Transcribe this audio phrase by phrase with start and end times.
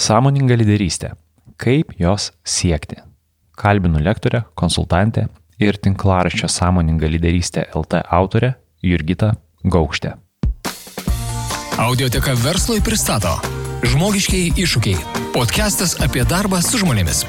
[0.00, 1.10] Sąmoninga lyderystė.
[1.60, 2.96] Kaip jos siekti?
[3.52, 5.26] Kalbinu lektorę, konsultantę
[5.60, 9.34] ir tinklaraščio Sąmoninga lyderystė LT autorę Jurgitą
[9.64, 10.14] Gaukštę.
[11.84, 13.34] Audioteka verslui pristato
[13.84, 14.96] Žmogiškiai iššūkiai.
[15.36, 17.26] Podcastas apie darbą su žmonėmis.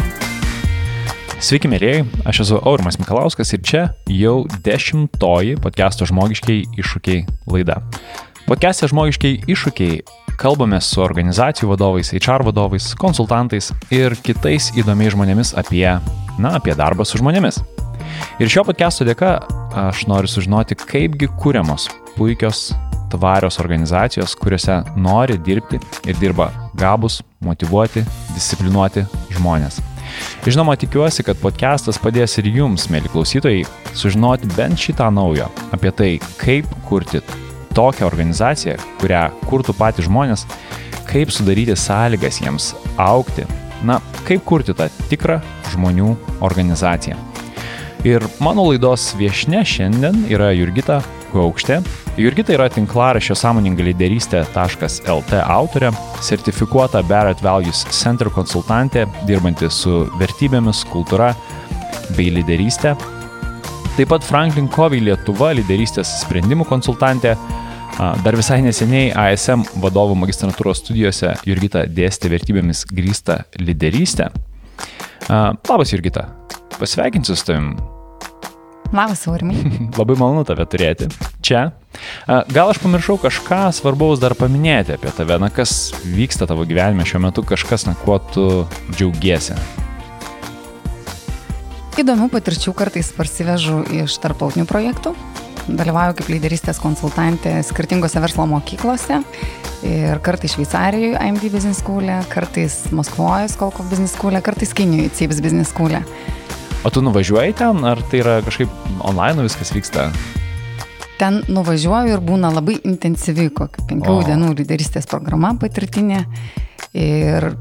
[1.43, 7.81] Sveiki, mėlyjei, aš esu Aurimas Mikalauskas ir čia jau dešimtoji podcast'o žmogiškiai iššūkiai laida.
[8.51, 10.01] Podcast'e žmogiškiai iššūkiai
[10.35, 15.85] kalbame su organizacijų vadovais, HR vadovais, konsultantais ir kitais įdomiais žmonėmis apie,
[16.35, 17.61] na, apie darbą su žmonėmis.
[18.43, 19.37] Ir šio podcast'o dėka
[19.85, 21.85] aš noriu sužinoti, kaipgi kūriamos
[22.17, 22.73] puikios,
[23.13, 25.79] tvarios organizacijos, kuriuose nori dirbti
[26.11, 29.05] ir dirba gabus, motivuoti, disciplinuoti
[29.37, 29.79] žmonės.
[30.43, 33.63] Žinoma, tikiuosi, kad podcastas padės ir jums, mėly klausytojai,
[33.95, 36.11] sužinoti bent šitą naujo apie tai,
[36.43, 37.23] kaip kurti
[37.77, 40.45] tokią organizaciją, kurią kurtų patys žmonės,
[41.09, 42.71] kaip sudaryti sąlygas jiems
[43.01, 43.47] aukti,
[43.83, 45.39] na, kaip kurti tą tikrą
[45.73, 47.17] žmonių organizaciją.
[48.07, 51.01] Ir mano laidos viešne šiandien yra Jurgita
[51.31, 51.77] Gaukštė.
[52.19, 55.91] Jurgita yra tinklaraščio sąmoninga lyderystė.lt autorė,
[56.25, 61.31] sertifikuota Barrett Values Center konsultantė, dirbanti su vertybėmis, kultūra
[62.17, 62.95] bei lyderystė.
[63.95, 67.35] Taip pat Franklin Covey Lietuva lyderystės sprendimų konsultantė,
[68.01, 74.31] Dar visai neseniai ASM vadovų magistratūros studijose Jurgita dėstė vertybėmis grįstą lyderystę.
[75.29, 76.23] Labas Jurgita,
[76.79, 77.75] pasveikinsiu su tavim.
[78.89, 79.61] Labas, Aurimai.
[79.99, 81.11] Labai malonu tave turėti
[81.45, 81.67] čia.
[82.25, 87.21] Gal aš pamiršau kažką svarbaus dar paminėti apie tave, na kas vyksta tavo gyvenime šiuo
[87.27, 88.47] metu, kažkas, na kuo tu
[88.95, 89.59] džiaugiesi.
[92.01, 95.13] Įdomių patirčių kartais parsivežu iš tarptautinių projektų
[95.67, 99.21] dalyvauju kaip lyderystės konsultantė skirtingose verslo mokyklose
[99.87, 105.73] ir kartais Šveicarijoje IMD Business School, kartais Maskvoje Skolko Business School, kartais Kinijoje CIPS Business
[105.73, 105.97] School.
[106.83, 108.71] O tu nuvažiuoji ten, ar tai yra kažkaip
[109.05, 110.07] online viskas vyksta?
[111.21, 114.23] Ten nuvažiuoju ir būna labai intensyvi, kokių penkių o.
[114.25, 116.23] dienų lyderystės programa patirtinė
[116.97, 117.51] ir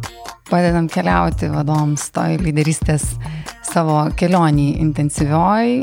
[0.49, 3.05] padedam keliauti vadoms toj lyderystės
[3.71, 5.77] savo kelionį intensyvioj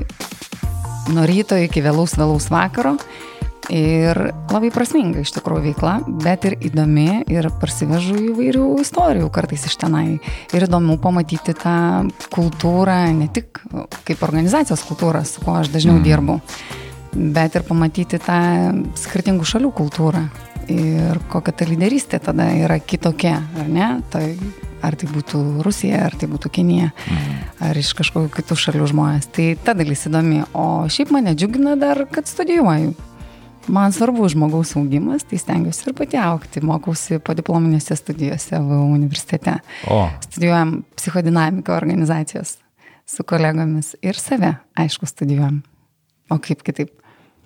[1.13, 2.97] nuo ryto iki vėlaus vėlaus vakaro.
[3.73, 4.15] Ir
[4.47, 10.21] labai prasminga iš tikrųjų veikla, bet ir įdomi ir parsivežu įvairių istorijų kartais iš tenai.
[10.55, 13.59] Ir įdomu pamatyti tą kultūrą, ne tik
[14.07, 16.05] kaip organizacijos kultūrą, su kuo aš dažniau mm.
[16.05, 16.37] dirbu,
[17.35, 18.39] bet ir pamatyti tą
[19.03, 20.23] skirtingų šalių kultūrą.
[20.71, 23.91] Ir kokia ta lyderystė tada yra kitokia, ar ne?
[24.11, 24.23] Tai
[24.85, 27.37] ar tai būtų Rusija, ar tai būtų Kinija, mhm.
[27.67, 29.29] ar iš kažkokių kitų šalių žmonės.
[29.33, 30.43] Tai ta dalis įdomi.
[30.57, 32.93] O šiaip mane džiugina dar, kad studijuoju.
[33.67, 36.61] Man svarbu žmogaus augimas, tai stengiuosi ir pati aukti.
[36.63, 39.57] Mokausi po diplominėse studijose VU universitete.
[39.91, 40.05] O.
[40.23, 42.55] Studijuojam psichodinamiką organizacijos
[43.07, 45.61] su kolegomis ir save, aišku, studijuojam.
[46.31, 46.91] O kaip kitaip?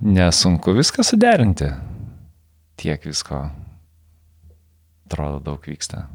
[0.02, 1.70] Nesunku viską suderinti.
[2.81, 3.44] Tiek visko.
[5.06, 6.08] Atrodo, daug vyksta.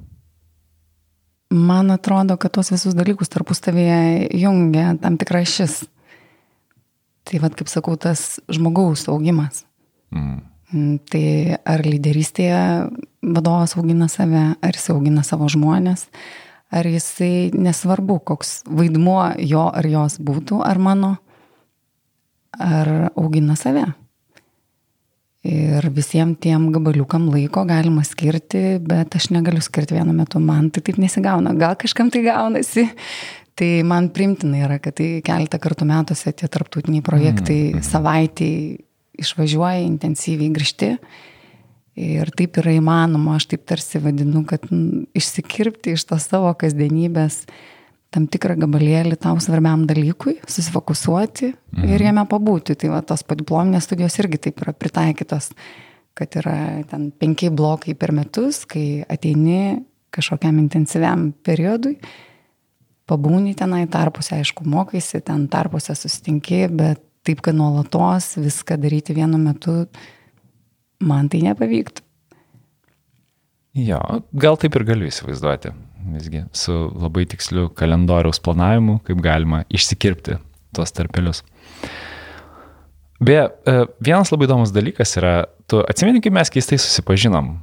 [1.51, 5.85] Man atrodo, kad tuos visus dalykus tarpusavėje jungia tam tikra šis.
[7.27, 9.65] Tai vad, kaip sakau, tas žmogaus augimas.
[10.15, 10.41] Mm.
[10.73, 10.97] mm.
[11.11, 11.29] Tai
[11.67, 12.63] ar lyderystėje
[13.23, 16.07] vadovas augina save, ar jis augina savo žmonės,
[16.75, 21.15] ar jisai nesvarbu, koks vaidmuo jo ar jos būtų, ar mano,
[22.59, 23.87] ar augina save.
[25.47, 30.83] Ir visiems tiem gabaliukam laiko galima skirti, bet aš negaliu skirti vienu metu, man tai
[30.83, 32.89] taip nesigauna, gal kažkam tai gaunasi.
[33.57, 37.87] Tai man primtina yra, kad tai keletą kartų metuose tie tarptautiniai projektai mm -hmm.
[37.89, 38.57] savaitėj
[39.23, 40.91] išvažiuoja, intensyviai grįžti.
[41.97, 44.67] Ir taip yra įmanoma, aš taip tarsi vadinu, kad
[45.17, 47.47] išsikirpti iš tos savo kasdienybės
[48.15, 51.89] tam tikrą gabalėlį tau svarbiam dalykui, susifokusuoti mhm.
[51.91, 52.77] ir jame pabūti.
[52.79, 55.51] Tai va, tos padiplominės studijos irgi taip yra pritaikytos,
[56.17, 56.57] kad yra
[56.91, 59.83] ten penki blokai per metus, kai ateini
[60.17, 61.99] kažkokiam intensyviam periodui,
[63.07, 69.39] pabūni tenai tarpuose, aišku, mokaisi, ten tarpuose susitinki, bet taip, kad nuolatos viską daryti vienu
[69.43, 69.83] metu,
[71.05, 72.05] man tai nepavyktų.
[73.77, 74.01] Jo,
[74.33, 75.75] gal taip ir galiu įsivaizduoti
[76.15, 80.39] visgi su labai tiksliu kalendoriaus planavimu, kaip galima išsikirpti
[80.77, 81.43] tuos tarpelius.
[83.23, 85.35] Beje, e, vienas labai įdomus dalykas yra,
[85.71, 87.55] tu atsimeni, kaip mes keistai susipažinom.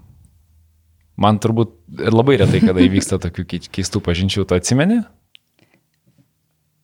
[1.24, 1.76] Man turbūt
[2.10, 5.04] labai retai, kada įvyksta tokių keistų pažinčių, tu atsimeni?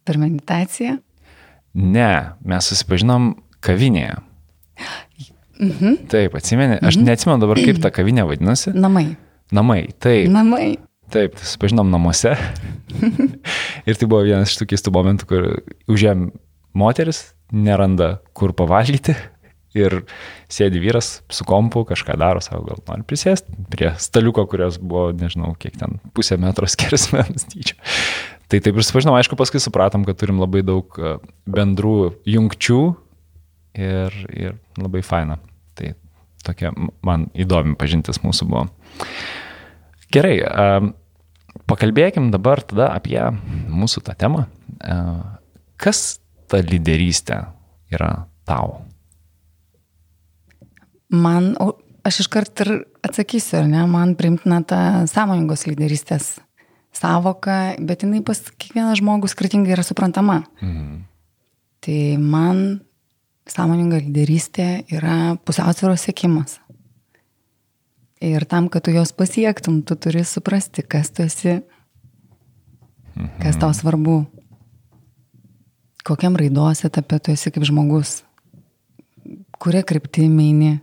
[0.06, 1.00] Per meditaciją?
[1.80, 2.12] Ne,
[2.46, 3.32] mes susipažinom
[3.66, 4.20] kavinėje.
[5.60, 6.06] Mhm.
[6.12, 7.10] Taip, atsimeni, aš mhm.
[7.10, 8.76] neatsimenu dabar, kaip ta kavinė vadinasi.
[8.78, 9.10] Namai.
[9.56, 10.30] Namai, taip.
[10.32, 10.78] Namai.
[11.10, 12.36] Taip, susipažinom namuose.
[13.90, 15.48] ir tai buvo vienas iš tų keistų momentų, kur
[15.90, 16.30] užėm
[16.78, 19.16] moteris, neranda kur pavalgyti.
[19.78, 20.00] Ir
[20.50, 25.52] sėdi vyras su kompu, kažką daro, savo gal nori prisėsti prie staliuko, kurios buvo, nežinau,
[25.62, 27.78] kiek ten pusę metro skersmens dydžio.
[28.50, 32.80] Tai taip ir susipažinom, aišku, paskui supratom, kad turim labai daug e, bendrų jungčių
[33.78, 35.38] ir, ir labai faina.
[35.78, 35.94] Tai
[36.46, 36.74] tokia
[37.06, 38.66] man įdomi pažintis mūsų buvo.
[40.14, 40.40] Gerai,
[41.70, 43.20] pakalbėkim dabar tada apie
[43.70, 44.46] mūsų tą temą.
[45.80, 46.20] Kas
[46.50, 47.44] ta lyderystė
[47.94, 48.82] yra tau?
[51.10, 51.54] Man,
[52.06, 52.74] aš iškart ir
[53.06, 56.36] atsakysiu, ar ne, man primtina ta sąmoningos lyderystės
[56.96, 60.42] savoka, bet jinai pas kiekvieną žmogų skirtingai yra suprantama.
[60.62, 61.04] Mhm.
[61.86, 62.64] Tai man
[63.50, 66.58] sąmoninga lyderystė yra pusiausvėros sėkimas.
[68.20, 71.62] Ir tam, kad tu jos pasiektum, tu turi suprasti, kas tu esi,
[73.40, 74.26] kas tau svarbu,
[76.04, 78.24] kokiam raidos etape tu esi kaip žmogus,
[79.56, 80.74] kuria kryptimi eini.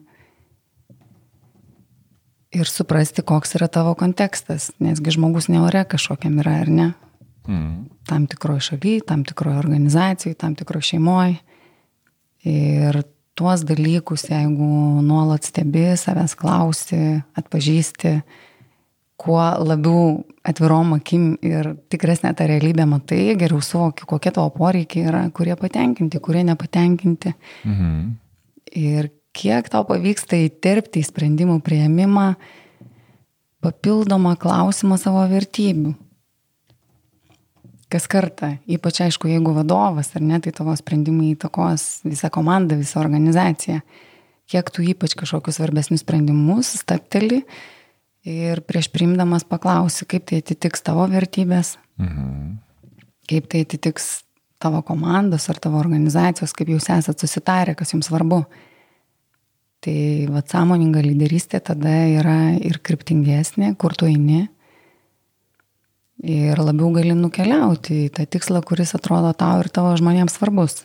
[2.57, 6.87] Ir suprasti, koks yra tavo kontekstas, nesgi žmogus ne ore kažkokiam yra, ar ne?
[7.51, 7.85] Mm.
[8.09, 11.37] Tam tikroje šalyje, tam tikroje organizacijoje, tam tikroje šeimoje.
[12.49, 13.03] Ir
[13.37, 14.67] tuos dalykus, jeigu
[15.05, 16.99] nuolat stebi, savęs klausi,
[17.37, 18.15] atpažįsti,
[19.21, 25.23] kuo labiau atvirom akim ir tikresnė ta realybė matai, geriau suvoki, kokie tavo poreikiai yra,
[25.37, 27.35] kurie patenkinti, kurie nepatenkinti.
[27.65, 28.01] Mhm.
[28.77, 32.31] Ir kiek tau pavyksta įterpti į sprendimų prieimimą
[33.65, 35.95] papildomą klausimą savo vertybių
[37.93, 43.01] kas kartą, ypač aišku, jeigu vadovas ar ne, tai tavo sprendimai įtakos visą komandą, visą
[43.03, 43.81] organizaciją.
[44.51, 47.43] Kiek tu ypač kažkokius svarbesnius sprendimus stapteli
[48.27, 52.57] ir prieš priimdamas paklausi, kaip tai atitiks tavo vertybės, mhm.
[53.31, 54.27] kaip tai atitiks
[54.63, 58.43] tavo komandos ar tavo organizacijos, kaip jūs esate susitarę, kas jums svarbu.
[59.87, 59.99] Tai
[60.33, 64.47] va sąmoninga lyderystė tada yra ir kryptingesnė, kur tu eini,
[66.25, 70.85] ir labiau gali nukeliauti į tą tikslą, kuris atrodo tau ir tavo žmonėms svarbus.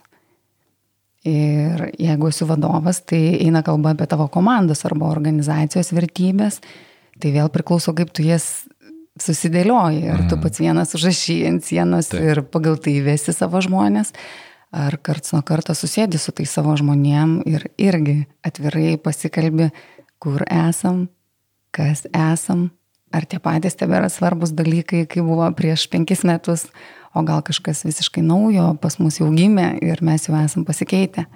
[1.27, 6.57] Ir jeigu esi vadovas, tai eina kalba apie tavo komandos arba organizacijos vertybės,
[7.21, 8.65] tai vėl priklauso, kaip tu jas
[9.21, 10.07] susidėlioji.
[10.09, 10.41] Ar tu mhm.
[10.43, 12.23] pats vienas užrašy ant sienos Taip.
[12.25, 14.15] ir pagal tai įvesi savo žmonės,
[14.73, 19.69] ar karts nuo karto susėdi su tai savo žmonėm ir irgi atvirai pasikalbi,
[20.21, 21.05] kur esam,
[21.75, 22.69] kas esam,
[23.13, 26.67] ar tie patys tebėra svarbus dalykai, kai buvo prieš penkis metus,
[27.13, 31.27] o gal kažkas visiškai naujo pas mus jau gimė ir mes jau esam pasikeitę.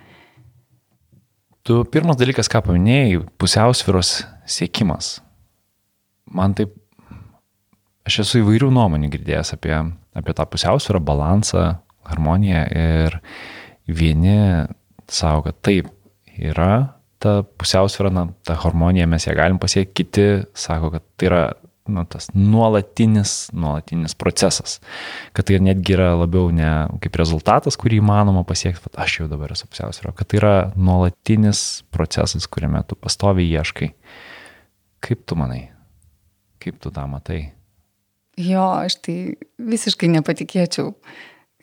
[1.66, 5.16] Tu pirmas dalykas, ką paminėjai, pusiausviros siekimas.
[6.30, 6.75] Man taip,
[8.06, 9.74] aš esu įvairių nuomonių girdėjęs apie,
[10.13, 11.66] apie tą pusiausvyrą, balansą,
[12.06, 13.18] harmoniją ir
[13.89, 14.38] vieni
[15.10, 15.89] savo, kad taip
[16.38, 21.44] yra ta pusiausvyrą, na, ta harmonija mes ją galim pasiekti, kiti sako, kad tai yra
[21.88, 24.80] nu, tas nuolatinis, nuolatinis procesas.
[25.34, 26.70] Kad tai netgi yra labiau ne
[27.04, 31.84] kaip rezultatas, kurį įmanoma pasiekti, bet aš jau dabar esu pusiausvėro, kad tai yra nuolatinis
[31.94, 33.92] procesas, kuriame tu pastoviai ieškai.
[35.06, 35.68] Kaip tu manai?
[36.64, 37.44] Kaip tu tą matai?
[38.42, 39.18] Jo, aš tai
[39.62, 40.92] visiškai nepatikėčiau,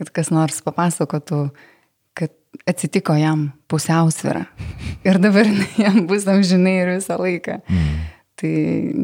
[0.01, 1.43] kad kas nors papasakotų,
[2.17, 2.33] kad
[2.69, 4.47] atsitiko jam pusiausvėra.
[5.09, 5.51] Ir dabar
[5.83, 7.59] jam bus amžinai ir visą laiką.
[7.67, 8.03] Mm.
[8.43, 8.53] Tai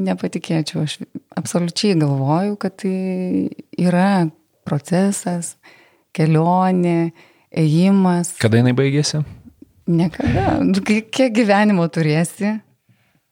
[0.08, 0.96] nepatikėčiau, aš
[1.38, 3.46] absoliučiai galvoju, kad tai
[3.78, 4.26] yra
[4.66, 5.52] procesas,
[6.16, 7.12] kelionė,
[7.54, 8.32] ėjimas.
[8.42, 9.22] Kada jinai baigėsi?
[9.88, 10.58] Niekada.
[10.66, 12.56] Nu, kiek gyvenimo turėsi,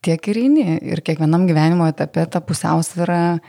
[0.07, 0.79] tiek ir eini.
[0.87, 3.41] Ir kiekvienam gyvenimo etape ta pusiausvėra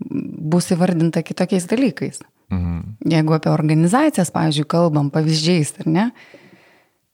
[0.00, 2.22] bus įvardinta kitokiais dalykais.
[2.48, 2.96] Mhm.
[3.12, 6.06] Jeigu apie organizacijas, pavyzdžiui, kalbam pavyzdžiais, ar ne,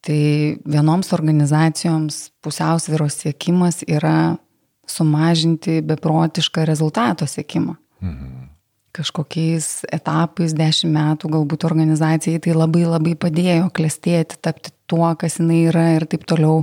[0.04, 0.20] tai
[0.62, 4.36] vienoms organizacijoms pusiausvėros siekimas yra
[4.90, 7.76] sumažinti beprotišką rezultato siekimą.
[8.02, 8.50] Mhm.
[8.94, 15.64] Kažkokiais etapais dešimt metų galbūt organizacijai tai labai labai padėjo klestėti, tapti tuo, kas jinai
[15.66, 16.62] yra ir taip toliau.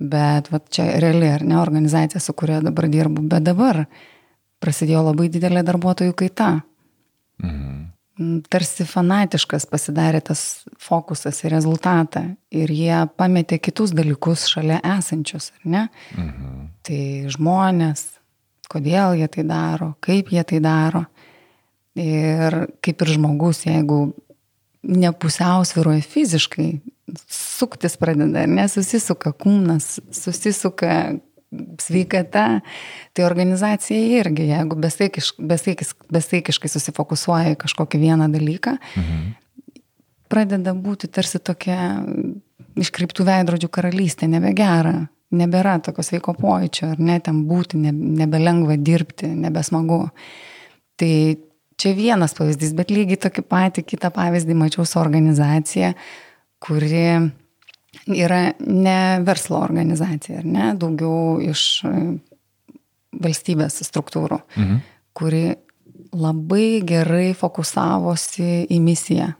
[0.00, 3.84] Bet va, čia reali ar ne organizacija, su kuria dabar dirbu, bet dabar
[4.58, 6.50] prasidėjo labai didelė darbuotojų kaita.
[7.44, 7.99] Mhm
[8.52, 15.70] tarsi fanatiškas pasidarė tas fokusas į rezultatą ir jie pametė kitus dalykus šalia esančius, ar
[15.74, 15.84] ne?
[16.16, 16.64] Mhm.
[16.86, 17.02] Tai
[17.36, 18.06] žmonės,
[18.70, 21.04] kodėl jie tai daro, kaip jie tai daro.
[21.98, 24.12] Ir kaip ir žmogus, jeigu
[24.86, 26.68] nepusiausviruoja fiziškai,
[27.28, 31.18] suktis pradeda, nesusisuka kūnas, susisuka
[31.82, 32.46] sveikata,
[33.16, 39.32] tai organizacija irgi, jeigu besaikiš, besaikis, besaikiškai susifokusuoja į kažkokį vieną dalyką, mhm.
[40.30, 41.78] pradeda būti tarsi tokia
[42.80, 44.94] iškreiptų veidrodžių karalystė, nebegera,
[45.34, 50.04] nebėra tokio sveiko pojūčio, ar ne, ten būti, ne, nebelengva dirbti, nebesmagu.
[51.00, 51.12] Tai
[51.80, 55.94] čia vienas pavyzdys, bet lygiai tokį patį kitą pavyzdį mačiau su organizacija,
[56.60, 57.06] kuri
[58.06, 61.94] yra ne verslo organizacija, ar ne, daugiau iš e,
[63.20, 64.80] valstybės struktūrų, mhm.
[65.16, 65.44] kuri
[66.16, 69.32] labai gerai fokusavosi į misiją.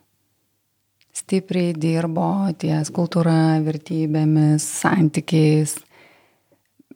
[1.21, 5.75] Stipriai dirbo ties kultūra, vertybėmis, santykiais,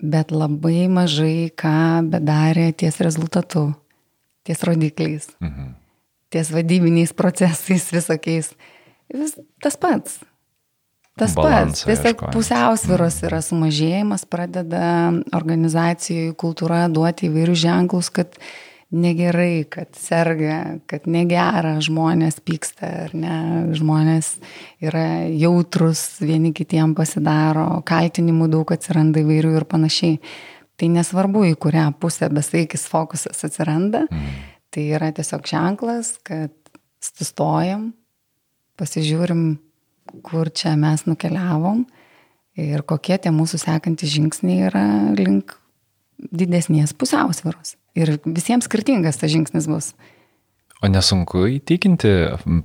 [0.01, 3.73] bet labai mažai ką bedarė ties rezultatu
[4.45, 5.75] ties rodikliais, mhm.
[6.31, 8.53] ties vadybiniais procesais visokiais.
[9.15, 10.21] Vis tas pats.
[11.19, 11.85] Tas pats.
[11.87, 13.27] Tiesiog pusiausviros mhm.
[13.29, 14.87] yra sumažėjimas, pradeda
[15.37, 18.35] organizacijų kultūra duoti įvairius ženklus, kad
[18.95, 23.37] negerai, kad serga, kad negera, žmonės pyksta, ar ne,
[23.75, 24.35] žmonės
[24.83, 30.19] yra jautrus, vieni kitiem pasidaro, kaltinimų daug atsiranda įvairių ir panašiai.
[30.79, 34.31] Tai nesvarbu, į kurią pusę besaikis fokusas atsiranda, mm.
[34.75, 36.55] tai yra tiesiog ženklas, kad
[37.03, 37.93] sustojam,
[38.81, 39.45] pasižiūrim,
[40.27, 41.85] kur čia mes nukeliavom
[42.61, 44.85] ir kokie tie mūsų sekantys žingsniai yra
[45.17, 45.57] link
[46.31, 47.77] didesnės pusiausvėros.
[47.99, 49.93] Ir visiems skirtingas tas žingsnis bus.
[50.83, 52.11] O nesunku įtikinti,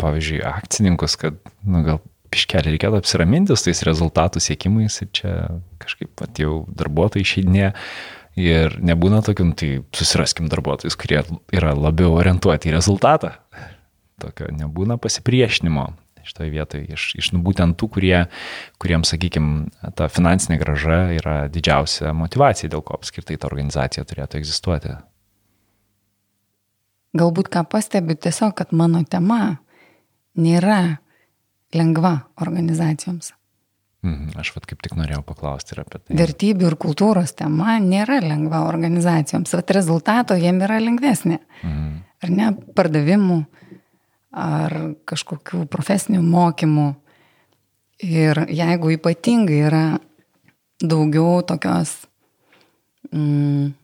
[0.01, 2.01] pavyzdžiui, akcininkus, kad, nu, gal
[2.34, 5.34] piškelį reikėtų apsiraminti su tais rezultatų siekimais ir čia
[5.81, 7.72] kažkaip pat jau darbuotojai išeidinė.
[8.39, 11.24] Ir nebūna tokių, nu, tai susiraskim darbuotojus, kurie
[11.55, 13.34] yra labiau orientuoti į rezultatą.
[14.22, 15.88] Tokio nebūna pasipriešinimo
[16.27, 18.17] šitoje vietoje iš, iš būtent tų, kurie,
[18.81, 24.97] kuriems, sakykime, ta finansinė graža yra didžiausia motivacija, dėl ko apskritai ta organizacija turėtų egzistuoti.
[27.17, 29.57] Galbūt ką pastebiu tiesiog, kad mano tema
[30.38, 30.99] nėra
[31.73, 33.33] lengva organizacijoms.
[34.01, 36.15] Mhm, aš vad kaip tik norėjau paklausti ir apie tai.
[36.15, 41.39] Vertybių ir kultūros tema nėra lengva organizacijoms, bet rezultato jiem yra lengvesnė.
[41.63, 41.89] Mhm.
[42.23, 43.39] Ar ne pardavimų,
[44.31, 44.75] ar
[45.09, 46.89] kažkokių profesinių mokymų.
[48.05, 49.83] Ir jeigu ypatingai yra
[50.79, 51.98] daugiau tokios
[53.12, 53.75] mm,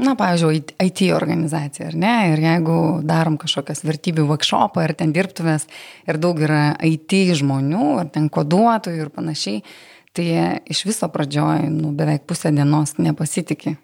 [0.00, 2.12] Na, pavyzdžiui, IT organizacija, ar ne?
[2.32, 5.66] Ir jeigu darom kažkokias vertybių workshopą ir ten dirbtuvės
[6.08, 9.60] ir daug yra IT žmonių, ar ten koduotojų ir panašiai,
[10.16, 10.24] tai
[10.72, 13.74] iš viso pradžioj, nu, beveik pusę dienos nepasitikė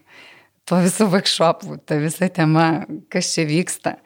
[0.66, 2.66] tuo visų workshopų, ta visa tema,
[3.12, 3.96] kas čia vyksta.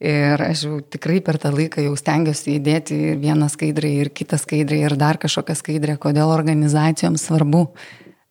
[0.00, 4.38] Ir aš jau tikrai per tą laiką jau stengiuosi įdėti ir vieną skaidrį, ir kitą
[4.40, 7.66] skaidrį, ir dar kažkokią skaidrę, kodėl organizacijoms svarbu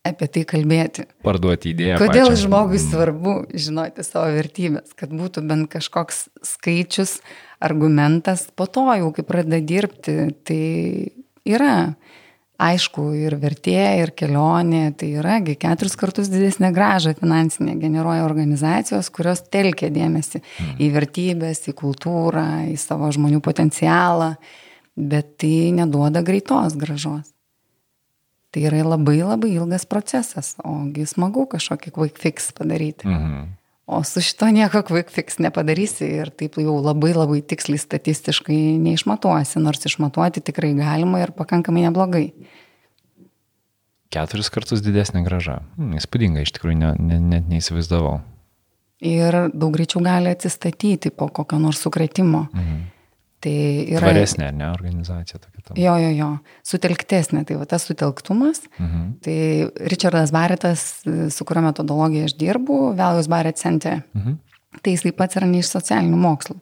[0.06, 1.04] apie tai kalbėti.
[1.22, 2.00] Parduoti idėją.
[2.00, 2.40] Kodėl pačią.
[2.42, 6.24] žmogui svarbu žinoti savo vertybės, kad būtų bent kažkoks
[6.56, 7.18] skaičius,
[7.62, 10.62] argumentas, po to jau, kai pradeda dirbti, tai
[11.46, 11.94] yra.
[12.60, 19.40] Aišku, ir vertė, ir kelionė, tai yragi keturis kartus didesnė graža finansinė generuoja organizacijos, kurios
[19.48, 20.74] telkia dėmesį mm.
[20.76, 24.34] į vertybės, į kultūrą, į savo žmonių potencialą,
[25.00, 27.32] bet tai neduoda greitos gražos.
[28.50, 33.08] Tai yra labai labai ilgas procesas, ogi smagu kažkokį quick fix padaryti.
[33.08, 33.48] Mhm.
[33.90, 39.58] O su šito nieko quick fix nepadarysi ir taip jau labai labai tiksliai statistiškai neišmatuosi,
[39.58, 42.28] nors išmatuoti tikrai galima ir pakankamai neblogai.
[44.14, 45.58] Keturis kartus didesnė graža.
[45.74, 48.20] Hmm, įspūdinga, iš tikrųjų net ne, ne, neįsivaizdavau.
[49.10, 52.46] Ir daug greičiau gali atsistatyti po kokio nors sukretimo.
[52.54, 52.80] Mhm.
[53.40, 53.52] Tai
[53.88, 54.04] yra.
[54.04, 55.62] Tvaresnė, ne, organizacija tokia.
[55.64, 55.78] Tam.
[55.80, 56.28] Jo, jo, jo,
[56.66, 58.66] sutelktesnė, tai va tas sutelktumas.
[58.76, 59.06] Mhm.
[59.24, 59.36] Tai
[59.92, 64.36] Richardas Baretas, su kurio metodologija aš dirbu, Values Baret Center, mhm.
[64.84, 66.60] tai jis taip pat yra ne iš socialinių mokslų.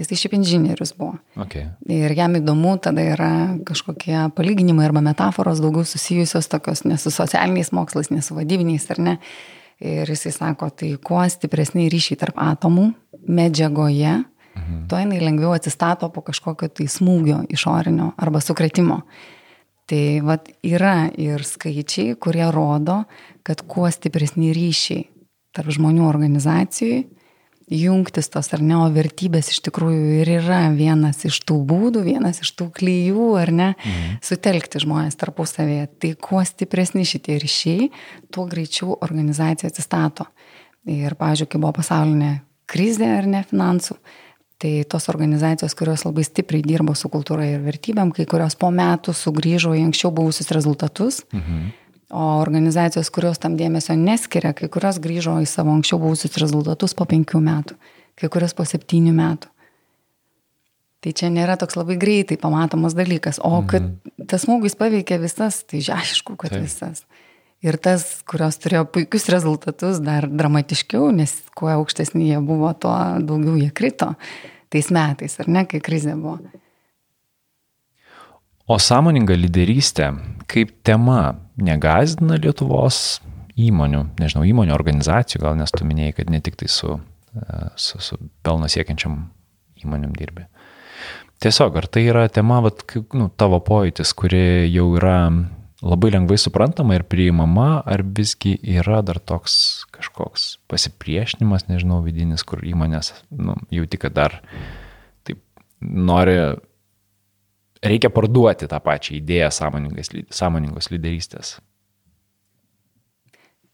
[0.00, 1.18] Jis tai šiaip inžinierius buvo.
[1.44, 1.66] Okay.
[1.92, 3.32] Ir jam įdomu tada yra
[3.68, 9.02] kažkokie palyginimai arba metaforos daugiau susijusios tokios ne su socialiniais mokslais, ne su vadybiniais ar
[9.04, 9.18] ne.
[9.82, 12.88] Ir jisai sako, tai kuo stipresni ryšiai tarp atomų
[13.28, 14.22] medžiagoje,
[14.54, 14.86] mhm.
[14.88, 19.02] tuo jinai lengviau atsistato po kažkokio tai smūgio išorinio arba sukretimo.
[19.90, 23.02] Tai vat yra ir skaičiai, kurie rodo,
[23.42, 25.08] kad kuo stipresni ryšiai
[25.52, 27.02] tarp žmonių organizacijų,
[27.72, 32.42] jungtis tos ar ne, o vertybės iš tikrųjų ir yra vienas iš tų būdų, vienas
[32.44, 34.18] iš tų klyjų, ar ne, mhm.
[34.24, 35.88] sutelkti žmonės tarpusavėje.
[36.02, 37.90] Tai kuo stipresni šitie ryšiai,
[38.34, 40.28] tuo greičiau organizacija atsistato.
[40.88, 42.32] Ir, pavyzdžiui, kai buvo pasaulinė
[42.70, 43.98] krizė ar ne finansų,
[44.62, 49.14] Tai tos organizacijos, kurios labai stipriai dirbo su kultūra ir vertybėm, kai kurios po metų
[49.16, 51.70] sugrįžo į anksčiau buvusius rezultatus, mhm.
[52.12, 57.06] O organizacijos, kurios tam dėmesio neskiria, kai kurios grįžo į savo anksčiau buvusius rezultatus po
[57.08, 57.76] penkių metų,
[58.20, 59.48] kai kurios po septynių metų.
[61.02, 63.40] Tai čia nėra toks labai greitai pamatomas dalykas.
[63.40, 64.26] O kad mhm.
[64.28, 66.66] tas smūgis paveikia visas, tai aišku, kad Taip.
[66.68, 67.06] visas.
[67.62, 73.54] Ir tas, kurios turėjo puikius rezultatus, dar dramatiškiau, nes kuo aukštesni jie buvo, tuo daugiau
[73.60, 74.12] jie krito
[74.72, 76.40] tais metais, ar ne, kai krizė buvo.
[78.66, 80.08] O sąmoninga lyderystė
[80.50, 83.20] kaip tema negazdina Lietuvos
[83.58, 86.96] įmonių, nežinau, įmonių organizacijų, gal nes tu minėjai, kad ne tik tai su,
[87.76, 89.18] su, su pelno siekiančiam
[89.82, 90.46] įmonėm dirbi.
[91.42, 92.84] Tiesiog, ar tai yra tema, vat,
[93.18, 95.18] nu, tavo pojūtis, kuri jau yra
[95.82, 102.62] labai lengvai suprantama ir priimama, ar visgi yra dar toks kažkoks pasipriešinimas, nežinau, vidinis, kur
[102.66, 104.38] įmonės, nu, jau tik dar
[105.26, 105.42] taip
[105.82, 106.36] nori,
[107.82, 109.50] reikia parduoti tą pačią idėją
[110.30, 111.56] sąmoningos lyderystės.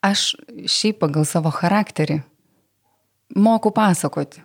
[0.04, 0.32] Aš
[0.70, 2.22] šiaip pagal savo charakterį
[3.36, 4.44] moku pasakoti.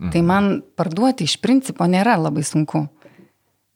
[0.00, 0.10] Mhm.
[0.12, 2.88] Tai man parduoti iš principo nėra labai sunku.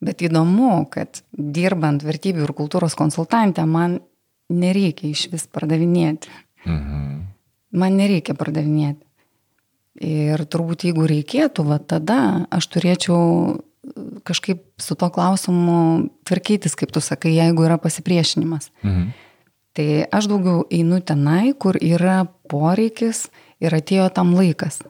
[0.05, 4.01] Bet įdomu, kad dirbant vertybių ir kultūros konsultantę, man
[4.53, 6.33] nereikia iš vis pardavinėti.
[6.67, 7.23] Mhm.
[7.75, 9.01] Man nereikia pardavinėti.
[10.05, 13.21] Ir turbūt jeigu reikėtų, va tada aš turėčiau
[14.27, 18.71] kažkaip su to klausimu tvarkytis, kaip tu sakai, jeigu yra pasipriešinimas.
[18.83, 19.13] Mhm.
[19.75, 23.27] Tai aš daugiau einu tenai, kur yra poreikis
[23.59, 24.83] ir atėjo tam laikas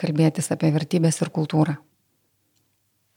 [0.00, 1.76] kalbėtis apie vertybės ir kultūrą.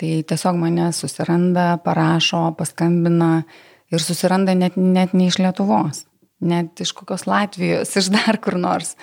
[0.04, 3.46] Tai tiesiog mane susiranda, parašo, paskambina
[3.88, 6.02] ir susiranda net, net ne iš Lietuvos,
[6.44, 8.98] net iš kokios Latvijos, iš dar kur nors.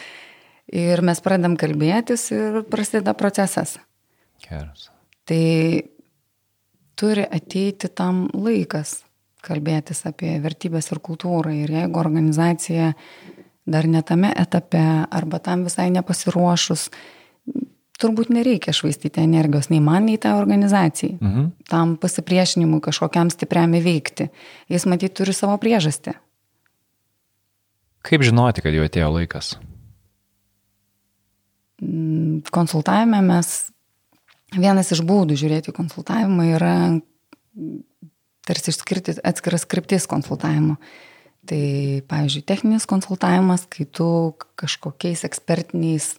[0.69, 3.79] Ir mes pradedam kalbėtis ir prasideda procesas.
[4.45, 4.91] Geras.
[5.25, 5.47] Tai
[7.01, 8.99] turi ateiti tam laikas
[9.41, 11.57] kalbėtis apie vertybės ir kultūrą.
[11.63, 12.93] Ir jeigu organizacija
[13.65, 16.91] dar netame etape arba tam visai nepasiruošus,
[18.01, 21.17] turbūt nereikia švaistyti energijos nei man, nei tai organizacijai.
[21.21, 21.47] Mhm.
[21.71, 24.31] Tam pasipriešinimui kažkokiam stipriam įveikti.
[24.73, 26.17] Jis matyt turi savo priežastį.
[28.07, 29.55] Kaip žinoti, kad jau atėjo laikas?
[31.81, 33.71] Mm, konsultavime mes,
[34.57, 36.75] vienas iš būdų žiūrėti konsultavimą yra
[38.49, 40.77] tarsi išskirti atskiras kryptis konsultavimo.
[41.49, 41.63] Tai,
[42.11, 44.07] pavyzdžiui, techninis konsultavimas, kai tu
[44.61, 46.13] kažkokiais ekspertiniais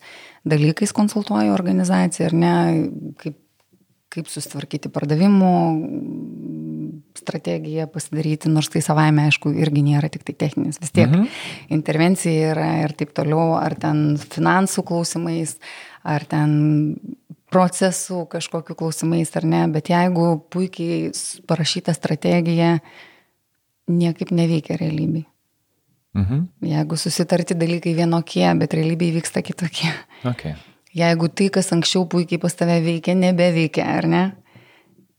[0.48, 2.54] dalykais konsultuoji organizaciją, ar ne,
[3.22, 3.38] kaip,
[4.12, 5.54] kaip susitvarkyti pardavimų
[7.18, 10.80] strategiją pasidaryti, nors tai savaime, aišku, irgi nėra tik tai techninis.
[10.82, 11.28] Vis tiek mhm.
[11.76, 15.58] intervencija yra ir taip toliau, ar ten finansų klausimais,
[16.08, 16.54] ar ten
[17.52, 21.12] procesų kažkokiu klausimais, ar ne, bet jeigu puikiai
[21.50, 22.78] parašyta strategija,
[23.92, 25.28] niekaip neveikia realybėj.
[26.18, 26.44] Mhm.
[26.68, 29.92] Jeigu susitarti dalykai vienokie, bet realybėje vyksta kitokie.
[30.28, 30.58] Okay.
[30.94, 34.24] Jeigu tai, kas anksčiau puikiai pas tave veikia, nebeveikia, ar ne,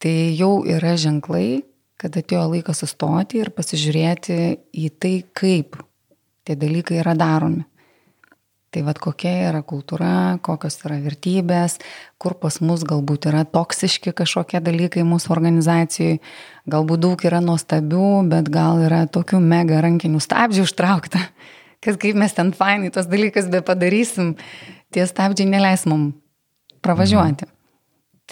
[0.03, 1.63] tai jau yra ženklai,
[1.97, 4.37] kad atėjo laikas sustoti ir pasižiūrėti
[4.85, 5.79] į tai, kaip
[6.45, 7.65] tie dalykai yra daromi.
[8.73, 11.75] Tai vad kokia yra kultūra, kokios yra vertybės,
[12.17, 16.23] kur pas mus galbūt yra toksiški kažkokie dalykai mūsų organizacijai,
[16.73, 21.21] galbūt daug yra nuostabių, bet gal yra tokių mega rankinių stabdžių užtraukta,
[21.85, 24.39] kad kaip mes ten fainai tos dalykas be padarysim,
[24.89, 26.15] tie stabdžiai neleis mum
[26.81, 27.45] pravažiuoti.
[27.45, 27.59] Mhm.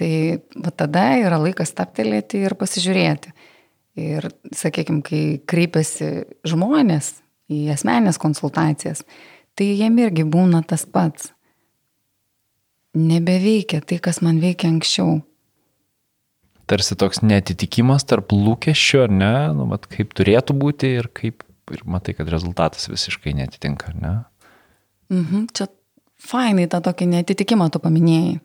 [0.00, 0.12] Tai
[0.64, 3.35] va tada yra laikas taptelėti ir pasižiūrėti.
[4.00, 6.09] Ir, sakykime, kai kreipiasi
[6.48, 7.18] žmonės
[7.53, 9.03] į asmenės konsultacijas,
[9.58, 11.32] tai jiem irgi būna tas pats.
[12.96, 15.20] Nebeveikia tai, kas man veikia anksčiau.
[16.70, 21.42] Tarsi toks netitikimas tarp lūkesčių, ar ne, nu, mat, kaip turėtų būti ir kaip,
[21.74, 24.14] ir matai, kad rezultatas visiškai netitinka, ar ne?
[25.10, 25.66] Mhm, čia
[26.22, 28.38] fainai tą tokį netitikimą tu paminėjai.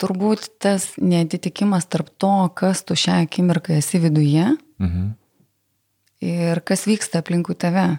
[0.00, 4.46] Turbūt tas netitikimas tarp to, kas tu šią akimirką esi viduje
[4.80, 5.10] mhm.
[6.24, 7.98] ir kas vyksta aplinkui tave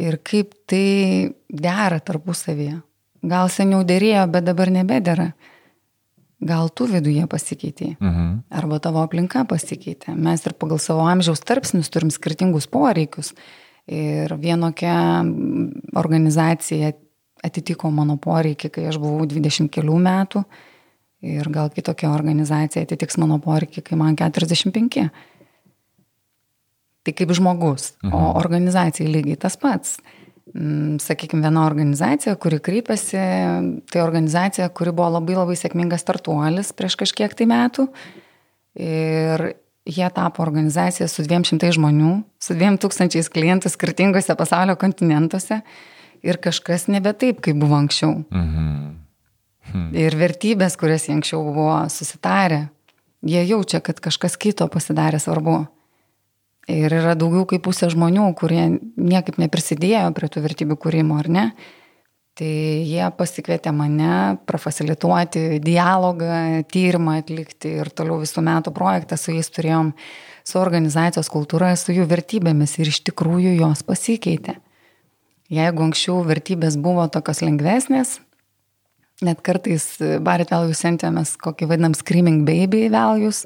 [0.00, 2.80] ir kaip tai dera tarpusavyje.
[3.24, 5.32] Gal seniau dėrėjo, bet dabar nebedėra.
[6.44, 8.32] Gal tu viduje pasikeitė, mhm.
[8.52, 10.12] arba tavo aplinka pasikeitė.
[10.18, 13.32] Mes ir pagal savo amžiaus tarpsnius turim skirtingus poreikius.
[13.84, 15.22] Ir vienokia
[16.00, 16.92] organizacija
[17.44, 20.44] atitiko mano poreikį, kai aš buvau 20 kelių metų.
[21.24, 25.06] Ir gal kitokia organizacija atitiks mano poreikį, kai man 45.
[27.04, 28.14] Tai kaip žmogus, mhm.
[28.16, 29.98] o organizacijai lygiai tas pats.
[30.54, 33.18] Mm, Sakykime, viena organizacija, kuri kreipiasi,
[33.90, 37.88] tai organizacija, kuri buvo labai labai sėkmingas startuolis prieš kažkiek tai metų.
[38.78, 39.44] Ir
[39.84, 45.60] jie tapo organizacija su 200 žmonių, su 2000 klientų skirtingose pasaulio kontinentuose
[46.24, 48.22] ir kažkas nebe taip, kaip buvo anksčiau.
[48.30, 48.92] Mhm.
[49.72, 49.88] Hmm.
[49.96, 52.66] Ir vertybės, kurias jie anksčiau buvo susitarę,
[53.24, 55.62] jie jaučia, kad kažkas kito pasidarė svarbu.
[56.70, 61.46] Ir yra daugiau kaip pusė žmonių, kurie niekaip neprisidėjo prie tų vertybių kūrimo, ar ne?
[62.34, 62.50] Tai
[62.82, 69.92] jie pasikvietė mane prafasilituoti dialogą, tyrimą atlikti ir toliau visų metų projektą su jais turėjom
[70.42, 74.56] su organizacijos kultūra, su jų vertybėmis ir iš tikrųjų jos pasikeitė.
[75.52, 78.16] Jeigu anksčiau vertybės buvo tokios lengvesnės,
[79.22, 79.86] net kartais
[80.24, 83.44] Barit Values centėmės kokį vadinam Screaming Baby Values,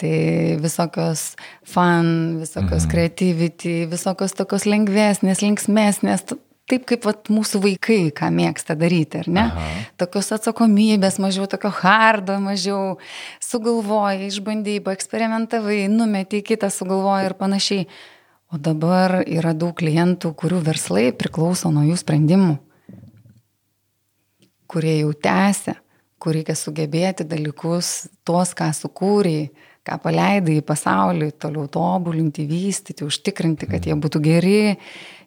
[0.00, 2.90] tai visokios fun, visokios mhm.
[2.90, 6.24] creativity, visokios tokios lengvesnės, linksmesnės,
[6.70, 9.44] taip kaip vat, mūsų vaikai, ką mėgsta daryti, ar ne?
[9.50, 9.68] Aha.
[10.00, 12.96] Tokios atsakomybės, mažiau tokio hardo, mažiau
[13.42, 17.86] sugalvojai, išbandėjai, paeksperimentavai, numetėjai, kitą sugalvojai ir panašiai.
[18.52, 22.56] O dabar yra daug klientų, kurių verslai priklauso nuo jų sprendimų,
[24.68, 25.78] kurie jau tęsia,
[26.20, 29.48] kur reikia sugebėti dalykus, tuos, ką sukūrėjai,
[29.86, 34.76] ką paleidai į pasaulį, toliau tobulinti, vystyti, užtikrinti, kad jie būtų geri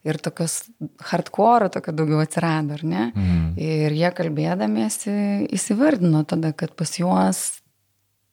[0.05, 0.61] ir tokios
[1.09, 3.03] hardcore tokio daugiau atsirado, ar ne?
[3.11, 3.45] Mhm.
[3.59, 5.15] Ir jie kalbėdamiesi
[5.55, 7.43] įsivardino tada, kad pas juos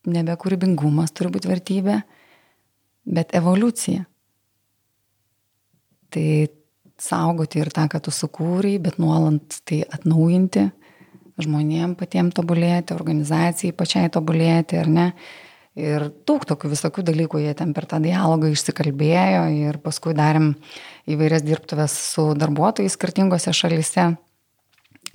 [0.06, 2.02] nebe kūrybingumas turi būti vertybė,
[3.06, 4.04] bet evoliucija.
[6.12, 6.26] Tai
[7.02, 10.68] saugoti ir tą, ką tu sukūrei, bet nuolant tai atnaujinti,
[11.42, 15.06] žmonėm patiems tobulėti, organizacijai pačiai tobulėti, ar ne?
[15.78, 20.50] Ir daug tokių visokių dalykų jie ten per tą dialogą išsikalbėjo ir paskui darėm
[21.08, 24.10] įvairias dirbtuves su darbuotojais skirtingose šalise.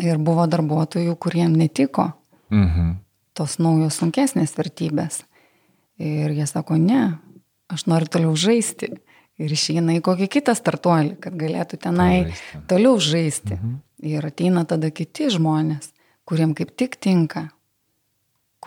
[0.02, 2.10] Ir buvo darbuotojų, kuriem netiko
[2.54, 2.98] mhm.
[3.38, 5.24] tos naujos sunkesnės vertybės.
[6.02, 7.17] Ir jie sako, ne,
[7.70, 8.91] aš noriu toliau žaisti.
[9.38, 12.62] Ir išeina į kokį kitą startuolį, kad galėtų tenai žaisti.
[12.70, 13.54] toliau žaisti.
[13.58, 13.78] Mhm.
[14.10, 15.91] Ir ateina tada kiti žmonės,
[16.26, 17.48] kuriem kaip tik tinka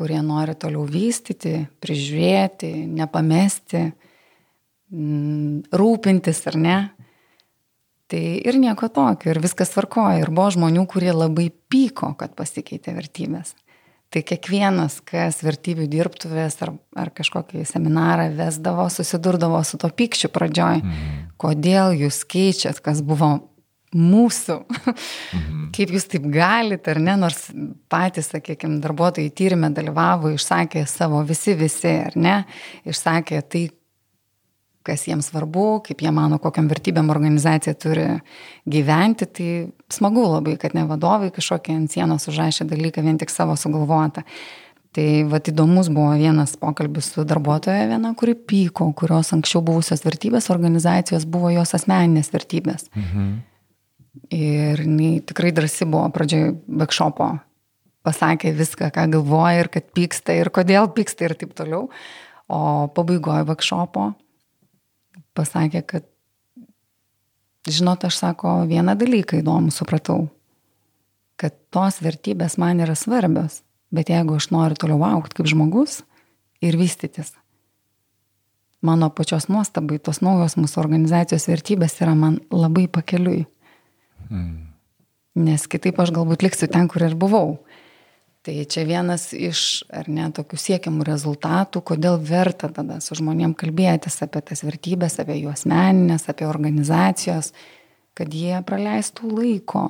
[0.01, 3.85] kurie nori toliau vystyti, prižiūrėti, nepamesti,
[4.89, 6.79] mm, rūpintis ar ne.
[8.11, 10.23] Tai ir nieko tokio, ir viskas tvarkoja.
[10.25, 13.53] Ir buvo žmonių, kurie labai pyko, kad pasikeitė vertybės.
[14.11, 20.81] Tai kiekvienas, kas vertybių dirbtuvės ar, ar kažkokį seminarą vesdavo, susidurdavo su to pykščiu pradžioj.
[20.83, 21.21] Mm.
[21.39, 23.37] Kodėl jūs keičiat, kas buvo
[23.97, 24.57] mūsų.
[24.71, 25.67] Mhm.
[25.75, 27.49] Kaip jūs taip galite, ar ne, nors
[27.91, 32.37] patys, sakykime, darbuotojai tyrimė dalyvavo, išsakė savo visi, visi, ar ne,
[32.89, 33.67] išsakė tai,
[34.87, 38.07] kas jiems svarbu, kaip jie mano, kokiam vertybėm organizacija turi
[38.71, 39.51] gyventi, tai
[39.93, 44.25] smagu labai, kad ne vadovai kažkokie ant sienos užrašė dalyką vien tik savo sugalvotą.
[44.91, 50.51] Tai vad įdomus buvo vienas pokalbis su darbuotoja viena, kuri pyko, kurios anksčiau buvusios vertybės
[50.51, 52.89] organizacijos buvo jos asmeninės vertybės.
[52.97, 53.50] Mhm.
[54.35, 57.29] Ir jinai tikrai drasi buvo pradžioje backšopo.
[58.07, 61.89] Pasakė viską, ką galvoja ir kad pyksta ir kodėl pyksta ir taip toliau.
[62.51, 64.11] O pabaigoje backšopo
[65.37, 66.07] pasakė, kad,
[67.69, 70.25] žinot, aš sako, vieną dalyką įdomų supratau,
[71.41, 73.61] kad tos vertybės man yra svarbios,
[73.95, 76.01] bet jeigu aš noriu toliau aukti kaip žmogus
[76.65, 77.33] ir vystytis,
[78.83, 83.47] mano pačios nuostabai tos naujos mūsų organizacijos vertybės yra man labai pakeliui.
[84.31, 84.71] Mm.
[85.41, 87.61] Nes kitaip aš galbūt liksiu ten, kur ir buvau.
[88.41, 94.17] Tai čia vienas iš, ar ne, tokių siekiamų rezultatų, kodėl verta tada su žmonėm kalbėtis
[94.25, 97.53] apie tas vertybės, apie jų asmeninės, apie organizacijos,
[98.17, 99.85] kad jie praleistų laiko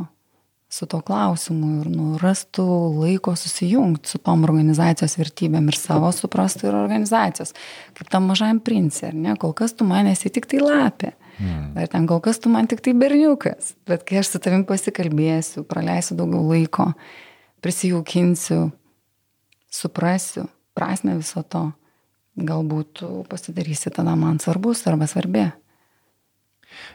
[0.70, 6.78] su to klausimu ir nurastų laiko susijungti su tom organizacijos vertybėm ir savo suprastų ir
[6.78, 7.54] organizacijos.
[7.98, 11.14] Kaip tam mažajam princė, ar ne, kol kas tu manėsi tik tai lapė.
[11.70, 11.80] Mm.
[11.80, 15.64] Ar ten kol kas tu man tik tai berniukas, bet kai aš su tavim pasikalbėsiu,
[15.68, 16.90] praleisiu daugiau laiko,
[17.64, 18.70] prisijaukinsiu,
[19.70, 21.68] suprasiu prasme viso to,
[22.40, 25.50] galbūt pasidarysi tada man svarbus arba svarbi.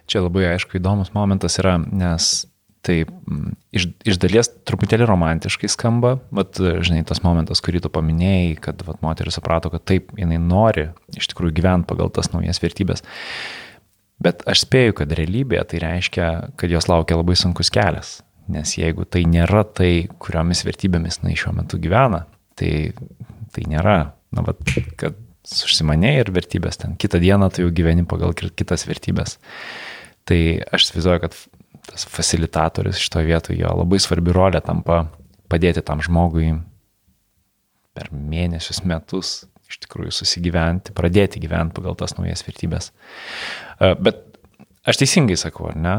[0.10, 2.46] Čia labai aišku įdomus momentas yra, nes
[2.86, 3.00] tai
[3.76, 9.02] iš, iš dalies truputėlį romantiškai skamba, bet, žinai, tas momentas, kurį tu paminėjai, kad vat,
[9.06, 13.02] moteris suprato, kad taip, jinai nori iš tikrųjų gyventi pagal tas naujas vertybės.
[14.24, 18.20] Bet aš spėju, kad realybėje tai reiškia, kad jos laukia labai sunkus kelias.
[18.52, 22.24] Nes jeigu tai nėra tai, kuriomis vertybėmis jinai šiuo metu gyvena,
[22.58, 22.94] tai,
[23.56, 23.98] tai nėra,
[24.36, 24.62] na, bet,
[25.02, 26.96] kad užsimanė ir vertybės ten.
[27.02, 29.38] Kitą dieną tu jau gyveni pagal kitas vertybės.
[30.26, 30.40] Tai
[30.74, 31.36] aš įsivaizduoju, kad
[31.86, 35.04] tas facilitatorius to vietoje jo labai svarbi rolė tampa
[35.52, 36.56] padėti tam žmogui
[37.96, 39.44] per mėnesius, metus
[39.76, 42.94] iš tikrųjų susigyventi, pradėti gyventi pagal tas naujas vertybės.
[43.76, 44.24] E, bet
[44.88, 45.96] aš teisingai sakau, ar ne?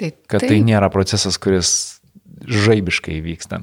[0.00, 1.70] Tai, Kad tai nėra procesas, kuris
[2.48, 3.62] žaibiškai vyksta.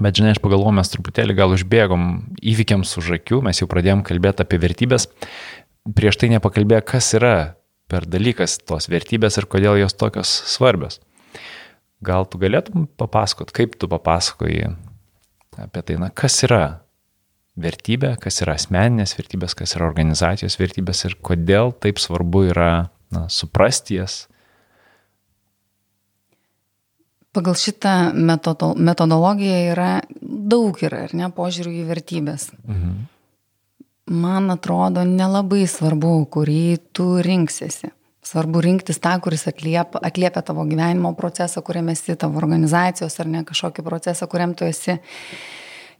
[0.00, 2.04] Bet žinai, aš pagalvoju, mes truputėlį gal užbėgom
[2.52, 5.08] įvykiams už akių, mes jau pradėjom kalbėti apie vertybės.
[5.96, 7.34] Prieš tai nepakalbėjo, kas yra
[7.92, 11.00] per dalykas tos vertybės ir kodėl jos tokios svarbios.
[12.04, 14.72] Gal tu galėtum papasakot, kaip tu papasakoji
[15.60, 16.81] apie tai, na, kas yra
[17.60, 22.70] vertybė, kas yra asmeninės vertybės, kas yra organizacijos vertybės ir kodėl taip svarbu yra
[23.12, 24.26] na, suprasti jas.
[27.32, 32.50] Pagal šitą metodo, metodologiją yra daug yra, ar ne, požiūrių į vertybės.
[32.66, 33.00] Mhm.
[34.12, 37.92] Man atrodo, nelabai svarbu, kurį tu rinksiesi.
[38.22, 43.42] Svarbu rinktis tą, kuris atliepia, atliepia tavo gyvenimo procesą, kuriame esi, tavo organizacijos ar ne
[43.46, 44.98] kažkokį procesą, kuriam tu esi.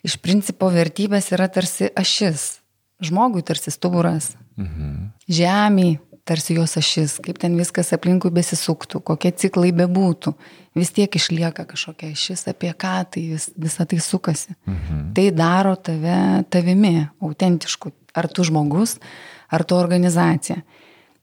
[0.02, 2.62] Iš principo vertybės yra tarsi ašis.
[3.02, 4.32] Žmogui tarsi stuburas.
[4.58, 5.12] Mhm.
[5.30, 10.34] Žemiai tarsi jos ašis, kaip ten viskas aplinkui besisuktų, kokie ciklai bebūtų,
[10.78, 14.54] vis tiek išlieka kažkokia ašis, apie ką tai vis, visa tai sukasi.
[14.66, 15.12] Mhm.
[15.16, 17.92] Tai daro tave tavimi, autentišku.
[18.14, 18.98] Ar tu žmogus,
[19.48, 20.58] ar tu organizacija.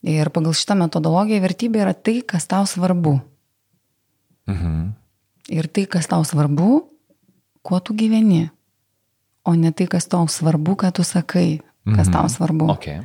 [0.01, 3.19] Ir pagal šitą metodologiją vertybė yra tai, kas tau svarbu.
[4.49, 4.95] Mhm.
[5.49, 6.87] Ir tai, kas tau svarbu,
[7.61, 8.49] kuo tu gyveni.
[9.47, 12.13] O ne tai, kas tau svarbu, ką tu sakai, kas mhm.
[12.15, 12.69] tau svarbu.
[12.75, 13.01] Okay.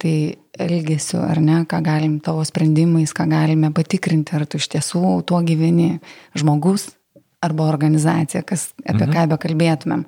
[0.00, 0.16] Tai
[0.66, 5.42] elgesiu, ar ne, ką galim tavo sprendimais, ką galime patikrinti, ar tu iš tiesų tuo
[5.44, 5.98] gyveni
[6.38, 6.88] žmogus
[7.44, 9.12] arba organizacija, kas, apie mhm.
[9.12, 10.06] ką be kalbėtumėm.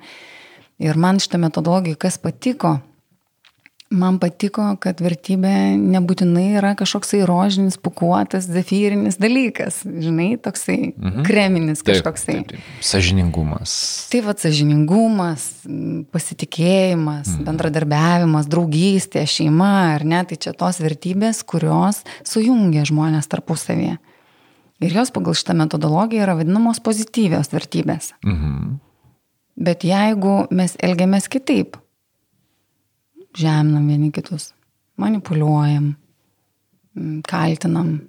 [0.79, 2.77] Ir man šitą metodologiją, kas patiko,
[3.89, 11.23] Man patiko, kad vertybė nebūtinai yra kažkoksai rožinis, pukuotas, zefyrinis dalykas, žinai, toksai mhm.
[11.25, 12.35] kreminis kažkoksai.
[12.43, 12.83] Taip, taip, taip.
[12.85, 13.73] Sažiningumas.
[14.11, 15.47] Tai va, sažiningumas,
[16.13, 17.47] pasitikėjimas, mhm.
[17.49, 23.97] bendradarbiavimas, draugystė, šeima, ar ne, tai čia tos vertybės, kurios sujungia žmonės tarpusavėje.
[24.85, 28.13] Ir jos pagal šitą metodologiją yra vadinamos pozityvios vertybės.
[28.21, 28.77] Mhm.
[29.59, 31.81] Bet jeigu mes elgiamės kitaip,
[33.37, 34.53] žeminam vieni kitus,
[34.99, 35.93] manipuliuojam,
[36.95, 37.99] mm, kaltinam,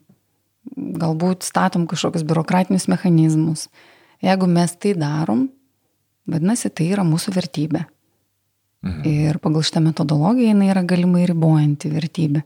[0.76, 3.68] galbūt statom kažkokius biurokratinius mechanizmus.
[4.22, 5.48] Jeigu mes tai darom,
[6.28, 7.86] vadinasi, tai yra mūsų vertybė.
[8.80, 9.02] Mhm.
[9.04, 12.44] Ir pagal šitą metodologiją jinai yra galimai ribojanti vertybė.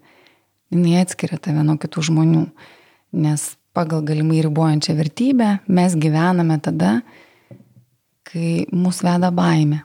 [0.75, 2.47] Jinai atskiria tave nuo kitų žmonių.
[3.15, 7.03] Nes pagal galimai ribojančią vertybę mes gyvename tada,
[8.27, 9.85] kai mūsų veda baime.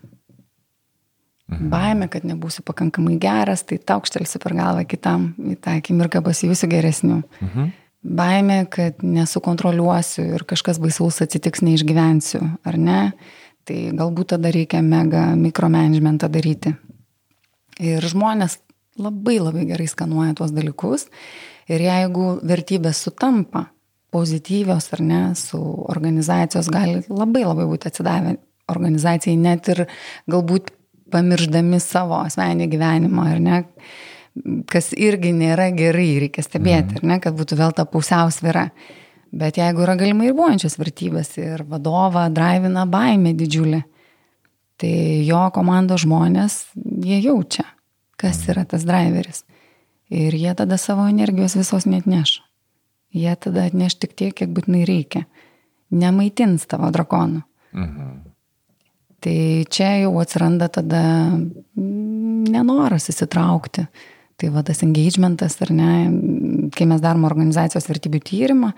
[1.50, 1.70] Mhm.
[1.72, 7.22] Baimė, kad nebūsiu pakankamai geras, tai taukštelsiu per galvą kitam, į tą akimirką pasijusiu geresniu.
[7.42, 7.72] Mhm.
[8.20, 13.02] Baimė, kad nesukontroliuosiu ir kažkas baisaus atsitiks, neišgyvensiu, ar ne?
[13.68, 16.72] Tai galbūt tada reikia mega mikromanagementą daryti.
[17.80, 18.58] Ir žmonės
[19.00, 21.08] labai labai gerai skanuoja tuos dalykus.
[21.70, 23.68] Ir jeigu vertybės sutampa,
[24.16, 25.60] pozityvios ar ne, su
[25.92, 28.38] organizacijos gali labai labai būti atsidavę
[28.70, 29.86] organizacijai, net ir
[30.30, 30.72] galbūt
[31.12, 33.60] pamirždami savo asmenį gyvenimą, ar ne,
[34.70, 38.70] kas irgi nėra gerai, reikia stebėti, ar ne, kad būtų vėl ta pusiausvėra.
[39.30, 43.84] Bet jeigu yra galimai ir buojančios vertybės ir vadovą drivina baimė didžiulė,
[44.82, 44.94] tai
[45.28, 46.64] jo komandos žmonės,
[47.06, 47.68] jie jaučia,
[48.18, 49.44] kas yra tas driveris.
[50.10, 52.40] Ir jie tada savo energijos visos net neš.
[53.14, 55.28] Jie tada atneš tik tiek, kiek būtinai reikia.
[55.94, 57.44] Nemaitins tavo drakonų.
[57.74, 58.29] Mhm.
[59.20, 61.02] Tai čia jau atsiranda tada
[61.76, 63.88] nenoras įsitraukti.
[64.40, 65.94] Tai va tas engagementas, ar ne,
[66.72, 68.70] kai mes darom organizacijos vertybių tyrimą,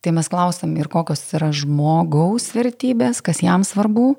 [0.00, 4.12] tai mes klausom ir kokios yra žmogaus vertybės, kas jam svarbu,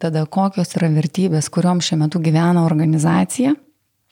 [0.00, 3.52] tada kokios yra vertybės, kuriuom šiuo metu gyvena organizacija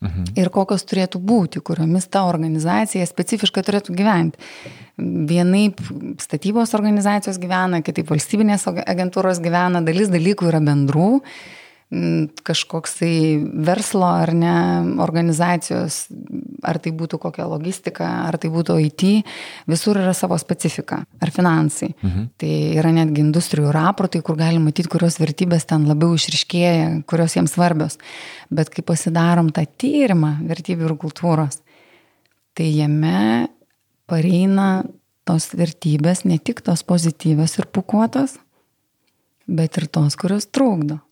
[0.01, 0.31] Mhm.
[0.41, 4.41] Ir kokios turėtų būti, kuriomis ta organizacija specifiškai turėtų gyventi.
[4.97, 5.81] Vienaip
[6.21, 11.11] statybos organizacijos gyvena, kitaip valstybinės agentūros gyvena, dalis dalykų yra bendrų,
[12.47, 14.53] kažkoksai verslo ar ne
[15.03, 16.05] organizacijos,
[16.63, 19.03] ar tai būtų kokia logistika, ar tai būtų IT,
[19.67, 21.91] visur yra savo specifika, ar finansai.
[21.99, 22.29] Mhm.
[22.39, 27.57] Tai yra netgi industrijų raportai, kur galima matyti, kurios vertybės ten labiau išriškėja, kurios jiems
[27.59, 27.99] svarbios.
[28.55, 31.59] Bet kai pasidarom tą tyrimą vertybių ir kultūros,
[32.55, 33.49] tai jame
[34.07, 34.85] pareina
[35.27, 38.39] tos vertybės, ne tik tos pozityvios ir pukuotos,
[39.51, 41.03] bet ir tos, kurios trukdo.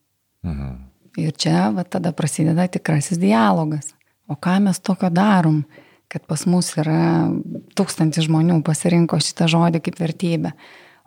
[0.46, 0.74] Mhm.
[1.18, 3.94] Ir čia va, tada prasideda tikrasis dialogas.
[4.28, 5.62] O ką mes tokio darom,
[6.08, 7.28] kad pas mus yra
[7.76, 10.52] tūkstantis žmonių pasirinko šitą žodį kaip vertybę.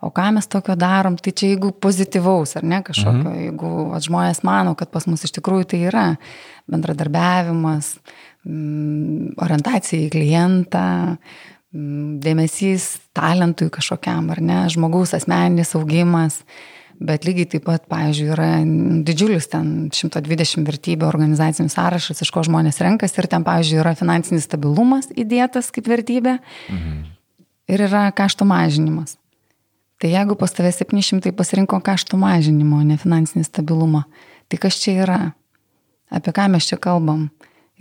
[0.02, 3.38] O ką mes tokio darom, tai čia jeigu pozityvaus ar ne kažkokio, mhm.
[3.46, 6.06] jeigu at, žmonės mano, kad pas mus iš tikrųjų tai yra
[6.70, 7.94] bendradarbiavimas,
[8.42, 10.86] mm, orientacija į klientą,
[11.70, 16.42] mm, dėmesys talentui kažkokiam ar ne, žmogaus asmeninis augimas,
[17.06, 18.48] bet lygiai taip pat, pavyzdžiui, yra
[19.06, 24.46] didžiulis ten 120 vertybių organizacinis sąrašas, iš ko žmonės renkasi ir ten, pavyzdžiui, yra finansinis
[24.48, 27.02] stabilumas įdėtas kaip vertybė mhm.
[27.74, 29.18] ir yra kaštų mažinimas.
[30.02, 34.02] Tai jeigu pas tavę 700 pasirinko kaštų mažinimo, ne finansinį stabilumą,
[34.50, 35.20] tai kas čia yra?
[36.12, 37.28] Apie ką mes čia kalbam?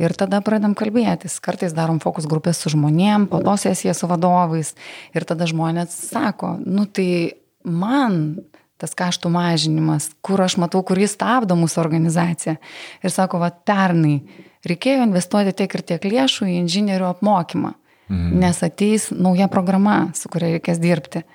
[0.02, 1.40] Ir tada pradedam kalbėtis.
[1.44, 4.72] Kartais darom fokus grupės su žmonėm, po to sesiją su vadovais.
[5.18, 8.40] Ir tada žmonės sako, nu tai man
[8.82, 12.58] tas kaštų mažinimas, kur aš matau, kur jis stabdo mūsų organizaciją.
[13.06, 14.22] Ir sako, va, pernai
[14.68, 17.76] reikėjo investuoti tiek ir tiek lėšų į inžinierių apmokymą,
[18.10, 18.40] mhm.
[18.42, 21.26] nes ateis nauja programa, su kuria reikės dirbti.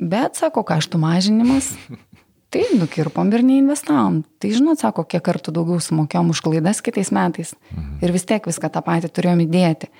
[0.00, 1.70] Bet, sako, kaštų mažinimas,
[2.52, 4.20] tai nukirpom ir neinvestavom.
[4.42, 7.54] Tai žinot, sako, kiek kartų daugiau sumokėjom už klaidas kitais metais.
[7.72, 8.02] Mhm.
[8.04, 9.90] Ir vis tiek viską tą patį turėjom įdėti.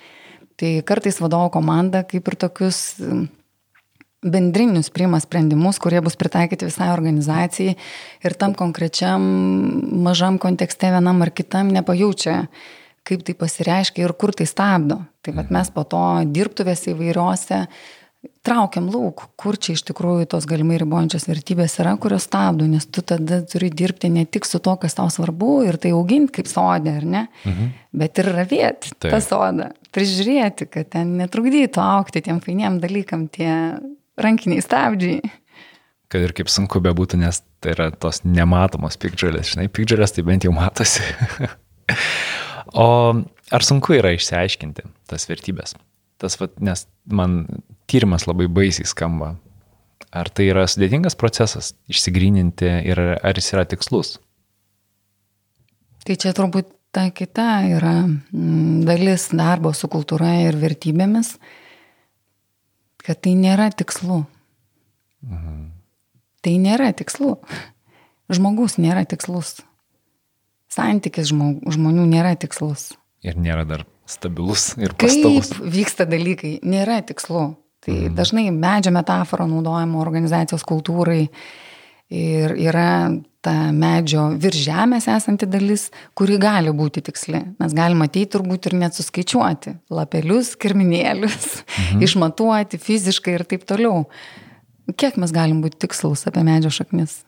[0.55, 2.77] Tai kartais vadovo komanda kaip ir tokius
[4.25, 7.75] bendrinius priima sprendimus, kurie bus pritaikyti visai organizacijai
[8.25, 9.25] ir tam konkrečiam
[10.05, 12.45] mažam kontekste vienam ar kitam nepajaučia,
[13.05, 15.03] kaip tai pasireiškia ir kur tai stabdo.
[15.21, 16.01] Tai vad mes po to
[16.33, 17.61] dirbtuvėse įvairiuose
[18.45, 23.03] traukiam lauk, kur čia iš tikrųjų tos galimai ribojančios vertybės yra, kurios stabdo, nes tu
[23.05, 26.95] tada turi dirbti ne tik su to, kas tau svarbu ir tai auginti kaip sodė,
[27.01, 27.73] ar ne, mhm.
[28.01, 33.51] bet ir ravėti tą sodą, prižiūrėti, kad ten netrukdytų aukti tiem fainiem dalykam tie
[34.21, 35.21] rankiniai stabdžiai.
[36.11, 40.45] Kad ir kaip sunku bebūtų, nes tai yra tos nematomos pikdžalės, žinai, pikdžalės tai bent
[40.45, 41.03] jau matosi.
[42.85, 42.87] o
[43.55, 45.75] ar sunku yra išsiaiškinti tas vertybės?
[46.21, 47.43] Tas, vat, nes man
[47.91, 49.33] tyrimas labai baisiai skamba.
[50.15, 54.15] Ar tai yra sudėtingas procesas išsigryninti ir ar jis yra tikslus?
[56.05, 61.35] Tai čia turbūt ta kita yra mm, dalis darbo su kultūra ir vertybėmis.
[61.35, 61.63] Mhm
[63.05, 64.23] kad tai nėra tikslu.
[65.25, 65.61] Mhm.
[66.45, 67.35] Tai nėra tikslu.
[68.33, 69.59] Žmogus nėra tikslus.
[70.73, 72.93] Santykis žmog, žmonių nėra tikslus.
[73.25, 75.53] Ir nėra dar stabilus ir pastovus.
[75.53, 77.47] Kaip vyksta dalykai, nėra tikslu.
[77.85, 78.17] Tai mhm.
[78.17, 81.27] dažnai medžio metafora naudojama organizacijos kultūrai
[82.13, 82.89] ir yra
[83.45, 87.43] ta medžio virš žemės esanti dalis, kuri gali būti tiksli.
[87.61, 92.01] Mes galime ateiti turbūt ir net suskaičiuoti lapelius, kirminėlius, mhm.
[92.07, 94.05] išmatuoti fiziškai ir taip toliau.
[94.97, 97.23] Kiek mes galim būti tikslus apie medžio šaknis?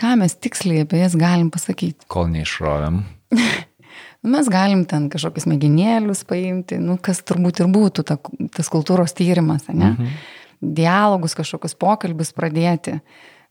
[0.00, 2.06] Ką mes tiksliai apie jas galim pasakyti?
[2.12, 3.02] Kol neišrovėm.
[4.34, 8.20] mes galim ten kažkokius mėginėlius paimti, nu, kas turbūt ir būtų ta,
[8.56, 9.94] tas kultūros tyrimas, ne?
[9.94, 10.14] Mhm.
[10.60, 12.98] Dialogus, kažkokius pokalbius pradėti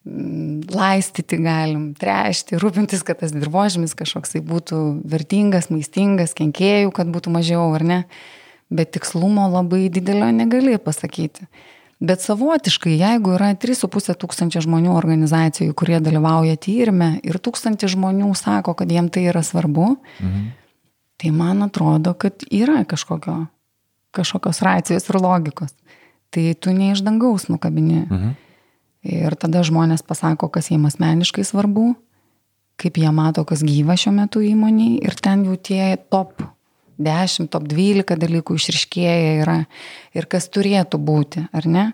[0.07, 7.67] laistyti galim, trešti, rūpintis, kad tas dirbožymis kažkoksai būtų vertingas, maistingas, kenkėjų, kad būtų mažiau
[7.75, 7.99] ar ne.
[8.69, 11.49] Bet tikslumo labai didelio negali pasakyti.
[11.99, 18.77] Bet savotiškai, jeigu yra 3,5 tūkstančio žmonių organizacijų, kurie dalyvauja tyrimė ir tūkstantį žmonių sako,
[18.79, 20.45] kad jiem tai yra svarbu, mhm.
[21.19, 23.41] tai man atrodo, kad yra kažkokio,
[24.15, 25.75] kažkokios racijos ir logikos.
[26.29, 28.05] Tai tu ne iš dangaus nukabini.
[28.05, 28.37] Mhm
[29.07, 31.93] Ir tada žmonės pasako, kas jiems asmeniškai svarbu,
[32.79, 34.99] kaip jie mato, kas gyva šiuo metu įmoniai.
[35.05, 36.43] Ir ten jau tie top
[36.99, 39.59] 10, top 12 dalykų išriškėja yra.
[40.15, 41.85] Ir kas turėtų būti, ar ne?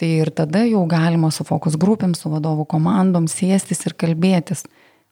[0.00, 4.64] Tai ir tada jau galima su fokus grupėm, su vadovų komandom sėstis ir kalbėtis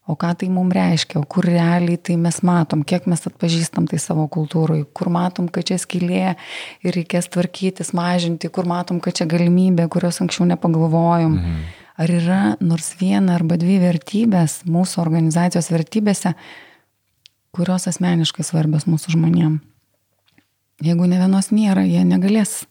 [0.09, 4.01] o ką tai mums reiškia, o kur realiai tai mes matom, kiek mes atpažįstam tai
[4.01, 6.33] savo kultūrai, kur matom, kad čia skilė
[6.81, 11.37] ir reikės tvarkytis, mažinti, kur matom, kad čia galimybė, kurios anksčiau nepagalvojom.
[11.37, 11.61] Mhm.
[11.99, 16.33] Ar yra nors viena arba dvi vertybės mūsų organizacijos vertybėse,
[17.53, 19.59] kurios asmeniškai svarbios mūsų žmonėm.
[20.87, 22.63] Jeigu ne vienos nėra, jie negalės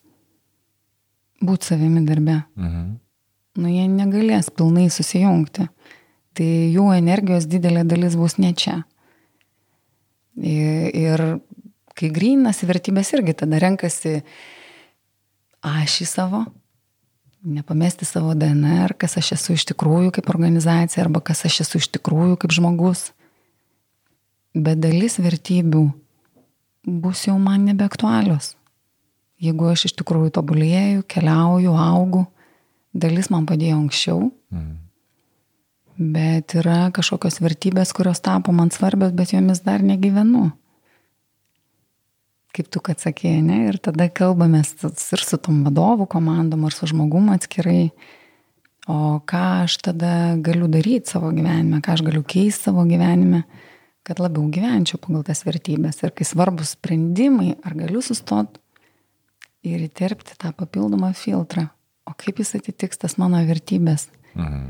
[1.44, 2.42] būti savimi darbe.
[2.56, 2.96] Mhm.
[3.58, 5.68] Nu, jie negalės pilnai susijungti
[6.38, 8.84] tai jų energijos didelė dalis bus ne čia.
[10.38, 11.24] Ir, ir
[11.98, 14.20] kai grynas vertybės irgi tada renkasi
[15.66, 16.44] ašį savo,
[17.42, 21.90] nepamesti savo DNR, kas aš esu iš tikrųjų kaip organizacija arba kas aš esu iš
[21.98, 23.10] tikrųjų kaip žmogus.
[24.54, 25.88] Bet dalis vertybių
[27.02, 28.54] bus jau man nebeaktualios.
[29.42, 32.26] Jeigu aš iš tikrųjų tobulėju, keliauju, augu,
[32.94, 34.30] dalis man padėjo anksčiau.
[34.54, 34.87] Mm
[35.98, 40.52] bet yra kažkokios vertybės, kurios tapo man svarbios, bet jomis dar negyvenu.
[42.58, 46.88] kaip tu kad sakėjai, ne, ir tada kalbamės ir su tom vadovų komandom, ar su
[46.90, 47.92] žmogumu atskirai,
[48.90, 53.44] o ką aš tada galiu daryti savo gyvenime, ką aš galiu keisti savo gyvenime,
[54.08, 56.00] kad labiau gyvenčiau pagal tas vertybės.
[56.02, 58.58] Ir kai svarbus sprendimai, ar galiu sustoti
[59.68, 61.68] ir įterpti tą papildomą filtrą,
[62.08, 64.08] o kaip jis atitiks tas mano vertybės.
[64.34, 64.68] Mhm.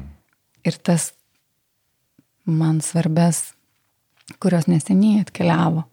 [0.67, 1.13] Ir tas
[2.47, 3.43] man svarbes,
[4.41, 5.85] kurios neseniai atkeliavo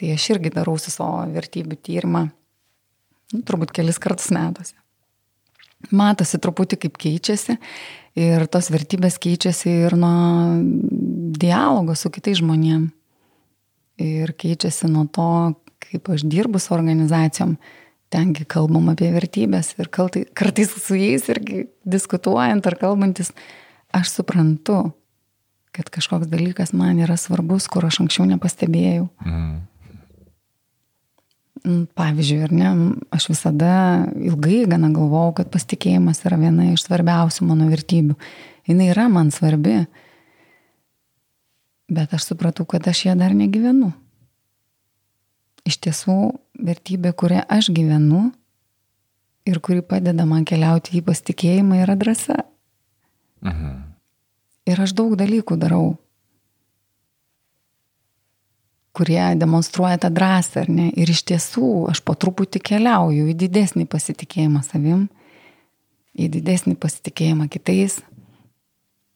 [0.00, 2.22] Tai aš irgi darau su savo vertybių tyrimą,
[3.34, 4.78] nu, turbūt kelis kartus metuose.
[5.92, 7.58] Matosi truputį, kaip keičiasi
[8.20, 10.56] ir tos vertybės keičiasi ir nuo
[11.36, 12.88] dialogo su kitais žmonėm.
[14.00, 15.28] Ir keičiasi nuo to,
[15.84, 17.58] kaip aš dirbu su organizacijom,
[18.08, 23.34] tengi kalbam apie vertybės ir kartais su jais irgi diskutuojant ar kalbantis,
[23.96, 24.92] aš suprantu,
[25.74, 29.08] kad kažkoks dalykas man yra svarbus, kur aš anksčiau nepastebėjau.
[29.26, 29.58] Mm.
[31.98, 32.68] Pavyzdžiui, ar ne,
[33.12, 33.72] aš visada
[34.16, 38.16] ilgai gana galvojau, kad pasitikėjimas yra viena iš svarbiausių mano vertybių.
[38.70, 39.82] Jis yra man svarbi,
[41.90, 43.90] bet aš supratau, kad aš ją dar negyvenu.
[45.68, 46.16] Iš tiesų,
[46.64, 48.30] vertybė, kurią aš gyvenu
[49.48, 52.40] ir kuri padeda man keliauti į pasitikėjimą, yra drąsa.
[53.46, 53.76] Mhm.
[54.70, 55.94] Ir aš daug dalykų darau,
[58.92, 60.90] kurie demonstruoja tą drąsą, ar ne?
[60.98, 65.08] Ir iš tiesų aš po truputį keliauju į didesnį pasitikėjimą savim,
[66.18, 68.00] į didesnį pasitikėjimą kitais.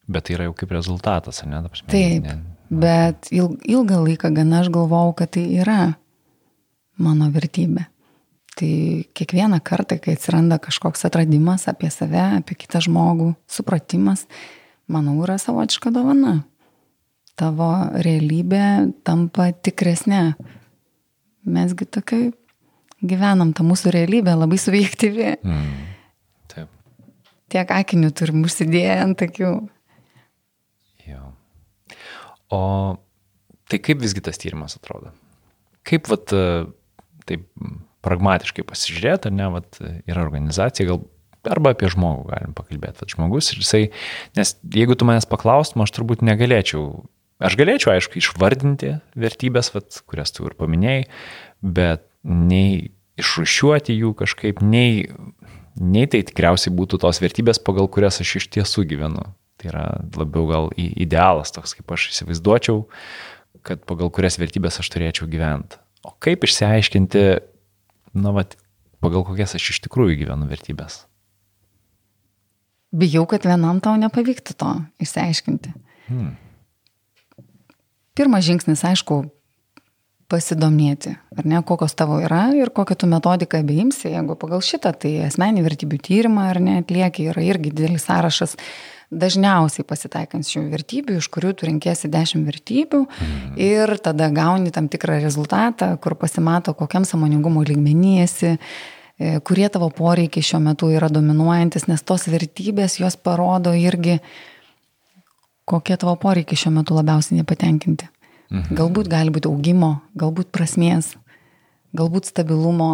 [0.09, 1.63] Bet tai yra jau kaip rezultatas, ar ne?
[1.69, 2.57] Prasme, Taip, ne, ne.
[2.71, 5.95] bet ilgą laiką gana aš galvojau, kad tai yra
[7.01, 7.89] mano vertybė.
[8.55, 8.73] Tai
[9.19, 14.29] kiekvieną kartą, kai atsiranda kažkoks atradimas apie save, apie kitą žmogų, supratimas,
[14.87, 16.45] manau, yra savotiška dovana
[17.39, 17.71] tavo
[18.05, 20.35] realybė tampa tikresnė.
[21.45, 22.31] Mesgi tokia
[23.05, 25.35] gyvenam, ta mūsų realybė labai subjektyvi.
[25.45, 25.73] Mm.
[26.53, 26.71] Taip.
[27.53, 29.51] Tiek akinių turim užsidėję ant akių.
[31.05, 31.35] Jo.
[32.55, 32.63] O
[33.69, 35.13] tai kaip visgi tas tyrimas atrodo?
[35.85, 36.33] Kaip, vat,
[37.29, 37.45] taip
[38.05, 41.03] pragmatiškai pasižiūrėti, ne, vat, yra organizacija, gal
[41.45, 43.83] arba apie žmogų galim pakalbėti, vat, žmogus ir jisai,
[44.39, 47.05] nes jeigu tu manęs paklaustum, aš turbūt negalėčiau
[47.43, 51.07] Aš galėčiau, aišku, išvardinti vertybės, vat, kurias tu ir paminėjai,
[51.61, 55.09] bet nei išrušiuoti jų kažkaip, nei,
[55.81, 59.27] nei tai tikriausiai būtų tos vertybės, pagal kurias aš iš tiesų gyvenu.
[59.59, 59.85] Tai yra
[60.15, 62.85] labiau gal idealas toks, kaip aš įsivaizduočiau,
[63.67, 65.81] kad pagal kurias vertybės aš turėčiau gyventi.
[66.07, 67.25] O kaip išsiaiškinti,
[68.15, 68.57] na, vat,
[69.05, 71.05] pagal kokias aš iš tikrųjų gyvenu vertybės?
[72.95, 75.75] Bijau, kad vienam tau nepavyktų to išsiaiškinti.
[76.09, 76.35] Hmm
[78.15, 79.25] pirmas žingsnis, aišku,
[80.31, 85.17] pasidomėti, ar ne, kokios tavo yra ir kokią tu metodiką beimsi, jeigu pagal šitą, tai
[85.27, 88.57] asmenį vertybių tyrimą ar ne atlieki, yra irgi didelis sąrašas
[89.13, 93.55] dažniausiai pasitaikančių vertybių, iš kurių tu rinkėsi 10 vertybių mhm.
[93.61, 100.47] ir tada gauni tam tikrą rezultatą, kur pasimato, kokiam samoningumo lygmenyjesi, e, kurie tavo poreikiai
[100.47, 104.21] šiuo metu yra dominuojantis, nes tos vertybės jos parodo irgi,
[105.69, 108.11] kokie tavo poreikiai šiuo metu labiausiai nepatenkinti.
[108.53, 108.77] Mhm.
[108.79, 111.15] Galbūt gali būti augimo, galbūt prasmės,
[111.95, 112.91] galbūt stabilumo,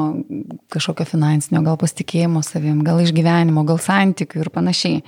[0.72, 5.00] kažkokio finansinio, gal pasitikėjimo savim, gal išgyvenimo, gal santykių ir panašiai.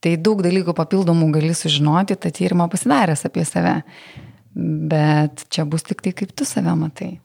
[0.00, 3.80] Tai daug dalykų papildomų gali sužinoti, tą tyrimą pasidaręs apie save.
[4.54, 7.18] Bet čia bus tik tai, kaip tu save matai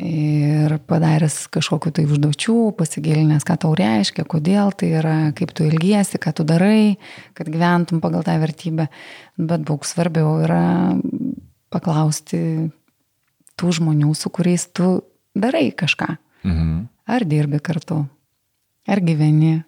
[0.00, 6.20] ir padaręs kažkokiu tai užduočių, pasigilinęs, ką tau reiškia, kodėl tai yra, kaip tu ilgiesi,
[6.22, 6.96] ką tu darai,
[7.36, 8.88] kad gyventum pagal tą vertybę.
[9.36, 10.96] Bet daug svarbiau yra
[11.72, 12.70] paklausti
[13.60, 15.02] tų žmonių, su kuriais tu
[15.36, 16.16] darai kažką.
[16.46, 16.88] Mhm.
[17.12, 18.06] Ar dirbi kartu,
[18.88, 19.60] ar gyveni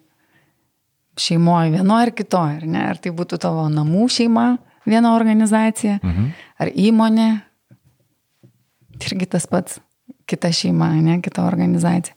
[1.19, 2.85] šeimoje vieno ar kitoje, ar ne?
[2.91, 4.47] Ar tai būtų tavo namų šeima,
[4.85, 6.31] viena organizacija, mhm.
[6.61, 7.29] ar įmonė.
[9.05, 9.79] Irgi tas pats
[10.29, 12.15] kita šeima, ne, kita organizacija.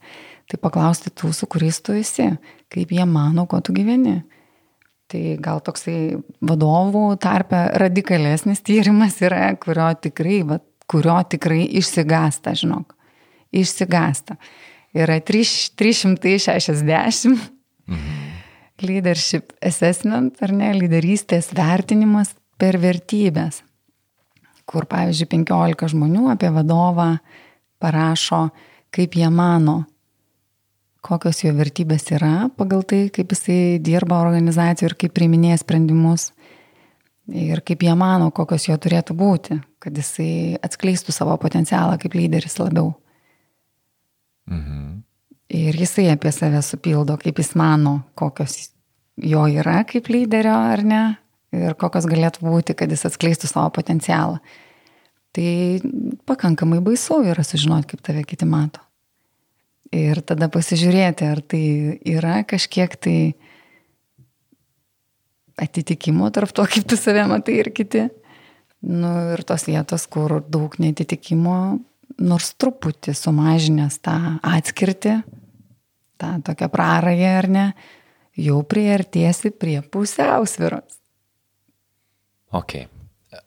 [0.49, 2.31] Tai paklausti tų, su kuriais tu esi,
[2.73, 4.23] kaip jie mano, kuo tu gyveni.
[5.09, 12.95] Tai gal toksai vadovų tarpe radikalesnis tyrimas yra, kurio tikrai, va, kurio tikrai išsigasta, žinok.
[13.57, 14.39] Išsigasta.
[14.97, 17.37] Yra 3, 360
[17.89, 18.29] mhm.
[18.85, 23.63] Leadership assessment, ar ne, lyderystės vertinimas per vertybės,
[24.69, 27.15] kur, pavyzdžiui, 15 žmonių apie vadovą
[27.83, 28.49] parašo,
[28.95, 29.83] kaip jie mano,
[31.05, 36.33] kokios jo vertybės yra pagal tai, kaip jisai dirba organizacijoje ir kaip priiminėja sprendimus.
[37.29, 42.57] ir kaip jie mano, kokios jo turėtų būti, kad jisai atskleistų savo potencialą kaip lyderis
[42.59, 42.95] labiau.
[44.49, 45.08] Mhm.
[45.49, 48.71] Ir jisai apie save supildo, kaip jis mano, kokios
[49.17, 51.03] jo yra kaip lyderio ar ne,
[51.57, 54.43] ir kokios galėtų būti, kad jis atskleistų savo potencialą.
[55.33, 55.49] Tai
[56.29, 58.83] pakankamai baisu yra sužinoti, kaip tave kiti mato.
[59.95, 61.63] Ir tada pasižiūrėti, ar tai
[62.05, 63.19] yra kažkiek tai
[65.59, 68.09] atitikimo tarp to, kaip tu save matai ir kiti.
[68.85, 71.81] Nu, ir tos vietos, kur daug netitikimo,
[72.17, 75.19] nors truputį sumažinęs tą atskirtį,
[76.19, 77.67] tą tokią prarąją ar ne,
[78.39, 80.99] jau priartėsi prie pusiausviros.
[82.55, 82.87] Ok.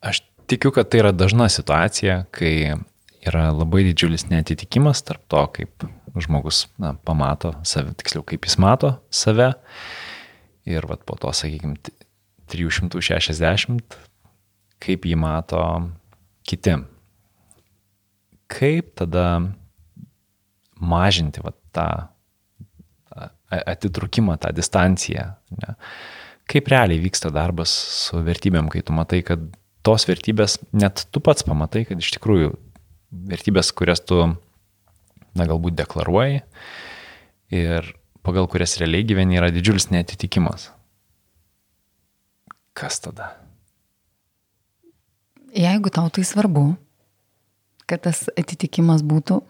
[0.05, 2.75] Aš tikiu, kad tai yra dažna situacija, kai
[3.25, 5.87] yra labai didžiulis netitikimas tarp to, kaip
[6.21, 9.53] žmogus na, pamato save, tiksliau, kaip jis mato save.
[10.69, 11.79] Ir vat, po to, sakykime,
[12.51, 13.97] 360,
[14.83, 15.63] kaip jį mato
[16.47, 16.75] kiti.
[18.51, 19.25] Kaip tada
[20.81, 21.87] mažinti vat, tą
[23.51, 25.31] atitrukimą, tą distanciją.
[25.61, 25.75] Ne?
[26.51, 29.43] Kaip realiai vyksta darbas su vertybėm, kai tu matai, kad
[29.85, 32.53] tos vertybės, net tu pats pamatai, kad iš tikrųjų
[33.31, 34.19] vertybės, kurias tu,
[35.35, 36.41] na, galbūt deklaruoji
[37.55, 37.91] ir
[38.25, 40.69] pagal kurias realiai gyveni, yra didžiulis netitikimas.
[42.77, 43.33] Kas tada?
[45.51, 46.69] Jeigu tau tai svarbu,
[47.91, 49.41] kad tas atitikimas būtų.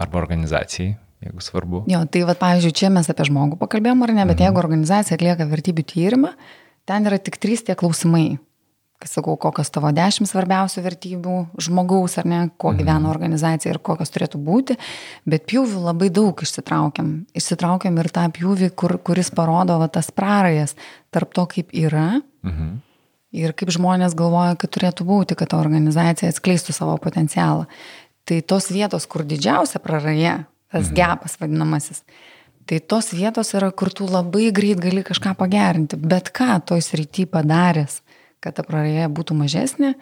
[0.00, 0.94] Arba organizacijai,
[1.24, 1.84] jeigu svarbu.
[1.90, 4.46] Jo, tai va, pavyzdžiui, čia mes apie žmogų pakalbėjom ar ne, bet mhm.
[4.48, 6.34] jeigu organizacija atlieka vertybių tyrimą,
[6.88, 8.34] ten yra tik trys tie klausimai
[9.04, 11.36] kai sakau, kokios tavo dešimt svarbiausių vertybių
[11.66, 12.80] žmogaus, ar ne, kuo mhm.
[12.80, 14.78] gyvena organizacija ir kokios turėtų būti,
[15.28, 17.12] bet pjūvių labai daug išsitraukiam.
[17.36, 20.76] Išsitraukiam ir tą pjūvį, kur, kuris parodo va, tas prarajas
[21.14, 22.78] tarp to, kaip yra mhm.
[23.34, 27.66] Ir kaip žmonės galvoja, kad turėtų būti, kad ta organizacija atskleistų savo potencialą.
[28.24, 30.96] Tai tos vietos, kur didžiausia praraja, tas mhm.
[31.00, 32.04] gepas vadinamasis,
[32.64, 37.26] Tai tos vietos yra, kur tu labai greit gali kažką pagerinti, bet ką toj srity
[37.28, 37.98] padaręs,
[38.40, 39.92] kad ta praraja būtų mažesnė.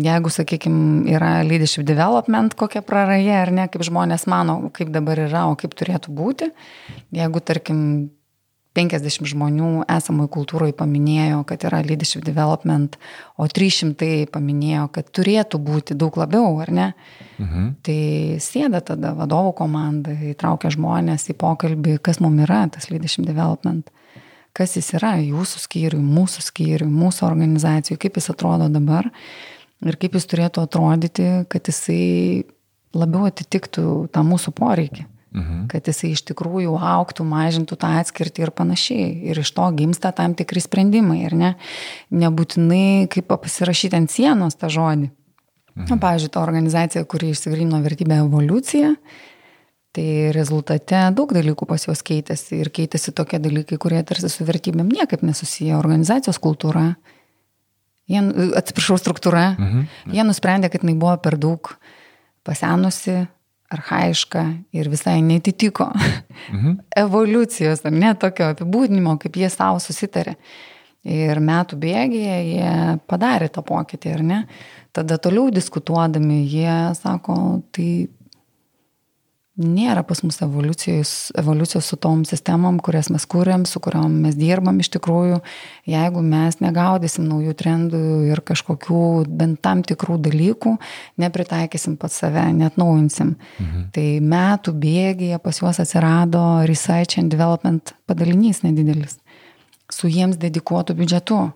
[0.00, 5.44] Jeigu, sakykime, yra leadership development kokia praraja ar ne, kaip žmonės mano, kaip dabar yra,
[5.52, 6.48] o kaip turėtų būti.
[7.12, 7.82] Jeigu, tarkim,
[8.80, 12.96] 50 žmonių esamoje kultūroje paminėjo, kad yra leadership development,
[13.36, 16.88] o 300 paminėjo, kad turėtų būti daug labiau, ar ne?
[17.38, 17.70] Mhm.
[17.86, 18.00] Tai
[18.42, 23.92] sėda tada vadovų komanda, įtraukia žmonės į pokalbį, kas mums yra tas leadership development
[24.56, 29.06] kas jis yra jūsų skyriui, mūsų skyriui, mūsų organizacijai, kaip jis atrodo dabar
[29.86, 32.44] ir kaip jis turėtų atrodyti, kad jisai
[32.96, 35.06] labiau atitiktų tą mūsų poreikį.
[35.30, 35.68] Mhm.
[35.70, 39.08] Kad jisai iš tikrųjų auktų, mažintų tą atskirtį ir panašiai.
[39.30, 41.54] Ir iš to gimsta tam tikri sprendimai, ir ne?
[42.10, 45.10] Nebūtinai kaip pasirašyti ant sienos tą žodį.
[45.76, 45.86] Mhm.
[45.86, 48.96] Na, pavyzdžiui, ta organizacija, kuri išsigrino vertybę evoliuciją,
[49.90, 54.86] Tai rezultate daug dalykų pas juos keitėsi ir keitėsi tokie dalykai, kurie tarsi su vertybėm
[54.86, 55.74] niekaip nesusiję.
[55.80, 56.92] Organizacijos kultūra,
[58.06, 58.22] jie,
[58.60, 59.88] atsiprašau, struktūra, mhm.
[60.14, 61.72] jie nusprendė, kad jinai buvo per daug
[62.46, 63.24] pasenusi,
[63.70, 64.44] arhaiška
[64.76, 66.76] ir visai netitiko mhm.
[67.04, 70.36] evoliucijos, ar ne tokio apibūdinimo, kaip jie savo susitarė.
[71.00, 72.72] Ir metų bėgėje jie
[73.08, 74.40] padarė tą pokytį, ar ne?
[74.92, 77.36] Tada toliau diskutuodami jie sako,
[77.72, 78.10] tai
[79.60, 84.80] nėra pas mus evoliucijos, evoliucijos su tom sistemom, kurias mes kūrėm, su kuriuom mes dirbam
[84.80, 85.40] iš tikrųjų.
[85.90, 90.76] Jeigu mes negaudysim naujų trendų ir kažkokių bent tam tikrų dalykų,
[91.20, 93.36] nepritaikysim pat save, net naujinsim.
[93.60, 93.88] Mhm.
[93.96, 99.18] Tai metų bėgėje pas juos atsirado Research and Development padalinys nedidelis
[99.90, 101.50] su jiems dedikuotu biudžetu.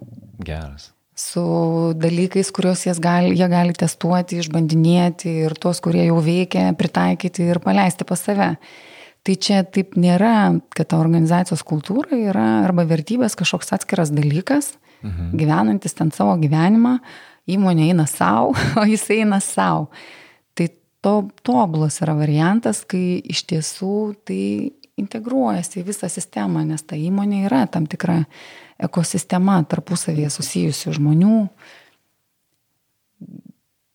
[0.45, 7.47] Geras su dalykais, kuriuos gali, jie gali testuoti, išbandinėti ir tuos, kurie jau veikia, pritaikyti
[7.53, 8.55] ir paleisti pas save.
[9.25, 15.31] Tai čia taip nėra, kad ta organizacijos kultūra yra arba vertybės kažkoks atskiras dalykas, mhm.
[15.39, 16.99] gyvenantis ten savo gyvenimą,
[17.49, 19.89] įmonė eina savo, o jis eina savo.
[20.59, 20.69] Tai
[21.05, 21.15] to
[21.47, 23.97] tobulas yra variantas, kai iš tiesų
[24.29, 24.43] tai
[25.01, 28.25] integruojasi į visą sistemą, nes ta įmonė yra tam tikra
[28.83, 31.39] ekosistema tarpusavėje susijusių žmonių,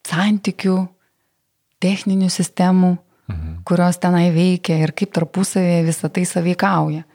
[0.09, 0.77] santykių,
[1.83, 2.95] techninių sistemų,
[3.29, 3.59] mhm.
[3.67, 7.05] kurios tenai veikia ir kaip tarpusavėje visą tai saveikauja.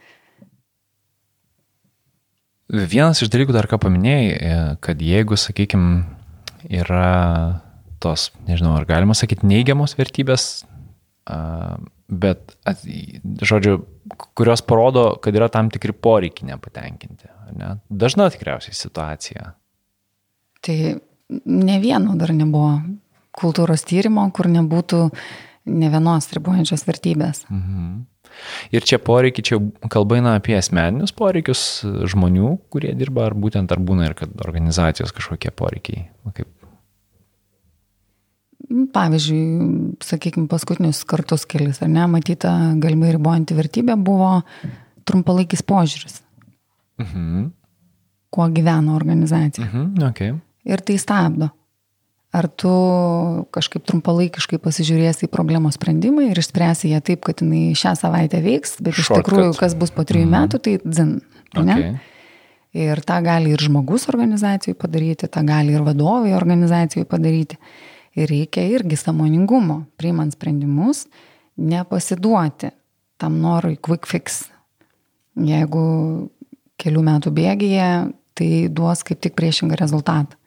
[2.74, 6.06] Vienas iš dalykų dar ką paminėjai, e, kad jeigu, sakykime,
[6.72, 7.60] yra
[8.02, 10.64] tos, nežinau, ar galima sakyti, neigiamos vertybės,
[12.08, 12.56] bet,
[13.40, 13.78] žodžiu,
[14.36, 17.30] kurios parodo, kad yra tam tikri poreikiai nepatenkinti.
[17.52, 17.74] Ne?
[17.90, 19.52] Dažna tikriausiai situacija.
[20.64, 20.78] Tai
[21.44, 22.78] ne vieno dar nebuvo
[23.34, 25.04] kultūros tyrimo, kur nebūtų
[25.74, 27.44] ne vienos ribojančios vertybės.
[27.50, 28.02] Mhm.
[28.74, 29.58] Ir čia poreikiai, čia
[29.92, 35.14] kalba eina apie asmeninius poreikius žmonių, kurie dirba, ar būtent ar būna ir kad organizacijos
[35.14, 36.08] kažkokie poreikiai.
[36.34, 36.50] Kaip...
[38.94, 39.44] Pavyzdžiui,
[40.02, 42.50] sakykime, paskutinius kartus kelis, ar ne, matyta
[42.82, 44.40] galimai ribojanti vertybė buvo
[45.06, 46.23] trumpalaikis požiūris.
[47.00, 47.50] Mhm.
[48.34, 49.66] Kuo gyvena organizacija.
[49.66, 50.34] Mhm, okay.
[50.64, 51.50] Ir tai stabdo.
[52.34, 52.70] Ar tu
[53.54, 58.80] kažkaip trumpalaikiškai pasižiūrėsi į problemos sprendimą ir išspręsi ją taip, kad jinai šią savaitę veiks,
[58.80, 59.04] bet Shortcut.
[59.04, 60.34] iš tikrųjų, kas bus po trijų mm.
[60.34, 61.12] metų, tai dzin.
[61.54, 61.92] Okay.
[62.74, 67.60] Ir tą gali ir žmogus organizacijai padaryti, tą gali ir vadovai organizacijai padaryti.
[68.18, 71.04] Ir reikia irgi samoningumo, priimant sprendimus,
[71.54, 72.72] nepasiduoti
[73.22, 74.48] tam norui quick fix.
[75.38, 75.84] Jeigu
[76.80, 77.90] kelių metų bėgyje,
[78.34, 80.38] tai duos kaip tik priešingą rezultatą.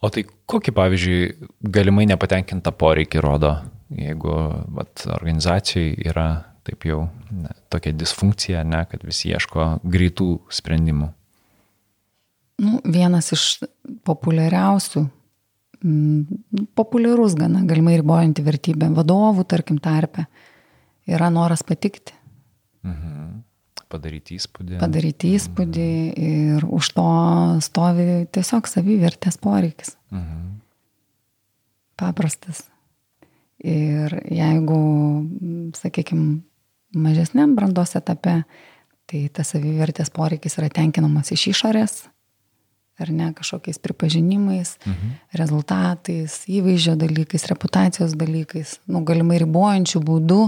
[0.00, 3.52] O tai kokį, pavyzdžiui, galimai nepatenkintą poreikį rodo,
[3.92, 4.36] jeigu
[4.72, 6.28] vat, organizacijai yra
[6.64, 7.02] taip jau
[7.34, 11.10] ne, tokia disfunkcija, ne, kad visi ieško greitų sprendimų?
[12.60, 13.44] Nu, vienas iš
[14.08, 15.04] populiariausių,
[15.84, 20.26] m, mm, populiarus gana, galimai ribojanti vertybė vadovų, tarkim, tarpe,
[21.08, 22.16] yra noras patikti.
[22.84, 23.49] Mhm
[23.90, 24.78] padaryti įspūdį.
[24.80, 25.88] Padaryti įspūdį
[26.26, 27.06] ir už to
[27.64, 29.96] stovi tiesiog savivertės poreikis.
[30.14, 30.60] Mhm.
[32.00, 32.64] Paprastas.
[33.60, 34.78] Ir jeigu,
[35.76, 36.38] sakykime,
[36.96, 38.38] mažesniam brandos etape,
[39.10, 41.98] tai tas savivertės poreikis yra tenkinamas iš išorės,
[43.02, 45.14] ar ne, kažkokiais pripažinimais, mhm.
[45.40, 50.42] rezultatais, įvaizdžio dalykais, reputacijos dalykais, nu, galimai ribojančių būdų,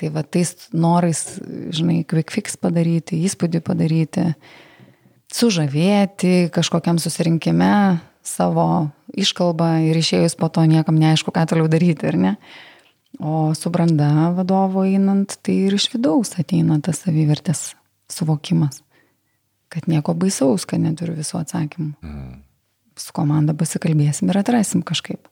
[0.00, 1.22] tai va tais norais,
[1.74, 4.32] žinai, quick fix padaryti, įspūdį padaryti,
[5.32, 12.18] sužavėti kažkokiam susirinkime savo iškalbą ir išėjus po to niekam neaišku, ką toliau daryti, ar
[12.18, 12.36] ne?
[13.20, 17.74] O su branda vadovo einant, tai ir iš vidaus ateina tas savivertės
[18.12, 18.80] suvokimas
[19.72, 21.94] kad nieko baisaus, kad neturiu visų atsakymų.
[22.04, 22.40] Mm.
[23.00, 25.30] Su komanda pasikalbėsim ir atrasim kažkaip.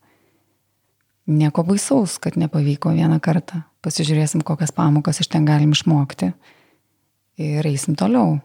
[1.31, 3.61] Nieko baisaus, kad nepavyko vieną kartą.
[3.85, 6.33] Pasižiūrėsim, kokias pamokas iš ten galim išmokti.
[7.41, 8.39] Ir eisim toliau.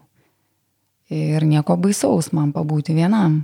[1.12, 3.40] Ir nieko baisaus man pabūti vienam.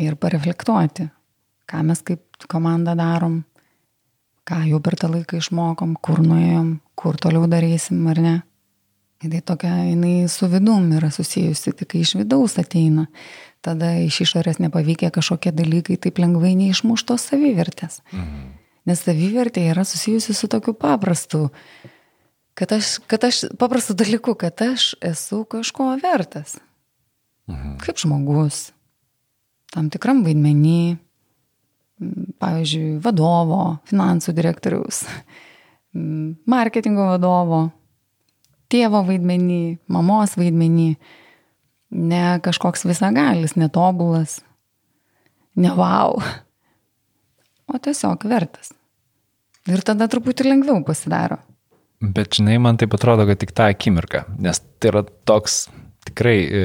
[0.00, 1.06] Ir pareflektuoti,
[1.70, 3.42] ką mes kaip komanda darom,
[4.48, 8.36] ką jau per tą laiką išmokom, kur nuėjom, kur toliau darysim ar ne.
[9.20, 13.04] Tai tokia, jinai su vidum yra susijusi, tik iš vidaus ateina,
[13.60, 18.00] tada iš išorės nepavykę kažkokie dalykai taip lengvai neišmuštos savivertės.
[18.14, 18.46] Mhm.
[18.88, 21.50] Nes savivertė yra susijusi su tokiu paprastu,
[22.56, 26.56] kad aš, kad aš paprastu dalyku, kad aš esu kažko vertas.
[27.50, 27.76] Mhm.
[27.84, 28.70] Kaip žmogus,
[29.74, 30.96] tam tikram vaidmenį,
[32.40, 35.02] pavyzdžiui, vadovo, finansų direktoriaus,
[36.54, 37.66] marketingo vadovo,
[38.70, 39.62] tėvo vaidmenį,
[39.92, 40.90] mamos vaidmenį,
[42.00, 44.38] ne kažkoks visagalis, netobulas,
[45.58, 46.20] ne wow,
[47.70, 48.72] o tiesiog vertas.
[49.68, 51.40] Ir tada truputį lengviau pasidaro.
[52.00, 55.66] Bet žinai, man tai atrodo, kad tik tą akimirką, nes tai yra toks
[56.08, 56.62] tikrai e,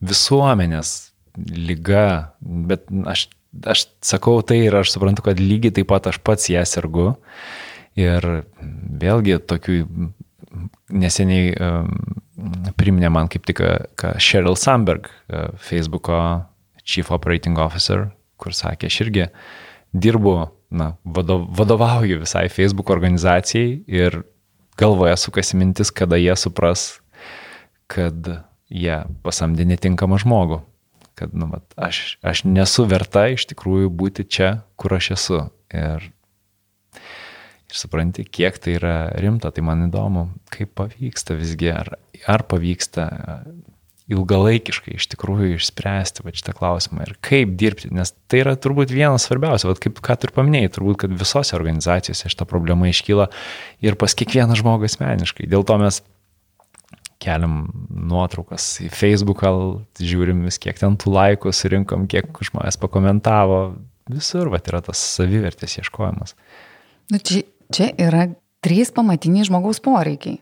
[0.00, 0.92] visuomenės
[1.36, 3.26] lyga, bet aš,
[3.74, 7.12] aš sakau tai ir aš suprantu, kad lygiai taip pat aš pats ją sergu.
[7.92, 8.24] Ir
[9.02, 9.76] vėlgi tokių
[10.92, 11.52] neseniai
[12.78, 13.62] priminė man kaip tik,
[13.98, 16.18] ką Sheryl Sandberg, e, Facebook'o
[16.84, 19.28] Chief Operating Officer, kur sakė, aš irgi
[19.92, 20.34] dirbu,
[20.72, 24.22] na, vadovauju visai Facebook organizacijai ir
[24.80, 27.02] galvoje sukasi mintis, kada jie supras,
[27.92, 28.28] kad
[28.72, 30.62] jie pasamdė netinkamą žmogų.
[31.18, 35.42] Kad, nu, vat, aš, aš nesu verta iš tikrųjų būti čia, kur aš esu.
[35.68, 36.08] Ir
[37.76, 41.94] supranti, kiek tai yra rimta, tai man įdomu, kaip pavyksta visgi, ar,
[42.30, 43.08] ar pavyksta
[44.12, 49.28] ilgalaikiškai iš tikrųjų išspręsti va, šitą klausimą ir kaip dirbti, nes tai yra turbūt vienas
[49.28, 53.28] svarbiausia, va, kaip ką tu ir paminėjai, turbūt, kad visose organizacijose šita problema iškyla
[53.84, 55.48] ir pas kiekvieną žmogų asmeniškai.
[55.50, 56.02] Dėl to mes
[57.22, 59.52] keliam nuotraukas į Facebooką,
[60.02, 63.62] žiūrim vis kiek ten tų laikų surinkom, kiek žmonės pakomentavo,
[64.10, 66.34] visur va, yra tas savivertės ieškojimas.
[67.12, 67.42] Nu, čia
[67.72, 68.26] Čia yra
[68.62, 70.40] trys pamatiniai žmogaus poreikiai.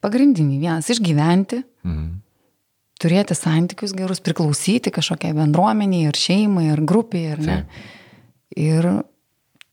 [0.00, 0.60] Pagrindiniai.
[0.62, 2.08] Vienas- išgyventi, mhm.
[3.00, 7.56] turėti santykius gerus, priklausyti kažkokiai bendruomeniai, ar šeimai, ar grupiai, ar ne.
[7.64, 7.96] Taip.
[8.60, 8.88] Ir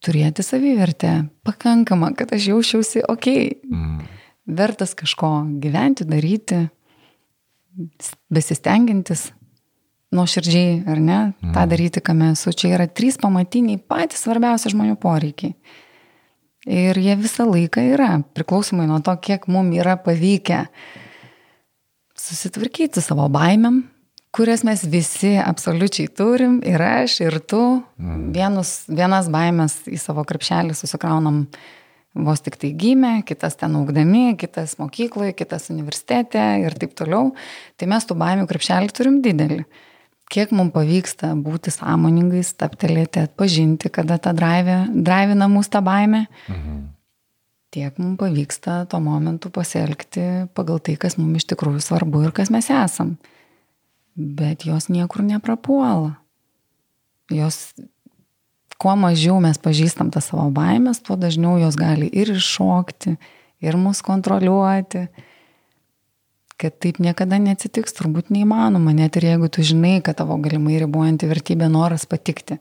[0.05, 4.05] turėti savivertę pakankamą, kad aš jausčiausi, okei, okay, mhm.
[4.47, 6.67] vertas kažko gyventi, daryti,
[8.29, 9.31] besistengintis.
[10.07, 11.51] nuoširdžiai, ar ne, mm.
[11.51, 12.53] tą daryti, kame esu.
[12.55, 15.51] Čia yra trys pamatiniai patys svarbiausi žmonių poreikiai.
[16.68, 20.65] Ir jie visą laiką yra, priklausomai nuo to, kiek mums yra pavykę
[22.18, 23.86] susitvarkyti savo baimėm,
[24.36, 27.61] kurias mes visi absoliučiai turim, ir aš, ir tu.
[28.01, 28.30] Mm.
[28.36, 31.45] Vienus, vienas baimės į savo krepšelį susikraunam
[32.18, 37.32] vos tik tai gimė, kitas ten augdami, kitas mokykloje, kitas universitete ir taip toliau.
[37.78, 39.61] Tai mes tų baimių krepšelį turim didelį.
[40.28, 46.82] Kiek mums pavyksta būti sąmoningais, taptelėti, atpažinti, kada ta drivina mūsų tą baimę, mhm.
[47.71, 52.51] tiek mums pavyksta tuo momentu pasielgti pagal tai, kas mums iš tikrųjų svarbu ir kas
[52.51, 53.15] mes esam.
[54.17, 56.17] Bet jos niekur neprapuola.
[57.32, 57.71] Jos
[58.82, 63.15] kuo mažiau mes pažįstam tą savo baimės, tuo dažniau jos gali ir iššokti,
[63.63, 65.07] ir mus kontroliuoti.
[66.58, 71.30] Kad taip niekada neatsitiks, turbūt neįmanoma, net ir jeigu tu žinai, kad tavo galimai ribojanti
[71.30, 72.58] vertybė noras patikti,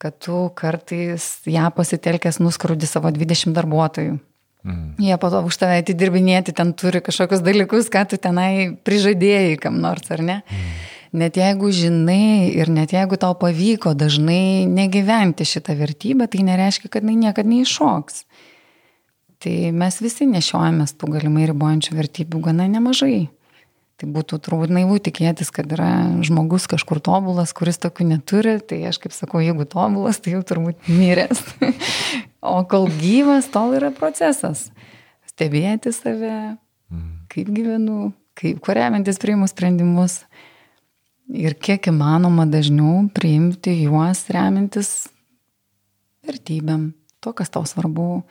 [0.00, 4.16] kad tu kartais ją pasitelkęs nuskrūdi savo 20 darbuotojų.
[4.66, 4.88] Mm.
[5.04, 9.82] Jie po to už tave atidirbinėti ten turi kažkokius dalykus, ką tu tenai prižadėjai kam
[9.84, 10.40] nors, ar ne?
[10.48, 16.90] Mm net jeigu žinai ir net jeigu tau pavyko dažnai negyventi šitą vertybę, tai nereiškia,
[16.92, 18.24] kad jinai niekada neiššoks.
[19.42, 23.26] Tai mes visi nešiojamės tų galimai ribojančių vertybių gana nemažai.
[23.96, 25.88] Tai būtų turbūt naivu tikėtis, kad yra
[26.24, 28.58] žmogus kažkur tobulas, kuris tokių neturi.
[28.60, 31.40] Tai aš kaip sakau, jeigu tobulas, tai jau turbūt miręs.
[32.56, 34.68] o kol gyvas, tol yra procesas.
[35.32, 36.56] Stebėti save,
[37.32, 40.22] kaip gyvenu, kaip kuriamintis priimu sprendimus
[41.32, 45.08] ir kiek įmanoma dažniau priimti juos remintis
[46.26, 46.90] vertybėm,
[47.22, 48.26] to, kas tau svarbu,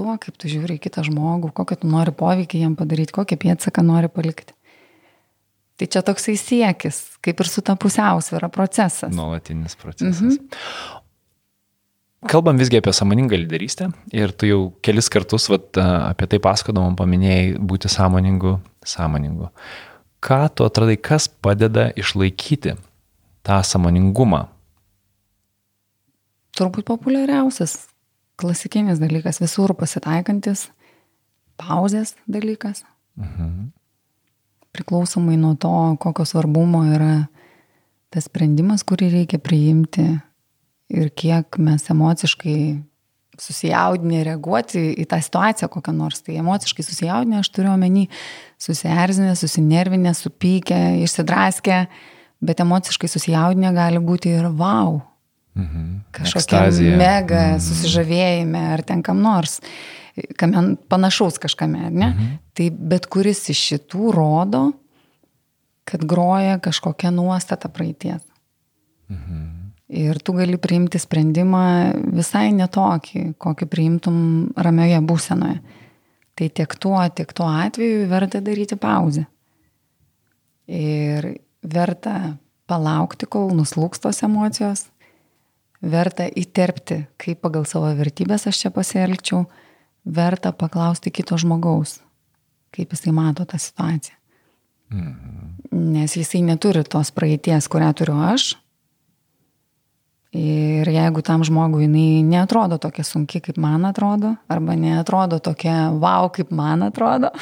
[0.00, 3.84] tuo, kaip tu žiūri į kitą žmogų, kokią tu nori poveikį jam padaryti, kokią pėdsaką
[3.86, 4.56] nori palikti.
[5.80, 9.12] Tai čia toksai siekis, kaip ir su ta pusiausvėra procesas.
[9.16, 10.40] Nuolatinis procesas.
[10.40, 10.98] Mhm.
[12.28, 17.54] Kalbam visgi apie samoningą lyderystę ir tu jau kelis kartus vat, apie tai pasakodamom paminėjai
[17.64, 19.48] būti sąmoningu, sąmoningu
[20.20, 22.76] ką tu atradai, kas padeda išlaikyti
[23.42, 24.46] tą samoningumą?
[26.56, 27.88] Turbūt populiariausias,
[28.40, 30.68] klasikinis dalykas, visur pasitaikantis,
[31.60, 32.84] pauzės dalykas.
[33.20, 33.70] Mhm.
[34.70, 37.14] Priklausomai nuo to, kokio svarbumo yra
[38.10, 40.06] tas sprendimas, kurį reikia priimti
[40.90, 42.60] ir kiek mes emociškai
[43.40, 46.22] susijaudinę reaguoti į tą situaciją kokią nors.
[46.24, 48.06] Tai emociškai susijaudinę, aš turiu omeny
[48.60, 51.84] susierzinę, susinervinę, supykę, išsidraskę,
[52.44, 55.00] bet emociškai susijaudinę gali būti ir wow.
[55.58, 55.86] Mhm.
[56.14, 56.66] Kažkokia
[56.98, 57.62] mega mhm.
[57.64, 59.58] susižavėjime ar ten kam nors,
[60.38, 62.10] kam panašaus kažkame, ne?
[62.12, 62.36] Mhm.
[62.54, 64.64] Tai bet kuris iš šitų rodo,
[65.88, 68.22] kad groja kažkokia nuostata praeities.
[69.10, 69.48] Mhm.
[69.90, 71.64] Ir tu gali priimti sprendimą
[72.14, 74.18] visai netokį, kokį priimtum
[74.54, 75.56] ramioje būsenoje.
[76.38, 79.24] Tai tiek tuo, tiek tuo atveju verta daryti pauzę.
[80.70, 81.26] Ir
[81.66, 82.36] verta
[82.70, 84.86] palaukti, kol nuslūks tos emocijos,
[85.82, 89.44] verta įterpti, kaip pagal savo vertybės aš čia pasielgčiau,
[90.04, 91.98] verta paklausti kito žmogaus,
[92.74, 94.16] kaip jisai mato tą situaciją.
[94.90, 95.46] Mhm.
[95.92, 98.56] Nes jisai neturi tos praeities, kurią turiu aš,
[100.30, 106.28] Ir jeigu tam žmogui jinai neatrodo tokia sunki, kaip man atrodo, arba neatrodo tokia wow,
[106.30, 107.32] kaip man atrodo,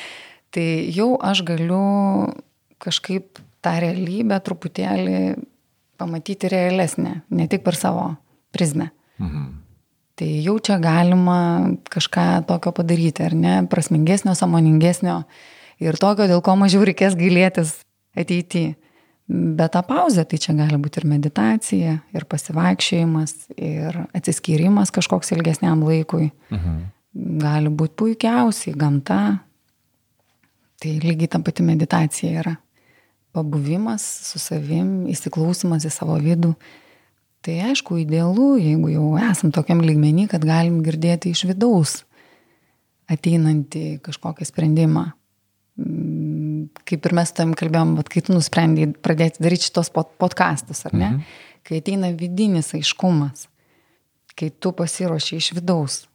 [0.56, 2.32] tai jau aš galiu
[2.80, 5.20] kažkaip tą realybę truputėlį
[5.98, 8.14] pamatyti realesnę, ne tik per savo
[8.54, 8.90] prizmę.
[9.18, 9.46] Mhm.
[10.18, 11.38] Tai jau čia galima
[11.90, 15.20] kažką tokio padaryti, ar ne, prasmingesnio, samoningesnio
[15.78, 17.76] ir tokio, dėl ko mažiau reikės gailėtis
[18.18, 18.74] ateityje.
[19.28, 25.82] Bet ta pauzė, tai čia gali būti ir meditacija, ir pasivaikščiojimas, ir atsiskyrimas kažkoks ilgesniam
[25.84, 26.30] laikui.
[26.48, 26.78] Mhm.
[27.42, 29.20] Gali būti puikiausiai gamta.
[30.78, 32.54] Tai lygiai ta pati meditacija yra.
[33.36, 36.54] Pabuvimas su savim, įsiklausimas į savo vidų.
[37.44, 42.00] Tai aišku, idealu, jeigu jau esam tokiam lygmenį, kad galim girdėti iš vidaus
[43.08, 45.06] ateinantį kažkokį sprendimą
[46.88, 51.10] kaip ir mes tam kalbėjom, vat, kai tu nusprendai pradėti daryti šitos podcastus, ar ne?
[51.10, 51.46] Mhm.
[51.68, 53.46] Kai ateina vidinis aiškumas,
[54.38, 56.06] kai tu pasiruoši iš vidaus,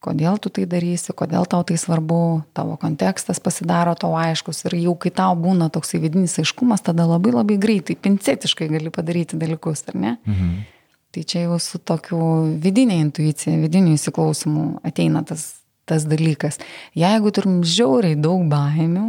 [0.00, 4.94] kodėl tu tai darysi, kodėl tau tai svarbu, tavo kontekstas pasidaro tau aiškus ir jau
[5.00, 9.98] kai tau būna toksai vidinis aiškumas, tada labai labai greitai, pincetiškai gali padaryti dalykus, ar
[10.00, 10.16] ne?
[10.24, 10.52] Mhm.
[11.10, 12.20] Tai čia jau su tokiu
[12.62, 16.60] vidinė intuicija, vidiniu įsiklausimu ateina tas, tas dalykas.
[16.94, 19.08] Jeigu turim žiauriai daug baimių,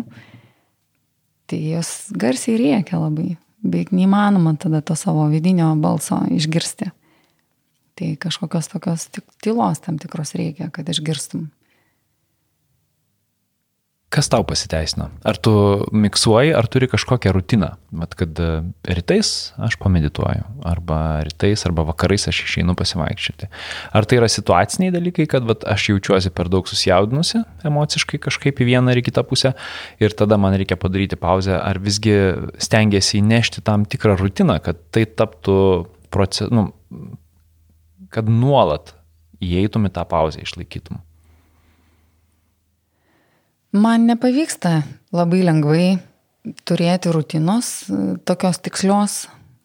[1.46, 3.38] tai jos garsiai rėkia labai.
[3.62, 6.90] beveik neįmanoma tada to savo vidinio balso išgirsti.
[8.02, 9.04] Tai kažkokios tokios
[9.46, 11.52] tylos tam tikros reikia, kad išgirstum.
[14.10, 15.06] Kas tau pasiteisino?
[15.22, 15.52] Ar tu
[15.94, 17.70] miksuoji, ar turi kažkokią rutiną?
[17.94, 18.48] Mat, kad e,
[18.98, 20.98] rytais aš pamedituoju, arba
[21.30, 23.52] rytais, arba vakarais aš išeinu pasivaikščioti.
[23.94, 28.72] Ar tai yra situaciniai dalykai, kad vat, aš jaučiuosi per daug susijaudinusi emociškai kažkaip į
[28.74, 29.54] vieną ar į kitą pusę
[30.02, 32.18] ir tada man reikia padaryti pauzę, ar visgi
[32.58, 35.62] stengiasi įnešti tam tikrą rutiną, kad tai taptų
[36.12, 36.74] proces, nu,
[38.12, 38.94] kad nuolat
[39.42, 41.00] įeitum į tą pauzę, išlaikytum.
[43.72, 44.82] Man nepavyksta
[45.16, 45.86] labai lengvai
[46.68, 47.86] turėti rutinos,
[48.28, 49.22] tokios tikslios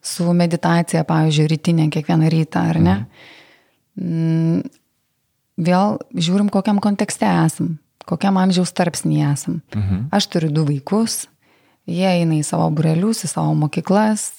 [0.07, 2.97] su meditacija, pavyzdžiui, rytinė kiekvieną rytą, ar ne?
[3.99, 4.61] Mhm.
[5.57, 9.61] Vėl žiūrim, kokiam kontekste esam, kokiam amžiaus tarpsnį esam.
[9.73, 10.07] Mhm.
[10.13, 11.25] Aš turiu du vaikus,
[11.89, 14.29] jie eina į savo burelius, į savo mokyklas,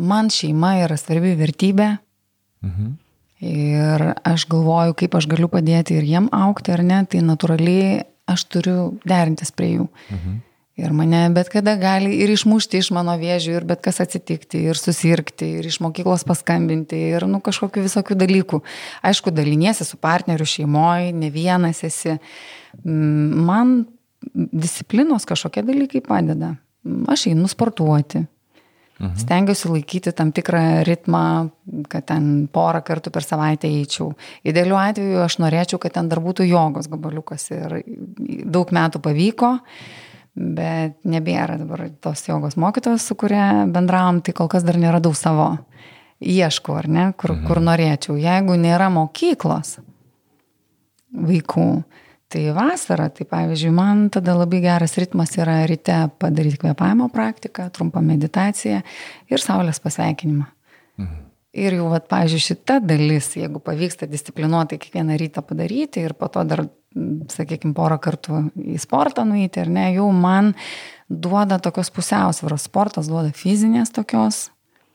[0.00, 1.98] man šeima yra svarbi vertybė.
[2.64, 2.96] Mhm.
[3.42, 8.44] Ir aš galvoju, kaip aš galiu padėti ir jiem aukti, ar ne, tai natūraliai aš
[8.54, 9.90] turiu derintis prie jų.
[10.12, 10.40] Mhm.
[10.82, 14.78] Ir mane bet kada gali ir išmušti iš mano vėžių, ir bet kas atsitikti, ir
[14.78, 18.62] susirgti, ir iš mokyklos paskambinti, ir nu, kažkokių visokių dalykų.
[19.04, 22.16] Aišku, daliniesi su partneriu šeimoje, ne vienas esi.
[22.86, 23.74] Mm, man
[24.32, 26.54] disciplinos kažkokie dalykai padeda.
[27.10, 28.24] Aš einu sportuoti,
[29.00, 29.16] Mhm.
[29.18, 31.24] Stengiuosi laikyti tam tikrą ritmą,
[31.90, 34.12] kad ten porą kartų per savaitę eičiau.
[34.46, 37.80] Idealiu atveju aš norėčiau, kad ten dar būtų jogos gabaliukas ir
[38.44, 39.56] daug metų pavyko,
[40.36, 45.56] bet nebėra dabar tos jogos mokytojos, su kuria bendravom, tai kol kas dar neradau savo.
[46.22, 47.48] Ieškau, ar ne, kur, mhm.
[47.48, 48.14] kur norėčiau.
[48.20, 49.80] Jeigu nėra mokyklos
[51.12, 51.66] vaikų,
[52.32, 58.00] Tai vasara, tai pavyzdžiui, man tada labai geras ritmas yra ryte padaryti kvepavimo praktiką, trumpą
[58.06, 58.78] meditaciją
[59.28, 60.46] ir saulės pasveikinimą.
[61.02, 61.18] Mhm.
[61.62, 66.46] Ir jau, vat, pavyzdžiui, šita dalis, jeigu pavyksta disciplinuotai kiekvieną rytą padaryti ir po to
[66.48, 66.64] dar,
[67.34, 70.54] sakykime, porą kartų į sportą nueiti, ar ne, jau man
[71.12, 72.64] duoda tokios pusiausvėros.
[72.70, 74.46] Sportas duoda fizinės tokios,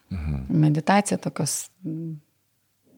[0.10, 0.48] mhm.
[0.66, 1.68] meditacija tokios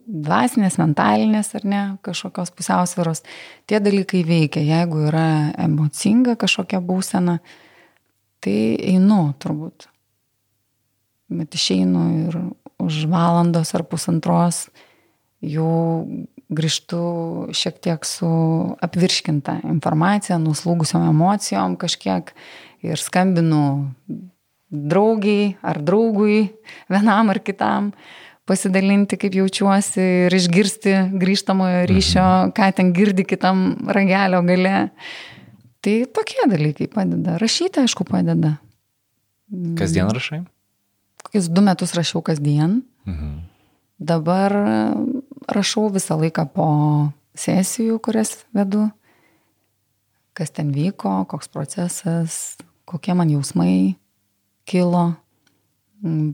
[0.10, 3.22] dvasinės, mentalinės ar ne, kažkokios pusiausvėros,
[3.70, 4.64] tie dalykai veikia.
[4.66, 7.38] Jeigu yra emocinga kažkokia būsena,
[8.42, 8.58] tai
[8.90, 9.90] einu turbūt.
[11.30, 12.40] Bet išeinu ir
[12.82, 14.66] už valandos ar pusantros
[15.46, 15.70] jau
[16.50, 17.00] grįžtu
[17.54, 18.30] šiek tiek su
[18.82, 22.34] apvirškinta informacija, nuslūgusiom emocijom kažkiek
[22.82, 23.86] ir skambinu
[24.70, 26.50] draugiai ar draugui
[26.90, 27.92] vienam ar kitam
[28.50, 32.54] pasidalinti, kaip jaučiuosi ir išgirsti grįžtamojo ryšio, mhm.
[32.58, 34.78] ką ten girdi kitam ragelio gale.
[35.80, 37.38] Tai tokie dalykai padeda.
[37.40, 38.58] Rašyti, aišku, padeda.
[39.80, 40.42] Kasdien rašai?
[41.24, 42.82] Kokius du metus rašiau kasdien.
[43.08, 43.38] Mhm.
[44.00, 44.56] Dabar
[45.52, 46.68] rašau visą laiką po
[47.36, 48.88] sesijų, kurias vedu.
[50.34, 53.98] Kas ten vyko, koks procesas, kokie man jausmai
[54.70, 55.18] kilo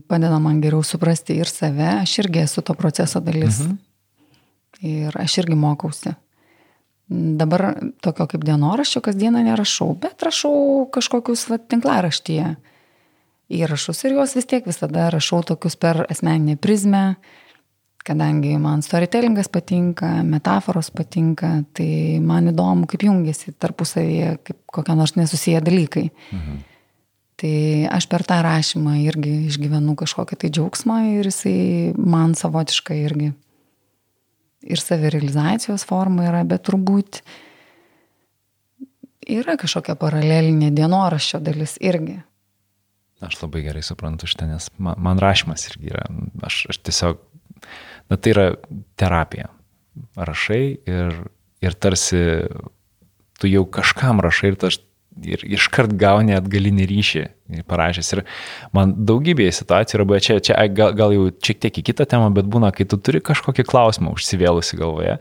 [0.08, 3.60] padeda man geriau suprasti ir save, aš irgi esu to proceso dalis.
[3.64, 3.76] Mhm.
[4.86, 6.12] Ir aš irgi mokausi.
[7.08, 12.56] Dabar tokio kaip dienoraščio kasdieną nerašau, bet rašau kažkokius va, tinklaraštyje
[13.46, 17.04] įrašus ir juos vis tiek visada rašau tokius per asmeninę prizmę,
[18.06, 25.16] kadangi man storytellingas patinka, metaforos patinka, tai man įdomu, kaip jungiasi tarpusavyje, kaip kokie nors
[25.18, 26.10] nesusiję dalykai.
[26.32, 26.64] Mhm.
[27.36, 27.56] Tai
[27.92, 31.58] aš per tą rašymą irgi išgyvenu kažkokią tai džiaugsmą ir jisai
[31.96, 33.34] man savotiškai irgi
[34.66, 37.20] ir savirealizacijos forma yra, bet turbūt
[39.36, 42.18] yra kažkokia paralelinė dienoraščio dalis irgi.
[43.24, 46.04] Aš labai gerai suprantu šitą, nes man, man rašymas irgi yra,
[46.46, 47.22] aš, aš tiesiog,
[48.12, 48.48] na tai yra
[49.00, 49.48] terapija.
[50.16, 51.14] Rašai ir,
[51.64, 52.20] ir tarsi
[53.40, 54.76] tu jau kažkam rašai ir tas
[55.24, 57.24] ir iškart gauni atgalinį ryšį
[57.70, 58.12] parašęs.
[58.16, 58.22] Ir
[58.76, 62.48] man daugybėje situacijų yra, čia, čia gal, gal jau šiek tiek į kitą temą, bet
[62.50, 65.18] būna, kai tu turi kažkokį klausimą užsivėlusi galvoje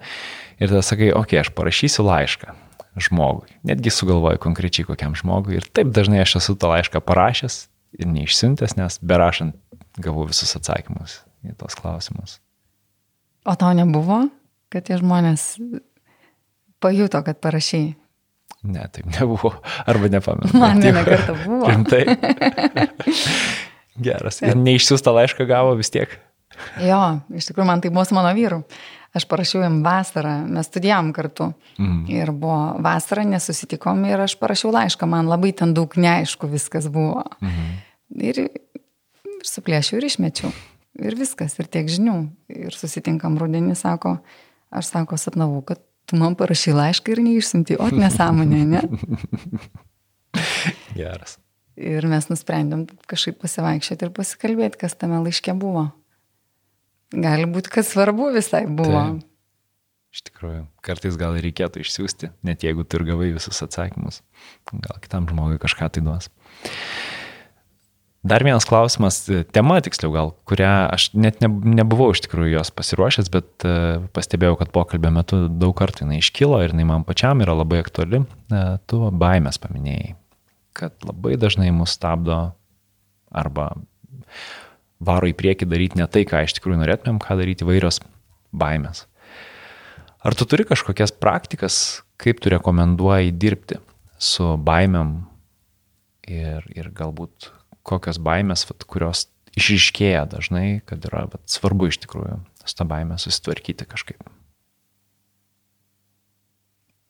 [0.59, 2.55] ir tada sakai, okei, okay, aš parašysiu laišką
[2.95, 3.51] žmogui.
[3.67, 5.59] Netgi sugalvoju konkrečiai kokiam žmogui.
[5.59, 7.65] Ir taip dažnai aš esu tą laišką parašęs
[7.99, 9.55] ir neišsiuntęs, nes berašant
[9.99, 12.39] gavau visus atsakymus į tos klausimus.
[13.45, 14.25] O tau nebuvo,
[14.73, 15.55] kad tie žmonės
[16.83, 17.93] pajuto, kad parašiai?
[18.65, 19.53] Ne, taip nebuvo.
[19.85, 20.51] Arba nepamenu.
[20.59, 21.69] Man vieną kartą buvo.
[21.69, 22.03] Rimtai.
[24.05, 24.41] Geras.
[24.43, 26.11] Ir neišsiųstą laišką gavo vis tiek.
[26.83, 28.61] Jo, iš tikrųjų man tai buvo su mano vyru.
[29.15, 31.49] Aš parašiau jam vasarą, mes studijavom kartu.
[31.79, 32.01] Mm.
[32.11, 37.23] Ir buvo vasara, nesusitikom ir aš parašiau laišką, man labai ten daug neaišku viskas buvo.
[37.39, 37.77] Mm.
[38.27, 38.41] Ir
[39.45, 40.49] Ir suplėšiau ir išmečiau.
[41.05, 42.15] Ir viskas, ir tiek žinių.
[42.49, 44.15] Ir susitinkam rudenį, sako,
[44.73, 48.83] aš sako, sapnavau, kad tu man parašy laišką ir neišsimti, o nesąmonė, ne?
[50.99, 51.37] Geras.
[51.75, 55.89] Ir mes nusprendėm kažkaip pasivaikščioti ir pasikalbėti, kas tame laiške buvo.
[57.15, 59.01] Gali būti, kad svarbu visai buvo.
[59.01, 59.31] Taip.
[60.15, 64.21] Iš tikrųjų, kartais gal reikėtų išsiųsti, net jeigu tu ir gavai visus atsakymus.
[64.71, 66.29] Gal kitam žmogui kažką tai duos.
[68.25, 69.19] Dar vienas klausimas,
[69.53, 74.55] tema tiksliau gal, kurią aš net ne, nebuvau iš tikrųjų jos pasiruošęs, bet uh, pastebėjau,
[74.57, 78.23] kad pokalbio metu daug kartų jinai iškilo ir jinai man pačiam yra labai aktuali.
[78.49, 80.15] Uh, tu baimės paminėjai,
[80.73, 82.39] kad labai dažnai mus stabdo
[83.29, 83.67] arba
[85.05, 88.01] varo į priekį daryti ne tai, ką iš tikrųjų norėtumėm, ką daryti įvairios
[88.57, 89.03] baimės.
[90.25, 91.77] Ar tu turi kažkokias praktikas,
[92.17, 93.77] kaip tu rekomenduoji dirbti
[94.17, 95.19] su baimėm
[96.25, 97.51] ir, ir galbūt
[97.85, 103.19] kokios baimės, vat, kurios išriškėja dažnai, kad yra vat, svarbu iš tikrųjų su tą baimę
[103.21, 104.25] susitvarkyti kažkaip?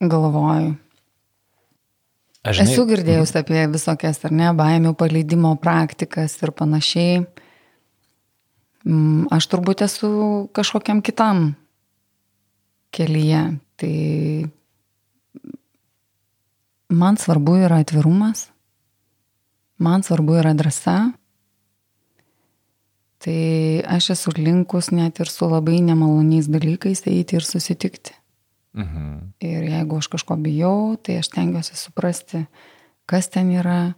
[0.04, 0.74] Galvoju.
[2.46, 7.24] Aš žinai, Esu girdėjus apie visokias, ar ne, baimių paleidimo praktikas ir panašiai.
[8.86, 10.10] Mm, aš turbūt esu
[10.54, 11.56] kažkokiam kitam
[12.94, 13.58] kelyje.
[13.76, 13.96] Tai
[16.94, 18.46] man svarbu yra atvirumas,
[19.78, 21.12] man svarbu yra drąsa.
[23.18, 28.12] Tai aš esu linkus net ir su labai nemaloniais dalykais eiti ir susitikti.
[28.76, 29.32] Mhm.
[29.40, 32.44] Ir jeigu aš kažko bijau, tai aš tengiuosi suprasti,
[33.08, 33.94] kas ten yra,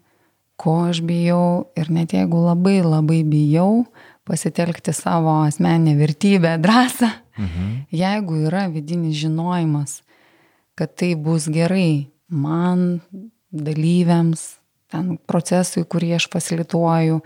[0.56, 1.66] ko aš bijau.
[1.76, 3.88] Ir net jeigu labai labai bijau,
[4.24, 7.10] pasitelkti savo asmeninę vertybę, drąsą.
[7.38, 7.74] Mhm.
[7.92, 10.02] Jeigu yra vidinis žinojimas,
[10.74, 13.00] kad tai bus gerai man,
[13.50, 14.57] dalyviams,
[14.92, 17.20] ten procesui, kurį aš fasilituoju,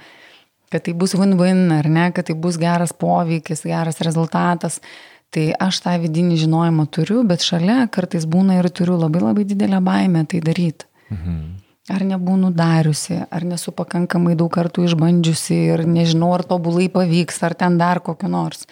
[0.72, 4.80] kad tai bus win-win ar ne, kad tai bus geras poveikis, geras rezultatas,
[5.32, 9.80] tai aš tą vidinį žinojimą turiu, bet šalia kartais būna ir turiu labai labai didelę
[9.84, 10.88] baimę tai daryti.
[11.12, 17.40] Mhm ar nebūnu dariusi, ar nesu pakankamai daug kartų išbandžiusi ir nežinau, ar tobulai pavyks,
[17.42, 18.66] ar ten dar kokiu nors.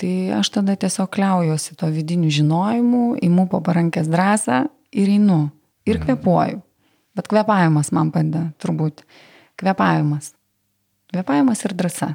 [0.00, 0.10] Tai
[0.40, 5.44] aš tada tiesiog kliaujuosi to vidiniu žinojimu, imu po parankės drąsą ir einu.
[5.86, 6.06] Ir mhm.
[6.06, 6.62] kvepuoju.
[7.14, 9.04] Bet kvepavimas man padeda, turbūt.
[9.60, 10.32] Kvepavimas.
[11.12, 12.10] Kvepavimas ir drąsa.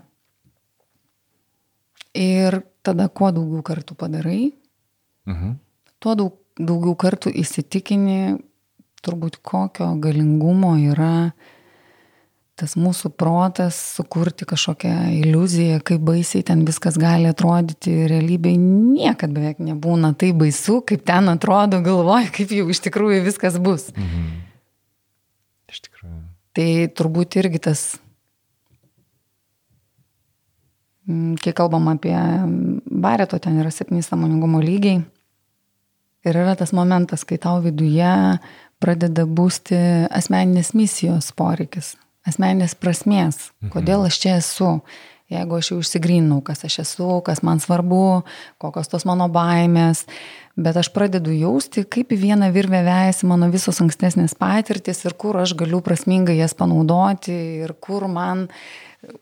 [2.19, 4.49] Ir tada kuo daugiau kartų padarai,
[5.29, 5.55] mhm.
[6.01, 8.39] tuo daug, daugiau kartų įsitikini,
[9.05, 11.31] turbūt kokio galingumo yra
[12.59, 19.61] tas mūsų protas sukurti kažkokią iliuziją, kaip baisiai ten viskas gali atrodyti, realybėje niekada beveik
[19.63, 23.87] nebūna tai baisu, kaip ten atrodo, galvoja, kaip jau iš tikrųjų viskas bus.
[23.95, 24.48] Mhm.
[26.59, 27.81] Tai turbūt irgi tas,
[31.07, 32.17] mm, kai kalbam apie
[32.83, 35.05] bareto, ten yra septyni samoningumo lygiai.
[36.27, 38.11] Ir yra tas momentas, kai tau viduje
[38.83, 39.79] pradeda būsti
[40.11, 41.93] asmeninės misijos poreikis,
[42.27, 43.71] asmeninės prasmės, mhm.
[43.77, 44.73] kodėl aš čia esu.
[45.29, 48.25] Jeigu aš jau išsigrinau, kas aš esu, kas man svarbu,
[48.57, 50.07] kokios tos mano baimės,
[50.59, 55.39] bet aš pradedu jausti, kaip į vieną virvę vejasi mano visos ankstesnės patirtis ir kur
[55.39, 58.47] aš galiu prasmingai jas panaudoti ir kur man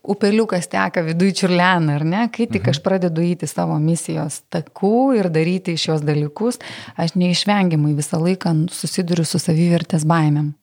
[0.02, 2.74] upeliukas teka viduje čiurleną, ar ne, kai tik mhm.
[2.74, 6.58] aš pradedu įti savo misijos takų ir daryti iš jos dalykus,
[6.98, 10.56] aš neišvengiamai visą laiką susiduriu su savivertės baimėm.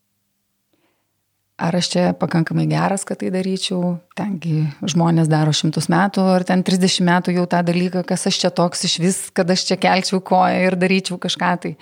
[1.64, 6.64] Ar aš čia pakankamai geras, kad tai daryčiau, tengi žmonės daro šimtus metų, ar ten
[6.66, 10.20] 30 metų jau tą dalyką, kas aš čia toks iš vis, kad aš čia kelčiau
[10.20, 11.74] koją ir daryčiau kažką tai.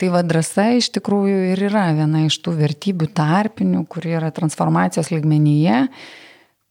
[0.00, 5.12] Tai va drąsa iš tikrųjų ir yra viena iš tų vertybių tarpinių, kuri yra transformacijos
[5.14, 5.86] ligmenyje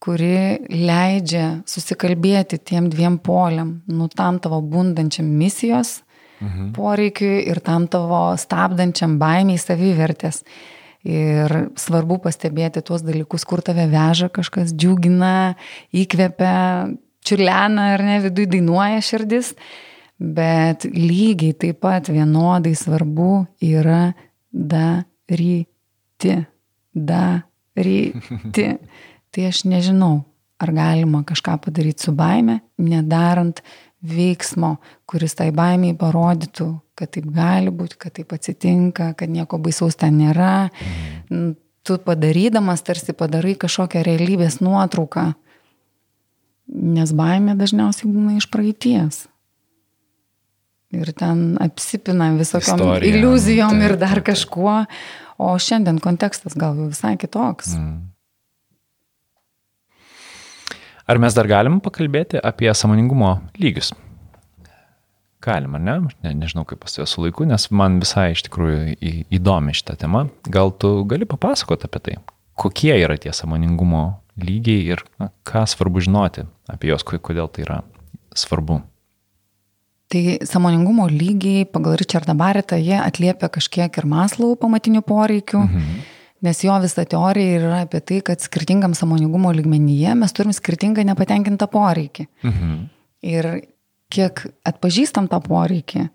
[0.02, 6.00] kuri leidžia susikalbėti tiem dviem poliam, nu tam tavo bundančiam misijos
[6.42, 6.72] mhm.
[6.76, 10.42] poreikiui ir tam tavo stabdančiam baimiai savivertės.
[11.02, 15.56] Ir svarbu pastebėti tuos dalykus, kur tave veža kažkas, džiugina,
[15.90, 16.54] įkvepia,
[17.26, 19.52] čiurlena ar ne, viduje dainuoja širdis,
[20.22, 23.32] bet lygiai taip pat vienodai svarbu
[23.66, 24.12] yra
[24.52, 26.36] daryti.
[26.94, 28.68] Daryti.
[29.32, 30.20] Tai aš nežinau,
[30.62, 33.62] ar galima kažką padaryti su baime, nedarant
[34.02, 34.76] veiksmo,
[35.08, 36.68] kuris tai baimiai parodytų,
[36.98, 40.70] kad taip gali būti, kad taip atsitinka, kad nieko baisaus ten nėra.
[40.70, 41.52] Mhm.
[41.82, 45.32] Tu padarydamas tarsi padarai kažkokią realybės nuotrauką,
[46.70, 49.24] nes baimė dažniausiai būna iš praeities.
[50.92, 54.76] Ir ten apsipina visokiom Istorija, iliuzijom taip, ir dar kažkuo,
[55.42, 57.74] o šiandien kontekstas gal jau visai kitoks.
[57.80, 58.12] Mm.
[61.08, 63.90] Ar mes dar galim pakalbėti apie samoningumo lygius?
[65.42, 65.96] Galima, ne?
[66.22, 70.28] ne nežinau, kaip pas su laiku, nes man visai iš tikrųjų į, įdomi šitą temą.
[70.46, 72.14] Gal tu gali papasakoti apie tai,
[72.58, 74.04] kokie yra tie samoningumo
[74.38, 77.82] lygiai ir na, ką svarbu žinoti apie juos, kodėl tai yra
[78.38, 78.80] svarbu.
[80.12, 85.62] Tai samoningumo lygiai pagal Richardą Baretą jie atliepia kažkiek ir maslų pamatinių poreikių.
[85.64, 86.02] Mhm.
[86.42, 91.68] Nes jo visa teorija yra apie tai, kad skirtingam samoningumo lygmenyje mes turim skirtingą nepatenkintą
[91.70, 92.26] poreikį.
[92.42, 92.72] Mhm.
[93.30, 93.48] Ir
[94.12, 96.06] kiek atpažįstam tą poreikį,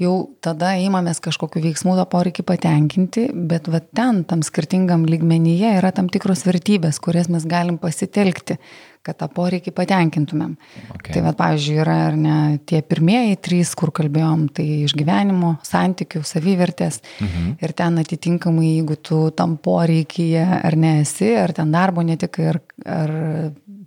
[0.00, 5.92] jau tada įmamės kažkokiu veiksmu tą poreikį patenkinti, bet va ten, tam skirtingam lygmenyje yra
[5.96, 8.60] tam tikros vertybės, kurias mes galim pasitelkti,
[9.06, 10.56] kad tą poreikį patenkintumėm.
[10.96, 11.14] Okay.
[11.14, 12.36] Tai va, pavyzdžiui, yra ar ne
[12.68, 17.00] tie pirmieji trys, kur kalbėjom, tai išgyvenimo, santykių, savivertės.
[17.20, 17.54] Mhm.
[17.64, 23.14] Ir ten atitinkamai, jeigu tu tam poreikyje ar nesi, ar ten darbo netikai, ar, ar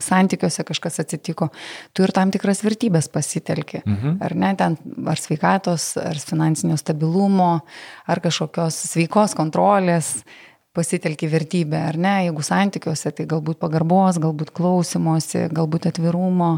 [0.03, 1.49] santykiuose kažkas atsitiko,
[1.93, 3.83] tu ir tam tikras vertybės pasitelki.
[3.85, 4.17] Mhm.
[4.23, 7.53] Ar ne, ten ar sveikatos, ar finansinio stabilumo,
[8.07, 10.15] ar kažkokios sveikos kontrolės
[10.73, 16.55] pasitelki vertybę, ar ne, jeigu santykiuose, tai galbūt pagarbos, galbūt klausimosi, galbūt atvirumo,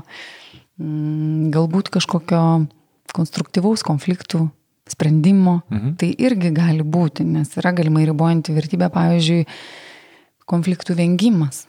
[0.79, 2.43] mm, galbūt kažkokio
[3.15, 4.47] konstruktyvaus konfliktų
[4.89, 5.95] sprendimo, mhm.
[5.99, 9.45] tai irgi gali būti, nes yra galimai ribojanti vertybė, pavyzdžiui,
[10.45, 11.63] konfliktų vengimas,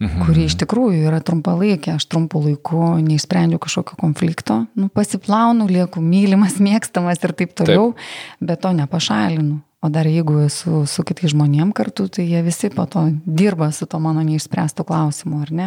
[0.00, 0.22] mhm.
[0.24, 6.56] kuri iš tikrųjų yra trumpalaikė, aš trumpų laikų neišsprendžiu kažkokio konflikto, nu, pasiplaunu, lieku mylimas,
[6.66, 8.48] mėgstamas ir taip toliau, taip.
[8.50, 9.60] bet to nepašalinu.
[9.82, 13.88] O dar jeigu esu su kitais žmonėm kartu, tai jie visi po to dirba su
[13.90, 15.66] to mano neišspręstų klausimų, ar ne?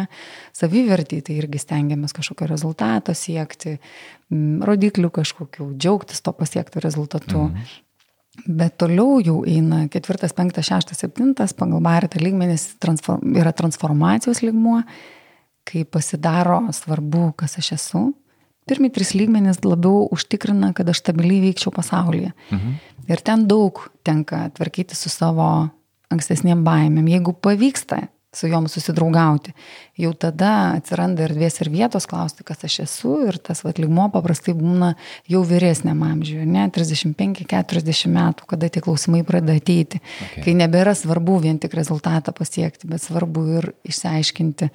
[0.56, 3.74] Savivertį, tai irgi stengiamės kažkokio rezultato siekti,
[4.70, 7.42] rodiklių kažkokių, džiaugtis to pasiektų rezultatų.
[7.50, 7.74] Mhm.
[8.56, 14.80] Bet toliau jau eina ketvirtas, penktas, šeštas, septintas, pagal baritą lygmenis transform, yra transformacijos lygmuo,
[15.68, 18.02] kai pasidaro svarbu, kas aš esu,
[18.66, 22.32] pirmi trys lygmenys labiau užtikrina, kad aš stabiliai veikčiau pasaulyje.
[22.50, 22.76] Mhm.
[23.06, 25.70] Ir ten daug tenka tvarkyti su savo
[26.10, 27.06] ankstesniem baimėm.
[27.10, 29.54] Jeigu pavyksta su jom susidraugauti,
[29.96, 34.92] jau tada atsiranda erdvės ir vietos klausti, kas aš esu ir tas vatligmo paprastai būna
[35.30, 40.44] jau vyresniam amžiui, ne 35-40 metų, kada tie klausimai pradeda ateiti, okay.
[40.44, 44.70] kai nebėra svarbu vien tik rezultatą pasiekti, bet svarbu ir išsiaiškinti,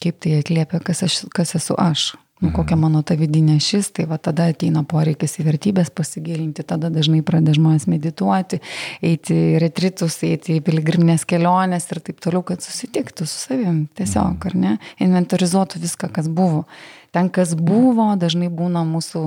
[0.00, 4.06] kaip tai atliepia, kas, aš, kas esu aš nu, kokia mano ta vidinė šis, tai
[4.08, 8.60] va tada ateina poreikis į vertybės pasigilinti, tada dažnai pradeda žmonės medituoti,
[9.04, 14.48] eiti į retritus, eiti į piligriminės keliones ir taip toliau, kad susitiktų su savim, tiesiog,
[14.48, 16.64] ar ne, inventorizuotų viską, kas buvo.
[17.10, 19.24] Ten, kas buvo, dažnai būna mūsų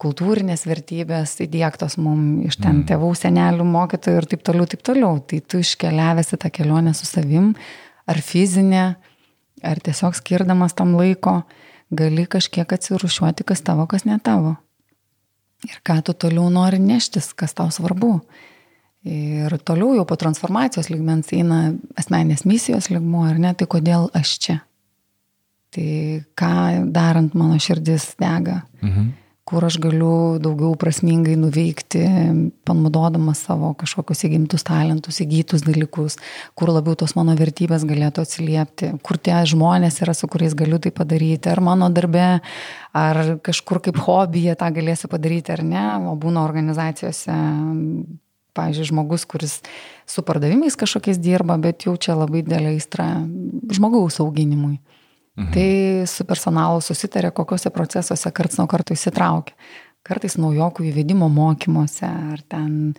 [0.00, 5.18] kultūrinės vertybės įdėktos mums iš ten tėvų, senelių, mokytojų ir taip toliau, taip toliau.
[5.20, 7.52] Tai tu iškeliavęs į tą kelionę su savim,
[8.08, 8.86] ar fizinė,
[9.60, 11.42] ar tiesiog skirdamas tam laiko,
[11.90, 14.56] gali kažkiek atsirušiuoti, kas tavo, kas ne tavo.
[15.66, 18.20] Ir ką tu toliau nori neštis, kas tau svarbu.
[19.08, 24.34] Ir toliau jau po transformacijos lygmens eina asmenės misijos lygmuo, ar ne, tai kodėl aš
[24.44, 24.58] čia.
[25.74, 25.88] Tai
[26.38, 26.52] ką
[26.94, 28.62] darant mano širdis dega.
[28.82, 32.02] Mhm kur aš galiu daugiau prasmingai nuveikti,
[32.68, 36.18] panaudodamas savo kažkokius įgimtus talentus, įgytus dalykus,
[36.58, 40.92] kur labiau tos mano vertybės galėtų atsiliepti, kur tie žmonės yra, su kuriais galiu tai
[40.92, 42.28] padaryti, ar mano darbe,
[42.92, 47.36] ar kažkur kaip hobija tą galėsiu padaryti, ar ne, o būna organizacijose
[48.58, 49.58] pavyzdžiui, žmogus, kuris
[50.08, 53.06] su pardavimais kažkokiais dirba, bet jaučia labai didelę įstrą
[53.74, 54.76] žmogaus auginimui.
[55.38, 55.52] Mhm.
[55.54, 59.54] Tai su personalu susitarė, kokiuose procesuose karts nuo karto įsitraukia.
[60.08, 62.94] Kartais naujokų įvedimo mokymuose, ar ten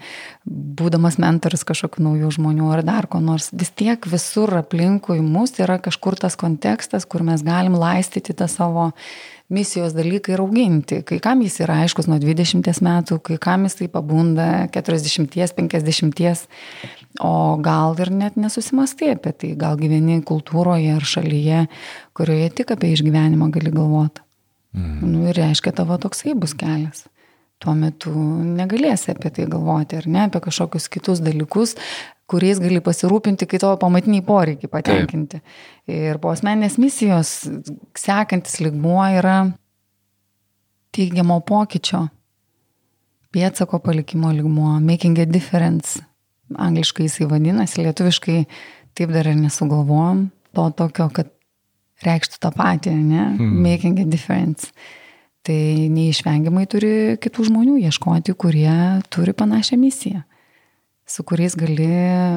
[0.45, 3.49] būdamas mentoris kažkokių naujų žmonių, ar dar ko nors.
[3.55, 8.91] Vis tiek visur aplinkui mus yra kažkur tas kontekstas, kur mes galim laistyti tą savo
[9.49, 11.01] misijos dalyką ir auginti.
[11.05, 16.47] Kai kam jis yra aiškus nuo 20 metų, kai kam jis tai pabunda 40-50,
[17.25, 17.33] o
[17.65, 21.67] gal ir net nesusimastai apie tai, gal gyveni kultūroje ar šalyje,
[22.17, 24.21] kurioje tik apie išgyvenimą gali galvoti.
[24.77, 25.05] Mhm.
[25.09, 27.07] Nu, ir reiškia, tavo toksai bus kelias.
[27.59, 28.13] Tuo metu
[28.55, 31.73] negalėsi apie tai galvoti, ar ne, apie kažkokius kitus dalykus,
[32.29, 35.41] kuriais gali pasirūpinti, kai tavo pamatiniai poreikiai patenkinti.
[35.41, 35.57] Taip.
[35.91, 37.33] Ir po asmenės misijos
[37.99, 39.41] sekantis ligmuo yra
[40.95, 42.05] teigiamo pokyčio,
[43.35, 45.99] pėtsako palikimo ligmuo, making a difference.
[46.49, 48.37] Angliškai jisai vadinasi, lietuviškai
[48.97, 51.29] taip dar ir nesugalvojom to tokio, kad
[52.05, 53.25] reikštų tą patį, ne?
[53.35, 53.59] Hmm.
[53.65, 54.71] Making a difference.
[55.47, 55.61] Tai
[55.93, 56.91] neišvengiamai turi
[57.23, 58.73] kitų žmonių ieškoti, kurie
[59.13, 60.25] turi panašią misiją
[61.09, 61.87] su kuriais gali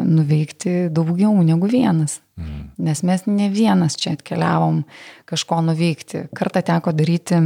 [0.09, 2.21] nuveikti daugiau negu vienas.
[2.41, 2.73] Mhm.
[2.87, 4.83] Nes mes ne vienas čia atkeliavom
[5.29, 6.27] kažko nuveikti.
[6.37, 7.41] Kartą teko daryti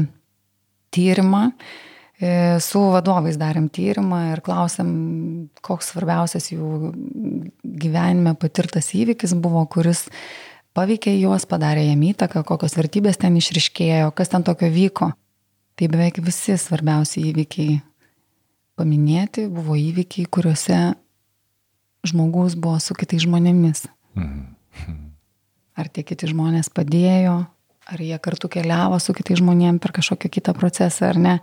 [0.94, 1.50] tyrimą,
[2.20, 4.90] e, su vadovais darėm tyrimą ir klausėm,
[5.60, 6.92] koks svarbiausias jų
[7.64, 10.06] gyvenime patirtas įvykis buvo, kuris
[10.78, 15.10] paveikė juos, padarė jiem įtaką, kokios vertybės ten išriškėjo, kas ten tokio vyko.
[15.76, 17.80] Tai beveik visi svarbiausi įvykiai
[18.76, 20.78] paminėti buvo įvykiai, kuriuose
[22.06, 23.84] žmogus buvo su kitais žmonėmis.
[25.76, 27.38] Ar tie kiti žmonės padėjo,
[27.92, 31.38] ar jie kartu keliavo su kitais žmonėmis per kažkokią kitą procesą ar ne,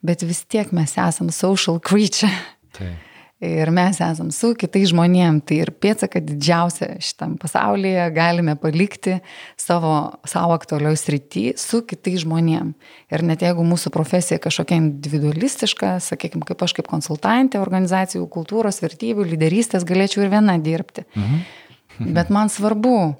[0.00, 2.32] bet vis tiek mes esam social creature.
[2.72, 3.13] Taip
[3.44, 5.40] ir mes esam su kitais žmonėm.
[5.46, 9.18] Tai ir pėtsaka didžiausia šitam pasaulyje galime palikti
[9.60, 9.94] savo,
[10.28, 12.72] savo aktualioj srity su kitais žmonėm.
[13.14, 19.28] Ir net jeigu mūsų profesija kažkokia individualistiška, sakykime, kaip aš kaip konsultantė organizacijų kultūros, vertybių,
[19.34, 21.06] lyderystės, galėčiau ir viena dirbti.
[21.14, 22.10] Mhm.
[22.14, 23.14] Bet man svarbu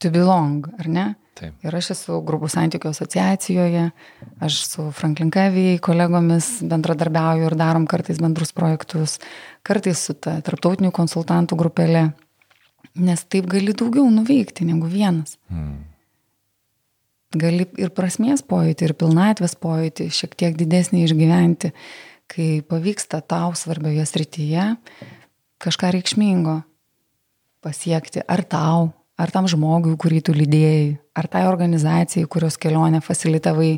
[0.00, 1.06] to belong, ar ne?
[1.36, 1.56] Taip.
[1.66, 3.90] Ir aš esu grubų santykių asociacijoje,
[4.40, 9.18] aš su Franklin Covey kolegomis bendradarbiauju ir darom kartais bendrus projektus,
[9.66, 12.06] kartais su ta tarptautinių konsultantų grupelė,
[12.96, 15.36] nes taip gali daugiau nuveikti negu vienas.
[15.52, 15.84] Hmm.
[17.36, 21.74] Gali ir prasmės pojūti, ir pilnatvės pojūti, šiek tiek didesnį išgyventi,
[22.32, 24.70] kai pavyksta tau svarbioje srityje
[25.60, 26.62] kažką reikšmingo
[27.60, 33.76] pasiekti, ar tau, ar tam žmogui, kurį tu lydėjai, ar tai organizacijai, kurios kelionę facilitavai.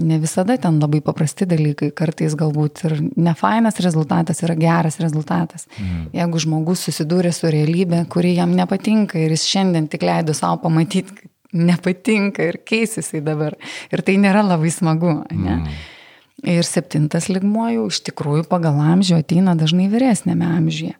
[0.00, 5.66] Ne visada ten labai paprasti dalykai, kartais galbūt ir nefainas rezultatas yra geras rezultatas.
[5.76, 6.06] Mhm.
[6.16, 11.16] Jeigu žmogus susidūrė su realybė, kuri jam nepatinka ir jis šiandien tik leido savo pamatyti,
[11.18, 13.56] kad nepatinka ir keisis į dabar.
[13.90, 15.16] Ir tai nėra labai smagu.
[15.32, 15.56] Ne?
[15.58, 15.80] Mhm.
[16.50, 20.94] Ir septintas ligmuo jau iš tikrųjų pagal amžių ateina dažnai vyresnėme amžiuje.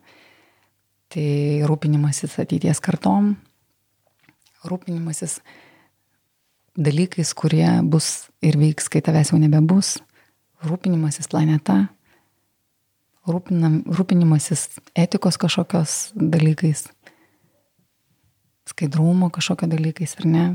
[1.11, 1.29] Tai
[1.67, 3.33] rūpinimasis ateities kartom,
[4.67, 5.39] rūpinimasis
[6.77, 9.97] dalykais, kurie bus ir veiks, kai tavęs jau nebebus,
[10.65, 11.83] rūpinimasis planeta,
[13.27, 14.67] rūpinam, rūpinimasis
[14.97, 16.87] etikos kažkokios dalykais,
[18.71, 20.45] skaidrumo kažkokio dalykais, ar ne,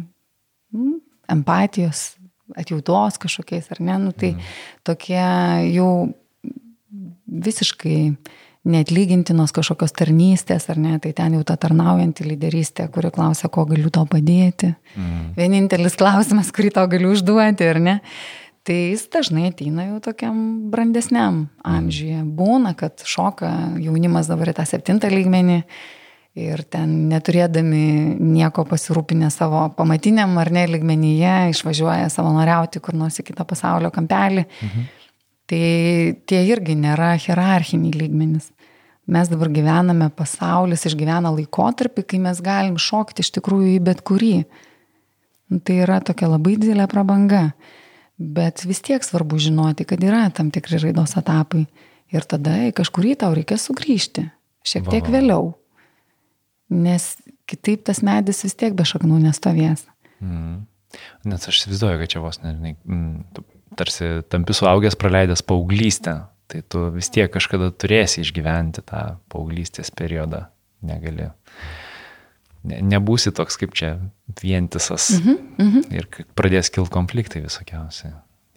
[0.74, 1.01] mm,
[1.37, 2.15] empatijos,
[2.57, 4.51] atjautos kažkokiais, ar ne, nu, tai mm.
[4.87, 5.27] tokie
[5.74, 5.91] jau
[7.27, 7.99] visiškai
[8.66, 13.93] neatlygintinos kažkokios tarnystės, ar ne, tai ten jau ta tarnaujanti lyderystė, kuri klausia, ko galiu
[13.94, 14.72] tau padėti.
[14.97, 15.28] Mhm.
[15.38, 18.01] Vienintelis klausimas, kurį tau galiu užduoti, ar ne.
[18.66, 20.38] Tai jis dažnai ateina jau tokiam
[20.72, 22.24] brandesniam amžiuje.
[22.26, 25.60] Būna, kad šoka jaunimas dabar į tą septintą lygmenį
[26.36, 33.28] ir ten neturėdami nieko pasirūpinę savo pamatiniam ar ne lygmenyje, išvažiuoja savanoriauti kur nors į
[33.30, 34.44] kitą pasaulio kampelį.
[34.66, 34.90] Mhm.
[35.47, 35.62] Tai
[36.26, 38.51] tie irgi nėra hierarchiniai lygmenys
[39.07, 44.37] mes dabar gyvename, pasaulis išgyvena laikotarpį, kai mes galim šokti iš tikrųjų į bet kurį.
[45.53, 47.51] Nu, tai yra tokia labai didelė prabanga.
[48.16, 51.66] Bet vis tiek svarbu žinoti, kad yra tam tikri raidos etapai.
[52.15, 54.24] Ir tada į kažkurį tau reikės sugrįžti.
[54.66, 55.19] Šiek tiek Va.
[55.19, 55.53] vėliau.
[56.74, 57.15] Nes
[57.47, 59.85] kitaip tas medis vis tiek be šaknų nestovės.
[60.23, 60.65] Mm.
[61.28, 63.45] Nes aš įsivaizduoju, kad čia vos, ne, mm,
[63.78, 66.16] tarsi tampi suaugęs praleidęs paauglystę
[66.47, 70.47] tai tu vis tiek kažkada turėsi išgyventi tą paauglystės periodą,
[70.86, 71.31] negali.
[72.66, 73.97] Ne, nebūsi toks kaip čia
[74.43, 75.94] vientisas mm -hmm, mm -hmm.
[75.94, 78.09] ir pradės kilti konfliktai visokiausi.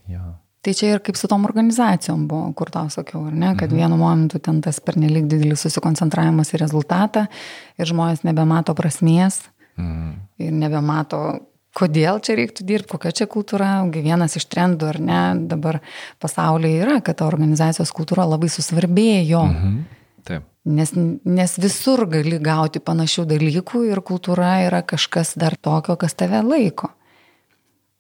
[0.08, 0.36] Jo.
[0.62, 3.78] Tai čia ir kaip su tom organizacijom buvo, kur tau sakiau, ar ne, kad mhm.
[3.80, 7.28] vienu momentu ten tas pernelik didelis susikoncentravimas į rezultatą
[7.78, 9.42] ir žmonės nebemato prasmės
[9.78, 10.12] mhm.
[10.38, 11.40] ir nebemato
[11.78, 15.80] kodėl čia reiktų dirbti, kokia čia kultūra, vienas iš trendų ar ne, dabar
[16.22, 19.46] pasaulyje yra, kad ta organizacijos kultūra labai susvarbėjo.
[19.54, 19.80] Mhm.
[20.28, 20.46] Taip.
[20.70, 20.92] Nes,
[21.24, 26.92] nes visur gali gauti panašių dalykų ir kultūra yra kažkas dar tokio, kas tave laiko.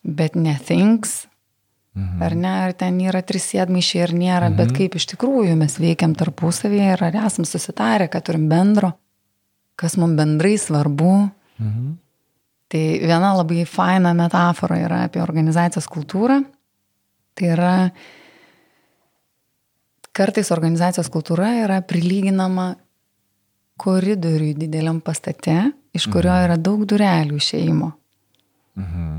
[0.04, 1.24] Bet ne things,
[1.96, 2.20] mhm.
[2.26, 4.60] ar ne, ar ten yra trys sėdmaišiai ar nėra, mhm.
[4.60, 8.96] bet kaip iš tikrųjų mes veikiam tarpusavėje ir ar esam susitarę, kad turim bendro,
[9.80, 11.16] kas mums bendrai svarbu.
[11.62, 11.98] Mhm
[12.70, 16.44] Tai viena labai faina metafora yra apie organizacijos kultūrą.
[17.34, 17.74] Tai yra,
[20.14, 22.74] kartais organizacijos kultūra yra prilyginama
[23.80, 26.46] koridoriui dideliam pastate, iš kurio mhm.
[26.50, 27.94] yra daug durelių išeimo.
[28.80, 29.16] Mhm.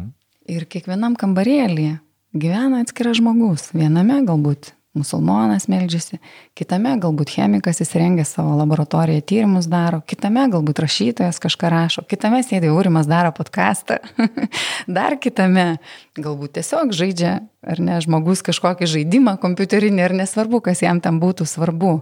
[0.50, 1.98] Ir kiekvienam kambarėlėje
[2.34, 3.70] gyvena atskiras žmogus.
[3.74, 6.18] Viename galbūt musulmonas meldžiasi,
[6.58, 12.72] kitame galbūt chemikas įsirengia savo laboratoriją, tyrimus daro, kitame galbūt rašytojas kažką rašo, kitame sėdė
[12.74, 14.00] Ūrimas daro podcastą,
[14.98, 15.78] dar kitame
[16.18, 21.46] galbūt tiesiog žaidžia, ar ne, žmogus kažkokį žaidimą kompiuterinį, ar nesvarbu, kas jam tam būtų
[21.46, 22.00] svarbu.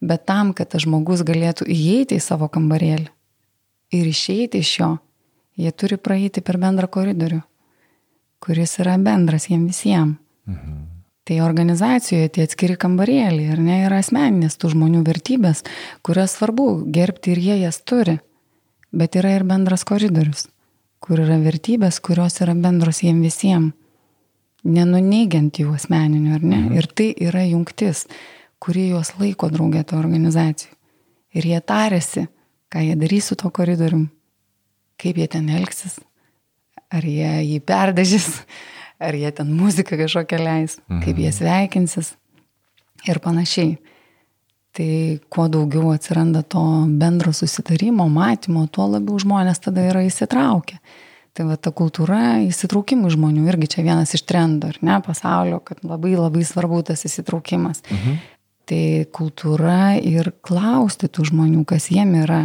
[0.00, 3.08] Bet tam, kad tas žmogus galėtų įeiti į savo kambarėlį,
[3.96, 4.90] ir išeiti iš jo,
[5.60, 7.40] jie turi praeiti per bendrą koridorių,
[8.40, 10.20] kuris yra bendras jiem visiems.
[10.48, 10.95] Mhm.
[11.26, 15.64] Tai organizacijoje tie atskiri kambarėliai, ar ne, yra asmeninės tų žmonių vertybės,
[16.06, 18.20] kurias svarbu gerbti ir jie jas turi.
[18.94, 20.46] Bet yra ir bendras koridorius,
[21.02, 23.74] kur yra vertybės, kurios yra bendros jiem visiems,
[24.66, 26.60] nenuneigiant jų asmeninių, ar ne.
[26.60, 26.78] Mhm.
[26.78, 28.06] Ir tai yra jungtis,
[28.62, 30.72] kuri juos laiko draugė to organizacijų.
[31.36, 32.26] Ir jie tarėsi,
[32.72, 34.08] ką jie darys su to koridorium,
[35.00, 35.98] kaip jie ten elgsis,
[36.90, 38.30] ar jie jį perdažys,
[38.98, 41.02] ar jie ten muziką kažkokią leis, mhm.
[41.04, 42.14] kaip jie sveikinsis
[43.08, 43.76] ir panašiai.
[44.76, 44.92] Tai
[45.32, 46.62] kuo daugiau atsiranda to
[47.00, 50.76] bendro susitarimo, matymo, tuo labiau žmonės tada yra įsitraukę.
[51.36, 55.80] Tai va ta kultūra įsitraukimų žmonių irgi čia vienas iš trendų, ar ne, pasaulio, kad
[55.84, 57.82] labai labai svarbu tas įsitraukimas.
[57.88, 58.20] Mhm.
[58.66, 62.40] Tai kultūra ir klausti tų žmonių, kas jiem yra,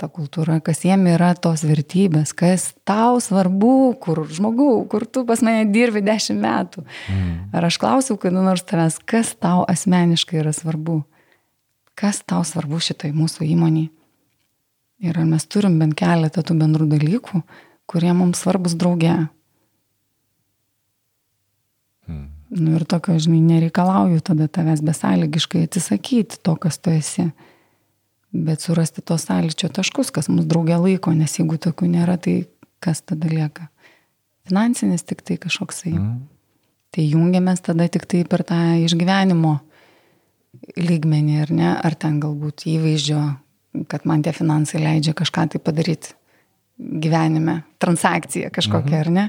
[0.00, 5.42] ta kultūra, kas jiem yra tos vertybės, kas tau svarbu, kur žmogau, kur tu pas
[5.44, 6.84] mane dirbi dešimt metų.
[7.12, 7.34] Mm.
[7.56, 11.02] Ar aš klausiau kada nors tavęs, kas tau asmeniškai yra svarbu,
[11.98, 13.90] kas tau svarbu šitai mūsų įmoniai.
[15.04, 17.42] Ir ar mes turim bent keletą tų bendrų dalykų,
[17.88, 19.14] kurie mums svarbus drauge.
[22.08, 22.26] Mm.
[22.56, 27.28] Nu ir tokio, žinai, nereikalauju tada tavęs besąlygiškai atsisakyti to, kas tu esi.
[27.28, 27.49] Mm
[28.32, 32.44] bet surasti tos sąlyčio taškus, kas mus draugia laiko, nes jeigu tokių nėra, tai
[32.82, 33.68] kas tada lieka?
[34.48, 35.94] Finansinis tik tai kažkoksai.
[35.94, 36.20] Mm.
[36.90, 39.58] Tai jungiamės tada tik tai per tą išgyvenimo
[40.78, 43.20] lygmenį, ar ne, ar ten galbūt įvaizdžio,
[43.90, 46.16] kad man tie finansai leidžia kažką tai padaryti
[46.80, 49.02] gyvenime, transakciją kažkokią, mm.
[49.04, 49.26] ar ne,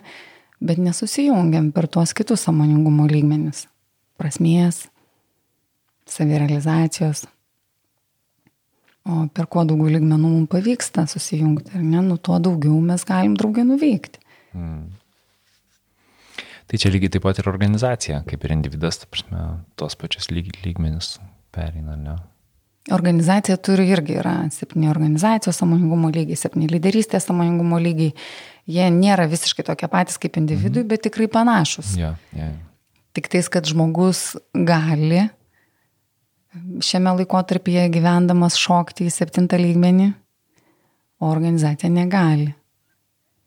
[0.61, 3.65] bet nesusijungiam per tuos kitus samoningumo lygmenis.
[4.21, 4.85] Prasmės,
[6.09, 7.25] savirealizacijos,
[9.09, 13.33] O per kuo daugiau ligmenų mums pavyksta susijungti, ar ne, nu tuo daugiau mes galim
[13.39, 14.21] draugė nuveikti.
[14.53, 14.91] Hmm.
[16.69, 19.41] Tai čia lygiai taip pat ir organizacija, kaip ir individas, ta prasme,
[19.75, 21.15] tos pačios lyg, lygmenis
[21.51, 22.19] pereina, ne?
[22.93, 28.13] Organizacija turi irgi yra septyni organizacijos samoningumo lygiai, septyni lyderystės samoningumo lygiai.
[28.71, 30.89] Jie nėra visiškai tokie patys kaip individui, mm.
[30.93, 31.93] bet tikrai panašus.
[31.97, 32.55] Yeah, yeah.
[33.17, 35.25] Tik tais, kad žmogus gali
[36.83, 40.11] šiame laikotarpyje gyvendamas šokti į septintą lygmenį,
[41.21, 42.51] o organizacija negali.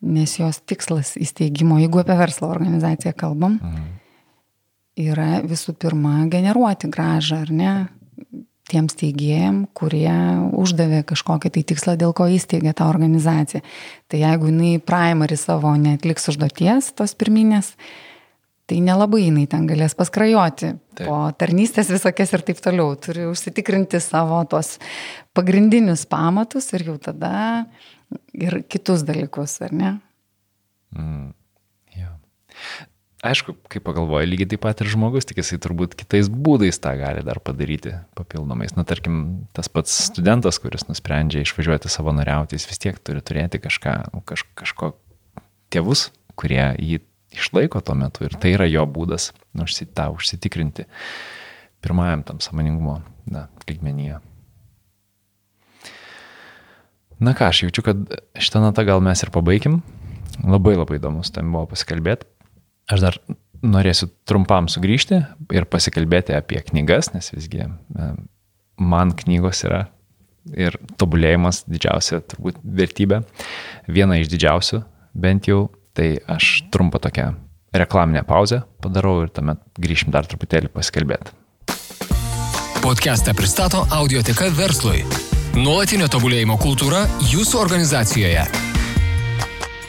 [0.04, 3.92] Nes jos tikslas įsteigimo, jeigu apie verslo organizaciją kalbam, mhm.
[5.00, 7.74] yra visų pirma generuoti gražą, ar ne,
[8.70, 10.12] tiems teigėjim, kurie
[10.56, 13.60] uždavė kažkokį tai tikslą, dėl ko įsteigė tą organizaciją.
[14.08, 17.74] Tai jeigu jinai primary savo netliks užduoties, tos pirminės,
[18.66, 21.04] tai nelabai jinai ten galės paskrajoti taip.
[21.04, 22.94] po tarnystės visokias ir taip toliau.
[22.96, 24.78] Turi užsitikrinti savo tos
[25.36, 27.34] pagrindinius pamatus ir jau tada
[28.32, 29.92] ir kitus dalykus, ar ne?
[30.96, 31.30] Mm,
[31.98, 32.16] ja.
[33.24, 37.24] Aišku, kai pagalvoju, lygiai taip pat ir žmogus, tik jisai turbūt kitais būdais tą gali
[37.26, 38.76] dar padaryti papildomais.
[38.78, 43.96] Na, tarkim, tas pats studentas, kuris nusprendžia išvažiuoti savanoriauti, jis vis tiek turi turėti kažką,
[44.28, 44.92] kaž, kažko
[45.74, 47.00] tėvus, kurie jį
[47.34, 49.32] išlaiko tuo metu ir tai yra jo būdas
[49.94, 50.86] tą užsitikrinti
[51.84, 54.20] pirmajam tam samoningumo na, lygmenyje.
[57.20, 58.00] Na ką, aš jaučiu, kad
[58.40, 59.82] šitą natą gal mes ir pabaigim.
[60.42, 62.26] Labai labai įdomus tam buvo pasikalbėti.
[62.90, 63.18] Aš dar
[63.64, 65.20] norėsiu trumpam sugrįžti
[65.54, 67.68] ir pasikalbėti apie knygas, nes visgi
[68.80, 69.84] man knygos yra
[70.52, 73.22] ir tobulėjimas didžiausia turbūt vertybė.
[73.88, 74.82] Viena iš didžiausių,
[75.16, 77.32] bent jau Tai aš trumpą tokią
[77.72, 81.30] reklaminę pauzę padarau ir tuomet grįšim dar truputėlį pasikalbėti.
[82.82, 85.04] Podcastą pristato Audioteka verslui.
[85.54, 88.42] Nuolatinio tobulėjimo kultūra jūsų organizacijoje.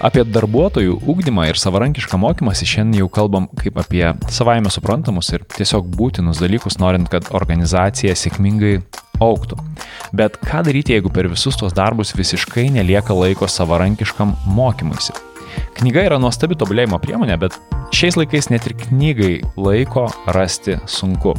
[0.06, 5.90] Apie darbuotojų ūkdymą ir savarankišką mokymąsi šiandien jau kalbam kaip apie savaime suprantamus ir tiesiog
[5.90, 8.76] būtinus dalykus, norint, kad organizacija sėkmingai
[9.26, 9.58] auktų.
[10.14, 15.18] Bet ką daryti, jeigu per visus tuos darbus visiškai nelieka laiko savarankiškam mokymuisi?
[15.76, 17.58] Knyga yra nuostabi tobulėjimo priemonė, bet
[17.96, 21.36] šiais laikais net ir knygai laiko rasti sunku.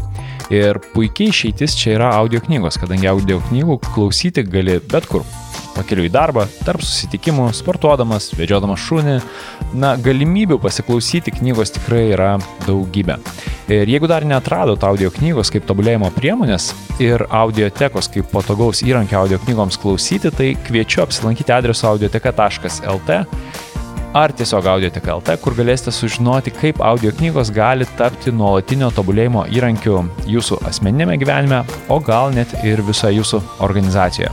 [0.53, 5.25] Ir puikiai išeitis čia yra audio knygos, kadangi audio knygų klausyti gali bet kur.
[5.77, 9.17] Pakeliu į darbą, tarp susitikimų, sportuodamas, vedžiodamas šunį.
[9.77, 12.31] Na, galimybių pasiklausyti knygos tikrai yra
[12.65, 13.19] daugybė.
[13.69, 16.71] Ir jeigu dar netradot audio knygos kaip tobulėjimo priemonės
[17.03, 23.21] ir audiotekos kaip patogaus įrankio audio knygoms klausyti, tai kviečiu apsilankyti adresu audioteka.lt
[24.15, 30.63] ar tiesiog audioteka.lt, kur galėsite sužinoti, kaip audio knygos gali tapti nuolatinio tobulėjimo įrankiu jūsų
[30.71, 34.33] asmeninėme gyvenime, o gal net ir visoje jūsų organizacijoje.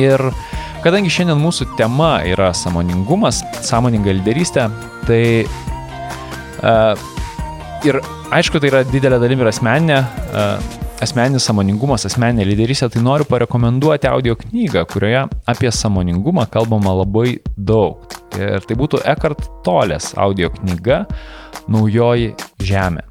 [0.00, 0.30] Ir
[0.82, 4.64] Kadangi šiandien mūsų tema yra samoningumas, sąmoninga lyderystė,
[5.06, 6.98] tai uh,
[7.86, 8.00] ir
[8.34, 14.10] aišku, tai yra didelė dalim ir asmeninė, uh, asmeninis samoningumas, asmeninė lyderystė, tai noriu parekomenduoti
[14.10, 18.02] audio knygą, kurioje apie samoningumą kalbama labai daug.
[18.38, 21.04] Ir tai būtų Eckhart Tolės audio knyga
[21.70, 23.08] Naujoji Žemė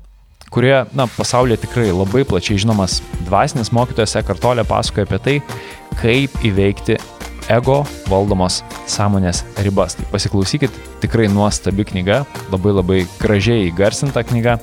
[0.51, 5.35] kurioje, na, pasaulyje tikrai labai plačiai žinomas dvasinis mokytojas Ekartolė pasakoja apie tai,
[6.01, 6.97] kaip įveikti
[7.51, 7.81] ego
[8.11, 8.59] valdomos
[8.91, 9.95] sąmonės ribas.
[9.95, 14.59] Tai pasiklausykit, tikrai nuostabi knyga, labai labai gražiai įgarsinta knyga.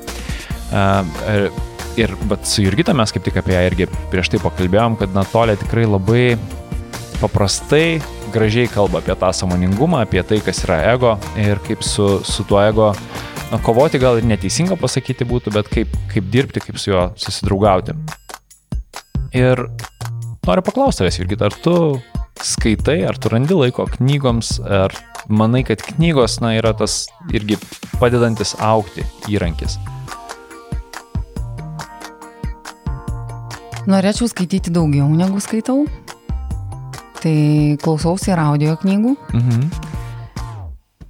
[1.99, 5.57] Ir bet su Jurgita mes kaip tik apie ją irgi prieš tai pakalbėjom, kad Natolė
[5.59, 6.37] tikrai labai
[7.19, 7.99] paprastai,
[8.31, 12.61] gražiai kalba apie tą samoningumą, apie tai, kas yra ego ir kaip su, su tuo
[12.63, 12.93] ego
[13.51, 17.97] na, kovoti gal ir neteisinga pasakyti būtų, bet kaip, kaip dirbti, kaip su juo susidraugauti.
[19.35, 19.67] Ir
[20.47, 21.77] noriu paklausti tavęs, Jurgita, ar tu
[22.47, 24.95] skaitai, ar tu randi laiko knygoms, ar
[25.27, 27.59] manai, kad knygos, na, yra tas irgi
[27.99, 29.03] padedantis aukti
[29.35, 29.81] įrankis?
[33.89, 35.87] Norėčiau skaityti daugiau negu skaitau.
[37.19, 37.39] Tai
[37.81, 39.15] klausausi ir audio knygų.
[39.33, 39.63] Mhm.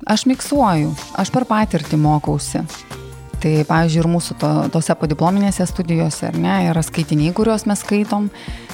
[0.08, 2.62] Aš miksuoju, aš per patirtį mokausi.
[3.38, 8.30] Tai, pavyzdžiui, ir mūsų to, tose podiplominėse studijose, ar ne, yra skaitiniai, kuriuos mes skaitom,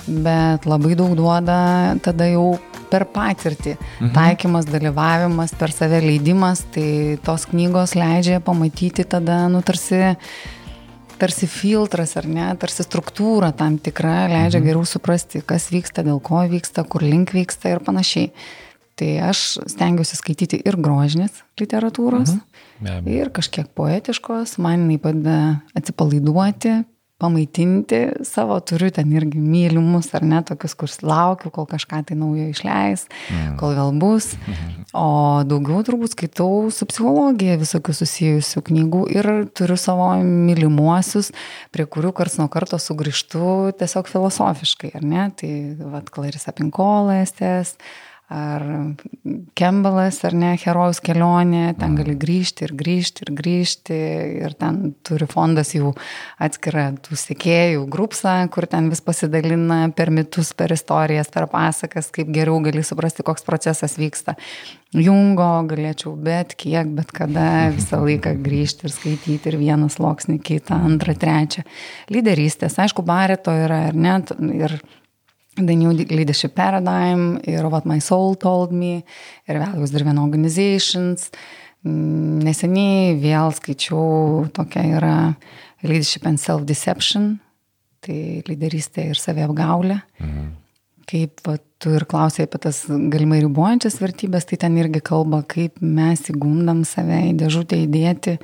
[0.07, 1.57] bet labai daug duoda
[2.05, 2.59] tada jau
[2.93, 3.75] per patirtį.
[3.77, 4.13] Mhm.
[4.15, 10.15] Taikymas, dalyvavimas, per save leidimas, tai tos knygos leidžia pamatyti tada, nu, tarsi,
[11.19, 14.69] tarsi filtras, ar ne, tarsi struktūra tam tikra, leidžia mhm.
[14.69, 18.33] geriau suprasti, kas vyksta, dėl ko vyksta, kur link vyksta ir panašiai.
[18.95, 19.41] Tai aš
[19.73, 22.37] stengiuosi skaityti ir grožinės literatūros,
[22.79, 23.09] mhm.
[23.11, 25.39] ir kažkiek poetiškos, man jinai padeda
[25.75, 26.77] atsipalaiduoti,
[27.25, 32.51] pamaitinti savo, turiu ten irgi mylimus ar ne, tokius, kur laukiu, kol kažką tai naujo
[32.53, 33.57] išleis, mhm.
[33.61, 34.35] kol vėl bus.
[34.45, 34.87] Mhm.
[34.95, 35.09] O
[35.49, 41.33] daugiau turbūt skaitau su psichologija visokių susijusių knygų ir turiu savo mylimuosius,
[41.75, 45.29] prie kurių kars nuo karto sugrįžtu tiesiog filosofiškai, ar ne?
[45.35, 45.53] Tai
[45.97, 47.75] vad Clarissa Pinkola, Estes
[48.33, 48.63] ar
[49.57, 53.99] Kembalas, ar ne, herojus kelionė, ten gali grįžti ir grįžti ir grįžti
[54.45, 55.93] ir ten turi fondas jau
[56.43, 62.33] atskirą tų sekėjų grupsą, kur ten vis pasidalina per mitus, per istorijas, per pasakas, kaip
[62.35, 64.37] geriau gali suprasti, koks procesas vyksta.
[64.95, 67.47] Jungo galėčiau bet kiek, bet kada
[67.77, 71.65] visą laiką grįžti ir skaityti ir vieną sloksnį, kitą, antrą, trečią.
[72.13, 74.81] Lyderystės, aišku, bareto yra ir net ir
[75.57, 79.05] The New Leadership Paradigm ir What My Soul Told Me
[79.47, 81.31] ir Values Driven Organizations.
[81.85, 85.17] Mm, neseniai vėl skaičiau tokia yra
[85.85, 87.37] Leadership and Self-Deception,
[88.03, 90.01] tai lyderystė ir saviapgaulė.
[90.19, 90.51] Mhm.
[91.05, 95.83] Kaip va, tu ir klausai apie tas galimai ribojančias vertybės, tai ten irgi kalba, kaip
[95.85, 98.39] mes įgundam save į dėžutę įdėti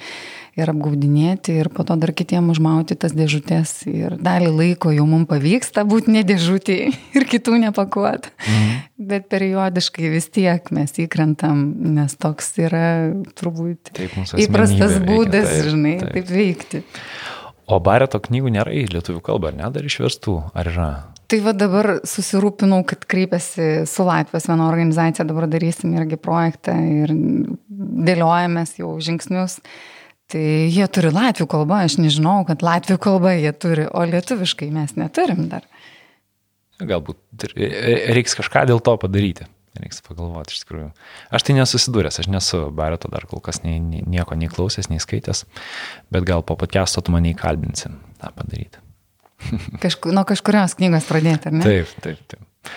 [0.61, 5.31] ir apgaudinėti ir po to dar kitiem užmauti tas dėžutės ir dalį laiko jau mums
[5.31, 6.79] pavyksta būti nedėžutį
[7.17, 8.29] ir kitų nepakuot.
[8.45, 8.79] Mhm.
[9.11, 11.63] Bet periodiškai vis tiek mes įkrentam,
[11.97, 16.13] nes toks yra turbūt įprastas būdas, veikia, taip, žinai, taip.
[16.19, 16.83] taip veikti.
[17.71, 20.91] O bareto knygų nėra į lietuvių kalbą, ar ne, dar išverstų, ar yra?
[21.31, 26.75] Tai va dabar susirūpinau, kad kreipiasi su Latvijos viena organizacija, dabar darysim irgi projektą
[27.05, 27.13] ir
[28.09, 29.61] dėliojamės jau žingsnius.
[30.31, 34.97] Tai jie turi latvių kalbą, aš nežinau, kad latvių kalbą jie turi, o lietuviškai mes
[34.99, 35.67] neturim dar.
[36.81, 39.47] Galbūt reiks kažką dėl to padaryti.
[39.79, 40.91] Reiks pagalvoti iš tikrųjų.
[41.31, 45.45] Aš tai nesusidūręs, aš nesu bareto dar kol kas nei, nieko nei klausęs, nei skaitęs,
[46.11, 47.87] bet gal po podcast'o tu mane įkalbinsi
[48.19, 48.83] tą padaryti.
[49.83, 51.67] Kažku, nuo kažkurios knygos pradėti, ar ne?
[51.67, 52.75] Taip, taip, taip.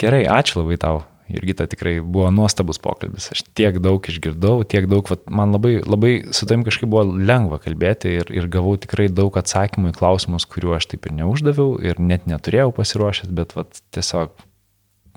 [0.00, 3.28] Gerai, ačiū labai tau Jurgita tikrai buvo nuostabus pokalbis.
[3.30, 7.60] Aš tiek daug išgirdau, tiek daug, vat, man labai, labai su tavim kažkaip buvo lengva
[7.62, 12.02] kalbėti ir, ir gavau tikrai daug atsakymų į klausimus, kuriuo aš taip ir neuždaviau ir
[12.02, 14.34] net neturėjau pasiruošęs, bet vat, tiesiog